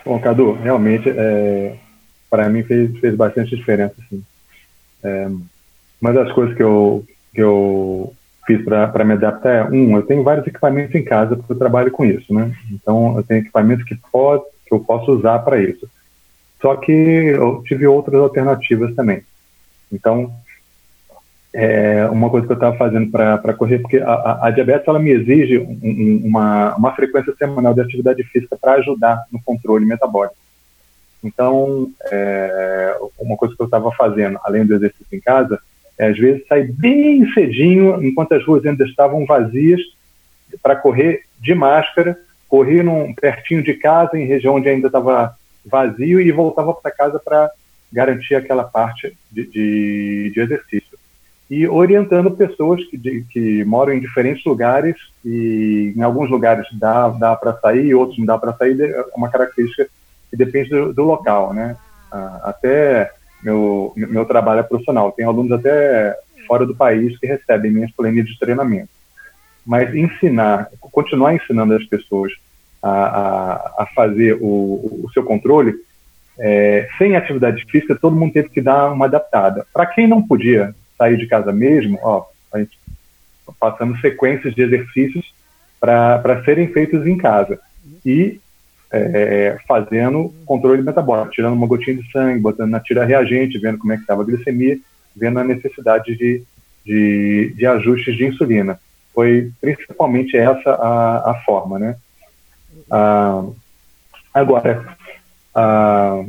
[0.05, 1.77] Bom, Cadu, realmente, é,
[2.29, 4.23] para mim fez, fez bastante diferença, assim.
[5.03, 5.29] É,
[6.01, 8.15] uma das coisas que eu, que eu
[8.47, 11.91] fiz para me adaptar é, um, eu tenho vários equipamentos em casa porque eu trabalho
[11.91, 12.55] com isso, né?
[12.71, 15.89] Então, eu tenho equipamentos que, pode, que eu posso usar para isso.
[16.61, 19.23] Só que eu tive outras alternativas também.
[19.91, 20.35] Então,
[21.57, 24.99] é uma coisa que eu estava fazendo para correr, porque a, a, a, diabetes ela
[24.99, 30.35] me exige um, uma, uma frequência semanal de atividade física para ajudar no controle metabólico.
[31.23, 35.61] Então, é, uma coisa que eu estava fazendo, além do exercício em casa,
[35.97, 39.81] é às vezes sair bem cedinho, enquanto as ruas ainda estavam vazias,
[40.61, 42.19] para correr de máscara,
[42.49, 47.21] correr num, pertinho de casa, em região onde ainda estava vazio, e voltava para casa
[47.25, 47.49] para
[47.93, 50.94] garantir aquela parte de, de, de exercício
[51.51, 57.09] e orientando pessoas que, de, que moram em diferentes lugares e em alguns lugares dá,
[57.09, 59.87] dá para sair, outros não dá para sair, é uma característica
[60.31, 61.77] que depende do, do local, né?
[62.43, 63.11] Até
[63.43, 66.17] meu, meu trabalho é profissional, tem alunos até
[66.47, 68.89] fora do país que recebem minhas planilhas de treinamento.
[69.67, 72.33] Mas ensinar, continuar ensinando as pessoas
[72.83, 75.75] a, a, a fazer o, o seu controle,
[76.39, 79.67] é, sem atividade física, todo mundo teve que dar uma adaptada.
[79.73, 82.79] Para quem não podia sair de casa mesmo, ó, a gente
[83.61, 85.35] passando sequências de exercícios
[85.81, 87.59] para serem feitos em casa.
[88.05, 88.41] E
[88.91, 93.93] é, fazendo controle metabólico, tirando uma gotinha de sangue, botando na tira reagente, vendo como
[93.93, 94.79] é que estava a glicemia,
[95.15, 96.43] vendo a necessidade de,
[96.85, 98.79] de, de, ajustes de insulina.
[99.13, 101.97] Foi principalmente essa a, a forma, né?
[102.91, 103.45] Ah,
[104.33, 104.97] agora,
[105.55, 106.25] ah,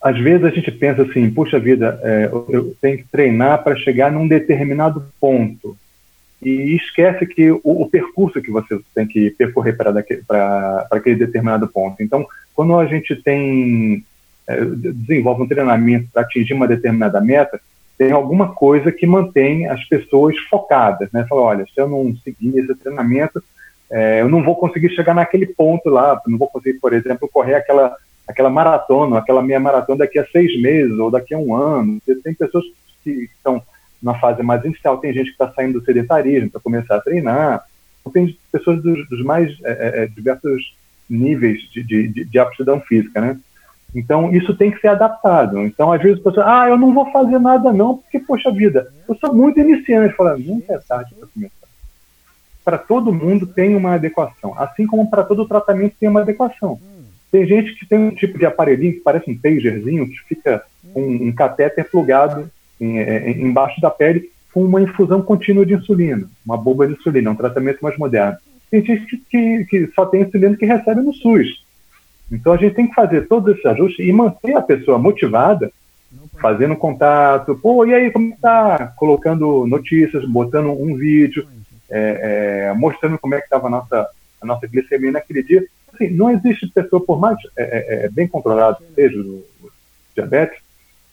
[0.00, 4.12] às vezes a gente pensa assim, puxa vida, é, eu tenho que treinar para chegar
[4.12, 5.76] num determinado ponto
[6.40, 12.00] e esquece que o, o percurso que você tem que percorrer para aquele determinado ponto.
[12.02, 14.04] Então, quando a gente tem
[14.46, 17.60] é, desenvolve um treinamento para atingir uma determinada meta,
[17.98, 21.26] tem alguma coisa que mantém as pessoas focadas, né?
[21.28, 23.42] Fala, olha, se eu não seguir esse treinamento,
[23.90, 27.56] é, eu não vou conseguir chegar naquele ponto lá, não vou conseguir, por exemplo, correr
[27.56, 27.96] aquela
[28.28, 31.98] aquela maratona, aquela meia maratona daqui a seis meses ou daqui a um ano.
[32.22, 32.64] Tem pessoas
[33.02, 33.62] que estão
[34.02, 37.64] na fase mais inicial, tem gente que está saindo do sedentarismo para começar a treinar,
[38.12, 40.74] tem pessoas dos, dos mais é, é, é, diversos
[41.10, 43.38] níveis de, de, de, aptidão física, né?
[43.94, 45.58] Então, isso tem que ser adaptado.
[45.60, 48.92] Então, às vezes, a pessoa, ah, eu não vou fazer nada não, porque, poxa vida,
[49.08, 50.14] eu sou muito iniciante.
[50.14, 51.54] Fala, nunca é tarde para começar.
[52.64, 56.78] Para todo mundo tem uma adequação, assim como para todo tratamento tem uma adequação.
[57.30, 60.62] Tem gente que tem um tipo de aparelhinho que parece um pagerzinho, que fica
[60.94, 62.50] com um, catéter plugado
[62.80, 66.94] em, é, em, embaixo da pele com uma infusão contínua de insulina, uma bomba de
[66.94, 68.38] insulina, um tratamento mais moderno.
[68.70, 71.62] Tem gente que, que, que só tem insulina que recebe no SUS.
[72.32, 75.70] Então a gente tem que fazer todos esses ajustes e manter a pessoa motivada,
[76.40, 77.56] fazendo contato.
[77.56, 78.92] Pô, e aí, como está?
[78.96, 81.46] Colocando notícias, botando um vídeo,
[81.90, 84.08] é, é, mostrando como é que estava a nossa,
[84.40, 85.66] a nossa glicemia naquele dia
[86.04, 89.70] assim, não existe pessoa, por mais é, é, é bem controlado seja o, o
[90.14, 90.58] diabetes,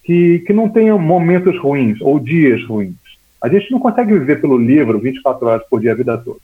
[0.04, 2.96] que, que não tenha momentos ruins ou dias ruins.
[3.42, 6.40] A gente não consegue viver pelo livro 24 horas por dia a vida toda.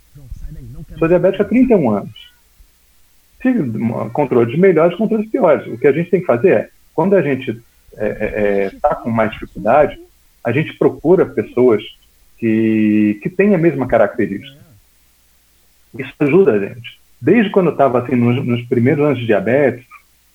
[0.98, 2.32] sou diabético há 31 anos.
[3.42, 3.72] Tive
[4.14, 5.66] controles melhores, controles piores.
[5.68, 8.70] O que a gente tem que fazer é, quando a gente está é, é, é
[8.82, 10.00] tá com mais dificuldade,
[10.44, 11.84] a gente procura pessoas
[12.38, 14.60] que, que têm a mesma característica.
[15.98, 17.01] Isso ajuda a gente.
[17.22, 19.86] Desde quando eu estava assim, nos, nos, primeiros anos de diabetes,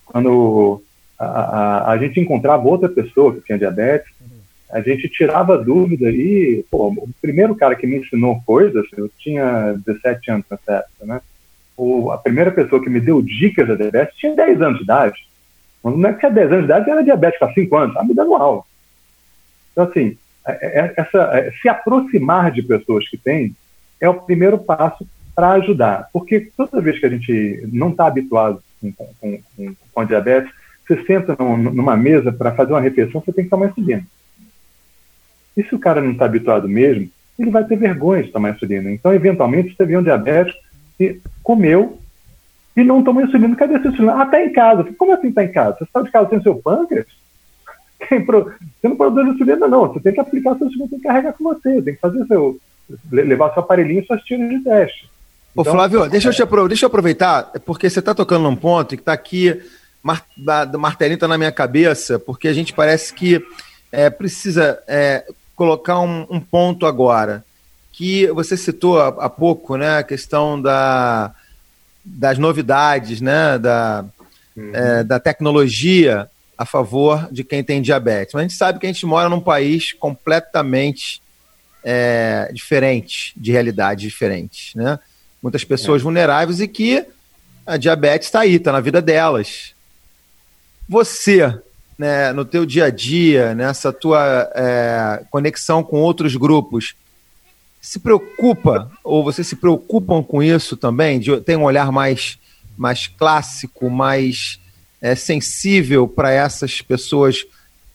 [0.05, 0.81] quando
[1.19, 4.09] a, a, a, gente encontrava outra pessoa que tinha diabetes,
[4.71, 9.75] a gente tirava dúvida e, pô, o primeiro cara que me ensinou coisas, eu tinha
[9.85, 11.21] 17 anos nessa época, né?
[12.11, 15.27] A primeira pessoa que me deu dicas da diabetes tinha 10 anos de idade.
[15.81, 18.07] Quando não é que tinha 10 anos de idade, era diabético há 5 anos, estava
[18.07, 18.63] me dando aula.
[19.71, 23.55] Então, assim, é, é, essa, é, se aproximar de pessoas que têm
[23.99, 25.05] é o primeiro passo
[25.37, 26.09] para ajudar.
[26.11, 30.51] Porque toda vez que a gente não está habituado com, com, com, com, diabetes,
[30.87, 34.03] você senta numa mesa para fazer uma refeição, você tem que tomar insulina.
[35.55, 37.07] E se o cara não está habituado mesmo,
[37.37, 38.91] ele vai ter vergonha de tomar insulina.
[38.91, 40.57] Então, eventualmente, você vê um diabético
[40.97, 41.99] que comeu
[42.75, 43.55] e não tomou insulina.
[43.55, 44.19] Cadê essa insulina?
[44.19, 44.85] Ah, está em casa.
[44.97, 45.77] Como assim está em casa?
[45.77, 47.05] Você está de casa sem seu pâncreas?
[48.09, 49.87] Você não produz insulina, não.
[49.87, 52.59] Você tem que aplicar seu insulina, tem que carregar com você, tem que fazer seu.
[53.11, 55.16] levar seu aparelhinho e suas tiras de teste.
[55.55, 56.31] Ô, então, Flávio, deixa, é...
[56.41, 59.61] eu deixa eu aproveitar, porque você está tocando num ponto que está aqui,
[60.03, 63.43] mar, da, martelinho está na minha cabeça, porque a gente parece que
[63.91, 65.25] é, precisa é,
[65.55, 67.43] colocar um, um, ponto agora,
[67.91, 71.33] que você citou há, há pouco, né, a questão da,
[72.05, 74.05] das novidades, né, da,
[74.55, 74.71] uhum.
[74.73, 78.33] é, da tecnologia a favor de quem tem diabetes.
[78.33, 81.21] Mas a gente sabe que a gente mora num país completamente
[81.83, 84.99] é, diferente, de realidades diferentes, né?
[85.41, 86.03] Muitas pessoas é.
[86.03, 87.05] vulneráveis e que
[87.65, 89.73] a diabetes está aí, está na vida delas.
[90.87, 91.53] Você,
[91.97, 96.95] né, no teu dia a dia, nessa tua é, conexão com outros grupos,
[97.81, 101.19] se preocupa ou vocês se preocupam com isso também?
[101.19, 102.39] De, tem um olhar mais,
[102.77, 104.59] mais clássico, mais
[105.01, 107.45] é, sensível para essas pessoas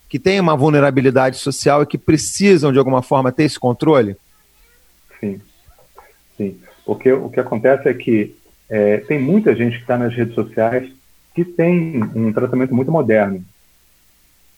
[0.08, 4.16] que têm uma vulnerabilidade social e que precisam, de alguma forma, ter esse controle?
[5.18, 5.51] Sim, sim.
[6.84, 8.34] Porque o que acontece é que
[8.68, 10.90] é, tem muita gente que está nas redes sociais
[11.34, 13.42] que tem um tratamento muito moderno,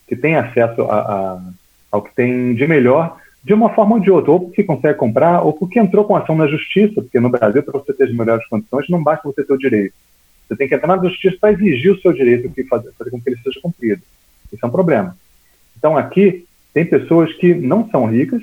[0.08, 1.40] que tem acesso a, a,
[1.90, 5.42] ao que tem de melhor de uma forma ou de outra, ou porque consegue comprar,
[5.42, 8.46] ou porque entrou com ação na justiça, porque no Brasil, para você ter as melhores
[8.48, 9.94] condições, não basta você ter o direito.
[10.48, 13.20] Você tem que entrar na justiça para exigir o seu direito e fazer, fazer com
[13.20, 14.02] que ele seja cumprido.
[14.50, 15.16] Isso é um problema.
[15.76, 18.42] Então, aqui, tem pessoas que não são ricas,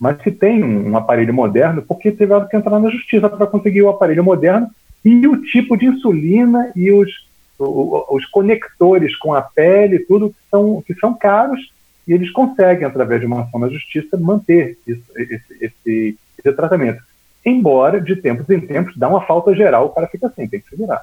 [0.00, 3.90] mas que têm um aparelho moderno porque tiveram que entrar na justiça para conseguir o
[3.90, 4.68] aparelho moderno
[5.04, 7.10] e o tipo de insulina e os,
[7.58, 11.70] os conectores com a pele, tudo que são, que são caros,
[12.08, 17.02] e eles conseguem, através de uma ação na justiça, manter esse, esse, esse, esse tratamento.
[17.44, 20.68] Embora, de tempos em tempos, dá uma falta geral, o cara fica assim, tem que
[20.68, 21.02] se virar.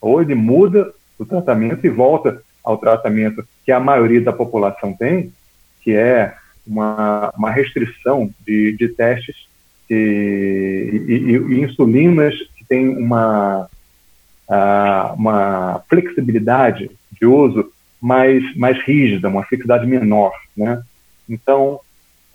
[0.00, 5.32] Ou ele muda o tratamento e volta ao tratamento que a maioria da população tem,
[5.82, 6.34] que é
[6.66, 9.46] uma, uma restrição de, de testes
[9.88, 13.68] e, e, e, insulinas que tem uma,
[15.16, 17.70] uma flexibilidade de uso
[18.00, 20.32] mais, mais rígida, uma flexibilidade menor.
[20.56, 20.82] Né?
[21.28, 21.80] Então,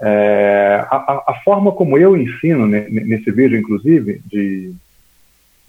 [0.01, 4.73] é, a, a, forma como eu ensino nesse vídeo, inclusive, de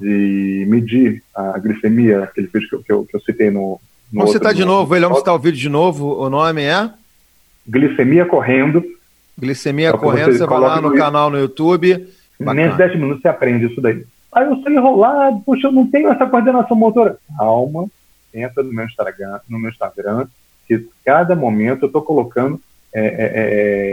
[0.02, 3.80] de medir a glicemia, aquele vídeo que eu, que eu, que eu citei no.
[4.12, 6.18] no vamos citar de novo, ele vamos citar o vídeo de novo.
[6.18, 6.90] O nome é?
[7.66, 8.84] Glicemia correndo.
[9.38, 12.08] Glicemia é correndo, você, você vai lá no, no canal no YouTube.
[12.38, 14.04] Nem 10 minutos você aprende isso daí.
[14.32, 17.18] Aí eu sou enrolado, puxa, eu não tenho essa coordenação motora.
[17.36, 17.86] Calma,
[18.32, 20.26] entra no meu Instagram, no meu Instagram
[20.66, 22.60] que cada momento eu estou colocando
[22.94, 23.32] é, é,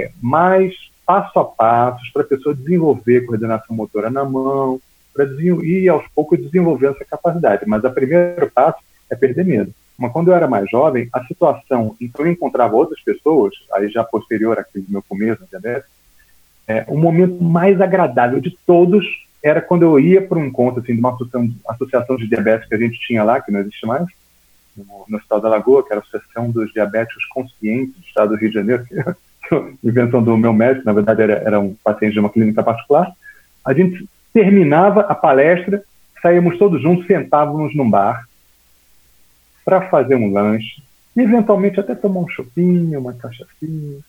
[0.04, 0.76] é, mais
[1.06, 4.80] passo a passo para a pessoa desenvolver coordenação motora na mão,
[5.14, 7.64] para ir aos poucos desenvolvendo essa capacidade.
[7.66, 8.78] Mas o primeiro passo
[9.10, 9.74] é perder medo.
[10.00, 13.90] Mas quando eu era mais jovem, a situação em que eu encontrava outras pessoas, aí
[13.90, 15.90] já posterior àquele meu começo diabetes,
[16.68, 19.06] é, o momento mais agradável de todos
[19.44, 21.18] era quando eu ia para um encontro assim, de uma
[21.68, 24.06] associação, de diabetes que a gente tinha lá, que não existe mais,
[24.76, 28.36] no, no Estado da Lagoa, que era a Associação dos Diabéticos Conscientes do Estado do
[28.36, 29.16] Rio de Janeiro, que é
[29.84, 33.12] invenção do meu médico, na verdade era, era um paciente de uma clínica particular.
[33.66, 35.84] A gente Terminava a palestra,
[36.22, 38.28] saímos todos juntos, sentávamos num bar
[39.70, 40.82] para fazer um lanche
[41.16, 44.00] e eventualmente até tomar um chopinho, uma cachaçinha.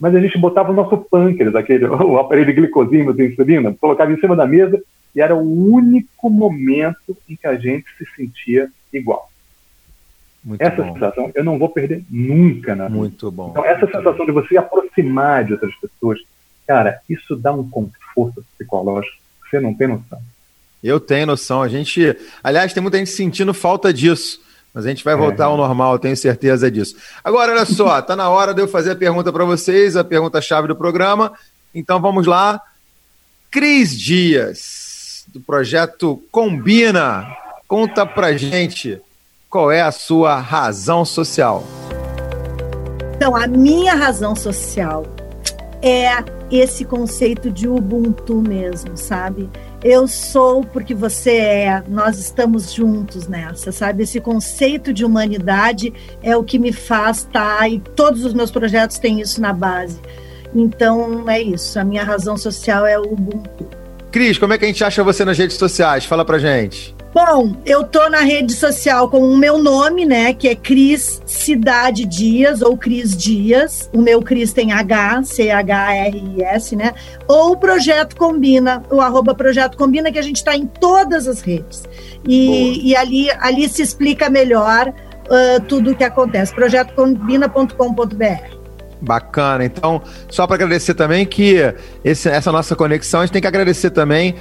[0.00, 4.12] Mas a gente botava o nosso pâncreas, aquele, o aparelho de glicosímetro de insulina, colocava
[4.12, 4.82] em cima da mesa
[5.14, 9.30] e era o único momento em que a gente se sentia igual.
[10.44, 10.92] Muito essa bom.
[10.94, 12.98] sensação eu não vou perder nunca na vida.
[12.98, 13.50] Muito bom.
[13.50, 16.18] Então, essa sensação de você aproximar de outras pessoas,
[16.66, 19.16] cara, isso dá um conforto psicológico
[19.48, 20.20] você não tem noção.
[20.82, 21.62] Eu tenho noção.
[21.62, 24.40] A gente, aliás, tem muita gente sentindo falta disso.
[24.76, 25.46] Mas a gente vai voltar é.
[25.46, 26.96] ao normal, eu tenho certeza disso.
[27.24, 30.68] Agora, olha só, tá na hora de eu fazer a pergunta para vocês, a pergunta-chave
[30.68, 31.32] do programa.
[31.74, 32.60] Então vamos lá.
[33.50, 37.26] Cris Dias, do projeto Combina,
[37.66, 39.00] conta pra gente
[39.48, 41.64] qual é a sua razão social.
[43.14, 45.06] Então, a minha razão social
[45.80, 49.48] é esse conceito de Ubuntu mesmo, sabe?
[49.88, 54.02] Eu sou porque você é, nós estamos juntos nessa, sabe?
[54.02, 55.94] Esse conceito de humanidade
[56.24, 59.52] é o que me faz estar, tá, e todos os meus projetos têm isso na
[59.52, 60.00] base.
[60.52, 63.68] Então é isso, a minha razão social é o Ubuntu.
[64.10, 66.04] Cris, como é que a gente acha você nas redes sociais?
[66.04, 66.95] Fala pra gente.
[67.16, 70.34] Bom, eu tô na rede social com o meu nome, né?
[70.34, 73.88] Que é Cris Cidade Dias ou Cris Dias.
[73.94, 76.92] O meu Cris tem H, C-H-R-I-S, né?
[77.26, 81.40] Ou o Projeto Combina, o arroba Projeto Combina, que a gente está em todas as
[81.40, 81.84] redes.
[82.28, 86.54] E, e, ali, ali se explica melhor uh, tudo o que acontece.
[86.54, 88.56] projetocombina.com.br.
[89.00, 89.64] Bacana.
[89.64, 91.56] Então, só para agradecer também que
[92.04, 94.34] esse, essa nossa conexão, a gente tem que agradecer também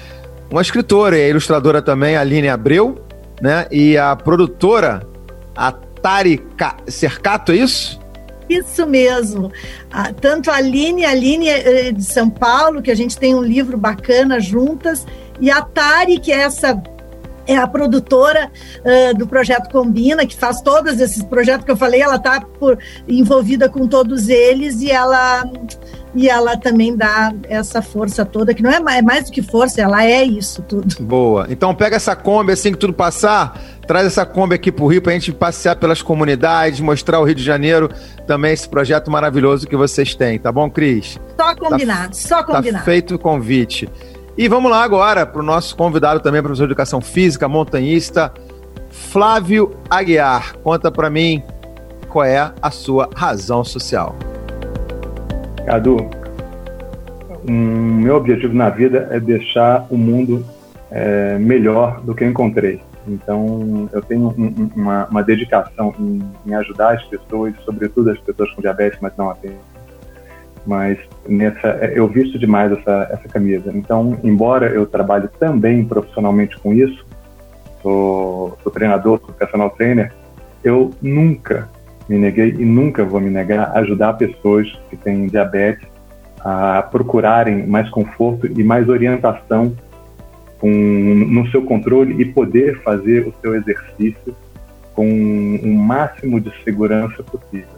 [0.49, 3.03] uma escritora e a ilustradora também, Aline Abreu,
[3.41, 3.67] né?
[3.71, 5.05] E a produtora,
[5.55, 6.45] a Tari
[6.87, 7.99] Cercato, é isso?
[8.49, 9.51] Isso mesmo.
[9.91, 13.33] Ah, tanto a Aline, a Aline é, é de São Paulo, que a gente tem
[13.33, 15.05] um livro bacana juntas,
[15.41, 16.81] e a Tari, que é essa
[17.47, 22.01] é a produtora uh, do projeto Combina, que faz todos esses projetos que eu falei,
[22.01, 22.43] ela está
[23.07, 25.43] envolvida com todos eles e ela
[26.15, 29.41] e ela também dá essa força toda, que não é mais, é mais do que
[29.41, 30.95] força, ela é isso tudo.
[31.03, 31.45] Boa.
[31.49, 35.11] Então pega essa Kombi assim que tudo passar, traz essa Kombi aqui pro Rio pra
[35.11, 37.89] gente passear pelas comunidades, mostrar o Rio de Janeiro,
[38.25, 41.19] também esse projeto maravilhoso que vocês têm, tá bom, Cris?
[41.37, 42.77] Só combinado, tá, só combinado.
[42.77, 43.89] Tá feito o convite.
[44.37, 48.33] E vamos lá agora para o nosso convidado também, professor de Educação Física, montanhista,
[48.89, 50.57] Flávio Aguiar.
[50.57, 51.41] Conta para mim
[52.09, 54.13] qual é a sua razão social.
[55.65, 56.09] Cadu,
[57.47, 60.45] um, meu objetivo na vida é deixar o mundo
[60.91, 62.81] é, melhor do que eu encontrei.
[63.07, 68.51] Então, eu tenho um, uma, uma, dedicação em, em, ajudar as pessoas, sobretudo as pessoas
[68.51, 69.74] com diabetes, mas não apenas.
[70.65, 70.97] Mas
[71.27, 73.71] nessa, é, eu visto demais essa, essa camisa.
[73.73, 77.05] Então, embora eu trabalhe também profissionalmente com isso,
[77.81, 80.11] sou, sou treinador, sou personal trainer,
[80.63, 81.69] eu nunca
[82.09, 85.87] me neguei e nunca vou me negar a ajudar pessoas que têm diabetes
[86.39, 89.75] a procurarem mais conforto e mais orientação
[90.59, 94.35] com, no seu controle e poder fazer o seu exercício
[94.93, 97.74] com o máximo de segurança possível.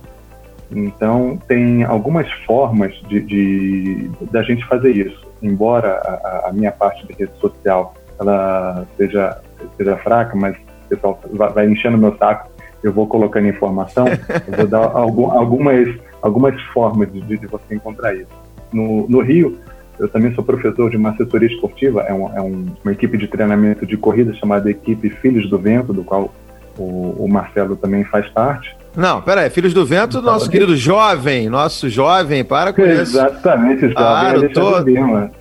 [0.71, 5.25] Então, tem algumas formas de, de da gente fazer isso.
[5.41, 9.39] Embora a, a, minha parte de rede social ela seja,
[9.77, 12.49] seja fraca, mas o pessoal vai, vai enchendo meu saco
[12.83, 18.15] eu vou colocando informação, eu vou dar algum, algumas, algumas formas de, de, você encontrar
[18.15, 18.27] isso.
[18.71, 19.57] No, no, Rio,
[19.99, 23.27] eu também sou professor de uma assessoria esportiva, é, um, é um, uma equipe de
[23.27, 26.33] treinamento de corrida chamada Equipe Filhos do Vento, do qual
[26.77, 28.75] o, o Marcelo também faz parte.
[28.97, 30.53] Não, peraí, Filhos do Vento, nosso aqui.
[30.53, 33.15] querido jovem, nosso jovem, para com isso.
[33.15, 33.95] Exatamente, jovem.
[33.95, 34.73] Ah, tô...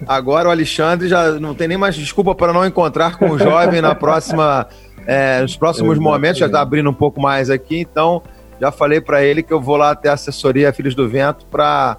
[0.07, 3.81] Agora o Alexandre já não tem nem mais desculpa para não encontrar com o jovem
[3.81, 4.66] na próxima
[5.07, 6.12] é, nos próximos Exatamente.
[6.12, 8.23] momentos, já está abrindo um pouco mais aqui, então
[8.61, 11.97] já falei para ele que eu vou lá ter assessoria Filhos do Vento para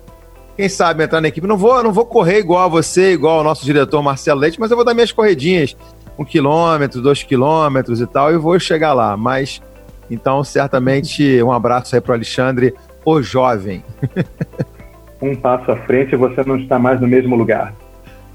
[0.55, 1.47] quem sabe entrar na equipe.
[1.47, 4.69] Não vou, não vou correr igual a você, igual ao nosso diretor Marcelo Leite, mas
[4.69, 5.75] eu vou dar minhas corredinhas,
[6.19, 9.17] um quilômetro, dois quilômetros e tal, e vou chegar lá.
[9.17, 9.59] Mas
[10.09, 12.73] então, certamente, um abraço aí para o Alexandre,
[13.03, 13.83] o jovem.
[15.21, 17.73] um passo à frente e você não está mais no mesmo lugar.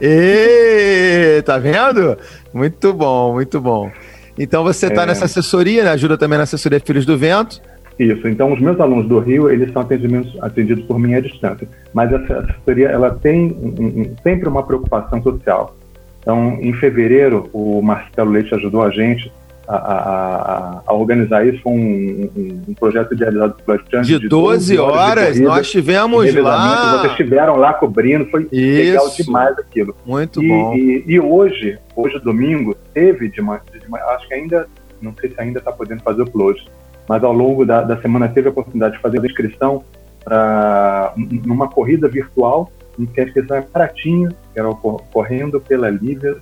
[0.01, 2.19] E tá vendo?
[2.53, 3.90] Muito bom, muito bom.
[4.39, 5.07] Então você está é...
[5.07, 5.90] nessa assessoria, né?
[5.90, 7.61] ajuda também na assessoria Filhos do Vento.
[7.99, 8.27] Isso.
[8.27, 11.69] Então os meus alunos do Rio eles são atendidos, atendidos por mim à distância.
[11.94, 15.77] Mas essa assessoria ela tem um, um, sempre uma preocupação social.
[16.20, 19.31] Então em fevereiro o Marcelo Leite ajudou a gente
[19.66, 24.06] a, a, a, organizar isso com um, um, um, projeto idealizado pelo Alexandre.
[24.06, 26.98] De, de 12, 12 horas, horas corrida, nós tivemos lá.
[26.98, 28.55] Vocês estiveram lá cobrindo, foi isso.
[28.55, 29.94] legal demais aquilo.
[30.05, 30.74] Muito e, bom.
[30.74, 33.60] E, e, hoje, hoje domingo, teve de uma,
[34.14, 34.66] acho que ainda,
[35.01, 36.64] não sei se ainda está podendo fazer o upload,
[37.09, 39.84] mas ao longo da, da semana teve a oportunidade de fazer a inscrição
[40.24, 44.68] para numa corrida virtual, em que a inscrição é baratinha, que era
[45.12, 46.36] correndo pela Lívia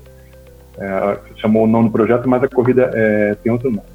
[0.81, 3.87] é, chamou o nome do projeto, mas a corrida é, tem outro nome.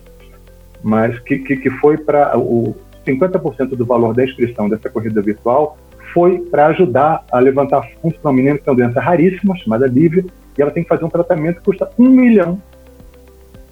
[0.83, 2.75] Mas que, que, que foi para o
[3.05, 5.77] 50% do valor da inscrição dessa corrida virtual
[6.13, 9.87] foi para ajudar a levantar fundos para um menino que tem uma doença raríssima, chamada
[9.87, 10.23] Lívia,
[10.57, 12.61] e ela tem que fazer um tratamento que custa um milhão,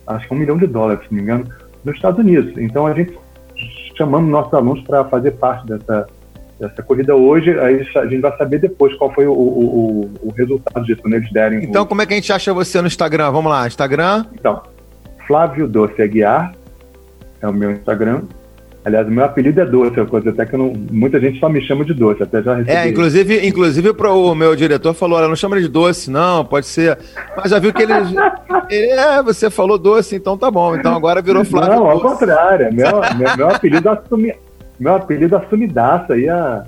[0.08, 1.50] acho que um milhão de dólares, se não me engano,
[1.86, 2.58] nos Estados Unidos.
[2.58, 3.18] Então a gente
[3.96, 6.08] chamamos nossos alunos para fazer parte dessa,
[6.60, 10.86] dessa corrida hoje, aí a gente vai saber depois qual foi o, o, o resultado
[10.86, 11.64] disso, quando eles derem.
[11.64, 11.86] Então, o...
[11.86, 13.32] como é que a gente acha você no Instagram?
[13.32, 14.26] Vamos lá, Instagram?
[14.34, 14.62] Então,
[15.28, 16.54] Flávio Doce Aguiar
[17.42, 18.22] é o meu Instagram.
[18.86, 21.62] Aliás, o meu apelido é Doce, é coisa até que não, muita gente só me
[21.62, 22.78] chama de Doce, até já recebi.
[22.78, 26.44] É, inclusive, inclusive pro, o meu diretor falou, olha, não chama ele de Doce, não,
[26.44, 26.98] pode ser.
[27.38, 27.94] Mas já viu que ele,
[28.70, 30.76] ele é, você falou Doce, então tá bom.
[30.76, 32.14] Então agora virou Flávio Não, ao Doce.
[32.14, 34.34] contrário, meu, meu, meu apelido assumi,
[34.80, 36.66] meu apelido assumidaço aí há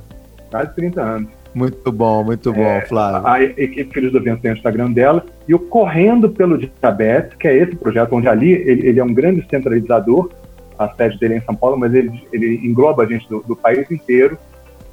[0.49, 1.29] quase 30 anos.
[1.53, 3.25] Muito bom, muito bom, É, Flávio.
[3.25, 7.47] A equipe Filhos do Vento tem o Instagram dela e o Correndo pelo Diabetes, que
[7.47, 10.29] é esse projeto onde ali ele, ele é um grande centralizador,
[10.77, 13.55] a sede dele é em São Paulo, mas ele, ele engloba a gente do, do
[13.55, 14.37] país inteiro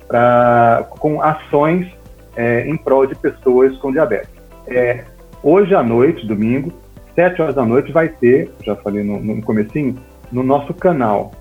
[0.06, 1.88] pra, com ações
[2.36, 4.30] é, em prol de pessoas com diabetes.
[4.68, 5.04] É,
[5.42, 6.72] hoje à noite, domingo,
[7.16, 9.96] 7 horas da noite, vai ter, já falei no, no comecinho,
[10.30, 11.32] no nosso canal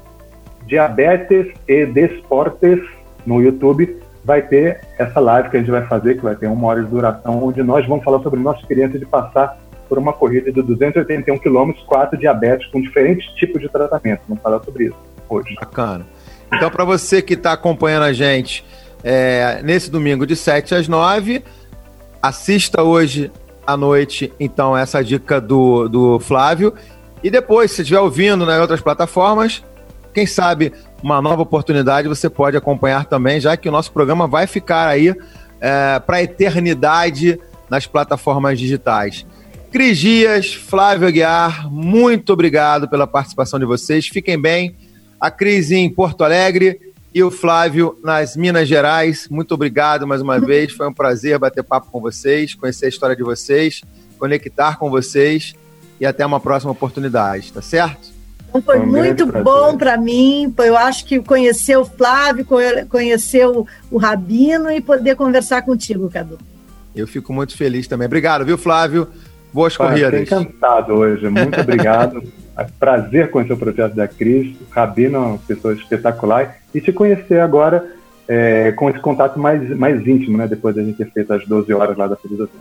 [0.65, 2.79] Diabetes e Desportes
[3.25, 6.67] no YouTube, vai ter essa live que a gente vai fazer, que vai ter uma
[6.67, 9.57] hora de duração, onde nós vamos falar sobre nossa experiência de passar
[9.89, 14.21] por uma corrida de 281 quilômetros, quatro diabetes com diferentes tipos de tratamento.
[14.27, 14.97] Vamos falar sobre isso
[15.27, 15.55] hoje.
[15.55, 16.05] Bacana.
[16.53, 18.63] Então, para você que está acompanhando a gente
[19.03, 21.43] é, nesse domingo de 7 às 9,
[22.21, 23.31] assista hoje
[23.65, 26.73] à noite, então, essa dica do, do Flávio.
[27.23, 29.63] E depois, se estiver ouvindo nas outras plataformas,
[30.13, 34.47] quem sabe uma nova oportunidade você pode acompanhar também, já que o nosso programa vai
[34.47, 35.15] ficar aí
[35.59, 37.39] é, para a eternidade
[37.69, 39.25] nas plataformas digitais.
[39.71, 44.07] Cris Dias, Flávio Aguiar, muito obrigado pela participação de vocês.
[44.07, 44.75] Fiquem bem.
[45.19, 49.29] A Cris em Porto Alegre e o Flávio nas Minas Gerais.
[49.29, 50.73] Muito obrigado mais uma vez.
[50.73, 53.81] Foi um prazer bater papo com vocês, conhecer a história de vocês,
[54.19, 55.53] conectar com vocês
[56.01, 58.10] e até uma próxima oportunidade, tá certo?
[58.51, 60.53] Então foi Foi um muito bom para mim.
[60.57, 66.09] Eu acho que conhecer o Flávio, conhe- conhecer o, o Rabino e poder conversar contigo,
[66.09, 66.37] Cadu.
[66.93, 68.05] Eu fico muito feliz também.
[68.05, 69.07] Obrigado, viu, Flávio?
[69.53, 70.21] Boas Pai, corridas.
[70.31, 72.21] Encantado hoje, muito obrigado.
[72.57, 76.91] É prazer conhecer o projeto da Cris, o Rabino é uma pessoa espetacular e te
[76.91, 77.85] conhecer agora
[78.27, 80.47] é, com esse contato mais, mais íntimo, né?
[80.47, 82.59] Depois da gente ter feito as 12 horas lá da Felização.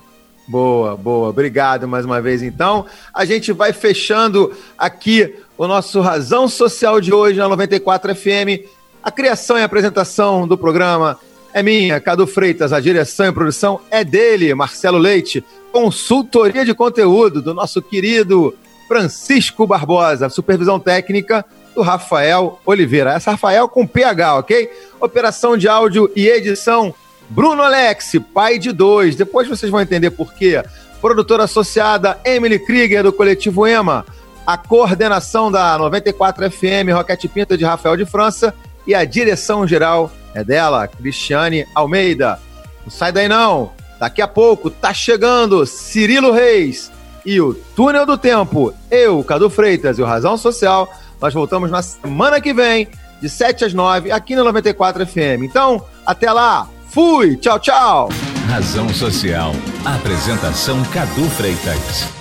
[0.50, 1.28] Boa, boa.
[1.28, 2.84] Obrigado mais uma vez, então.
[3.14, 8.66] A gente vai fechando aqui o nosso Razão Social de hoje na 94 FM.
[9.00, 11.16] A criação e apresentação do programa
[11.54, 12.72] é minha, Cadu Freitas.
[12.72, 15.44] A direção e produção é dele, Marcelo Leite.
[15.70, 18.52] Consultoria de conteúdo do nosso querido
[18.88, 20.28] Francisco Barbosa.
[20.28, 21.44] Supervisão técnica
[21.76, 23.12] do Rafael Oliveira.
[23.12, 24.68] Essa Rafael com PH, ok?
[25.00, 26.92] Operação de áudio e edição
[27.30, 29.14] Bruno Alex, pai de dois.
[29.14, 30.62] Depois vocês vão entender por quê.
[31.00, 34.04] Produtora associada Emily Krieger, do Coletivo EMA.
[34.44, 38.52] A coordenação da 94 FM, Roquete Pinta de Rafael de França.
[38.84, 42.40] E a direção geral é dela, Cristiane Almeida.
[42.82, 43.72] Não sai daí não.
[44.00, 46.90] Daqui a pouco tá chegando Cirilo Reis
[47.24, 48.74] e o Túnel do Tempo.
[48.90, 50.92] Eu, Cadu Freitas e o Razão Social.
[51.20, 52.88] Nós voltamos na semana que vem,
[53.20, 55.44] de 7 às 9, aqui na 94 FM.
[55.44, 56.68] Então, até lá.
[56.90, 57.36] Fui.
[57.36, 58.08] Tchau, tchau.
[58.48, 59.52] Razão Social.
[59.84, 62.19] Apresentação Cadu Freitas.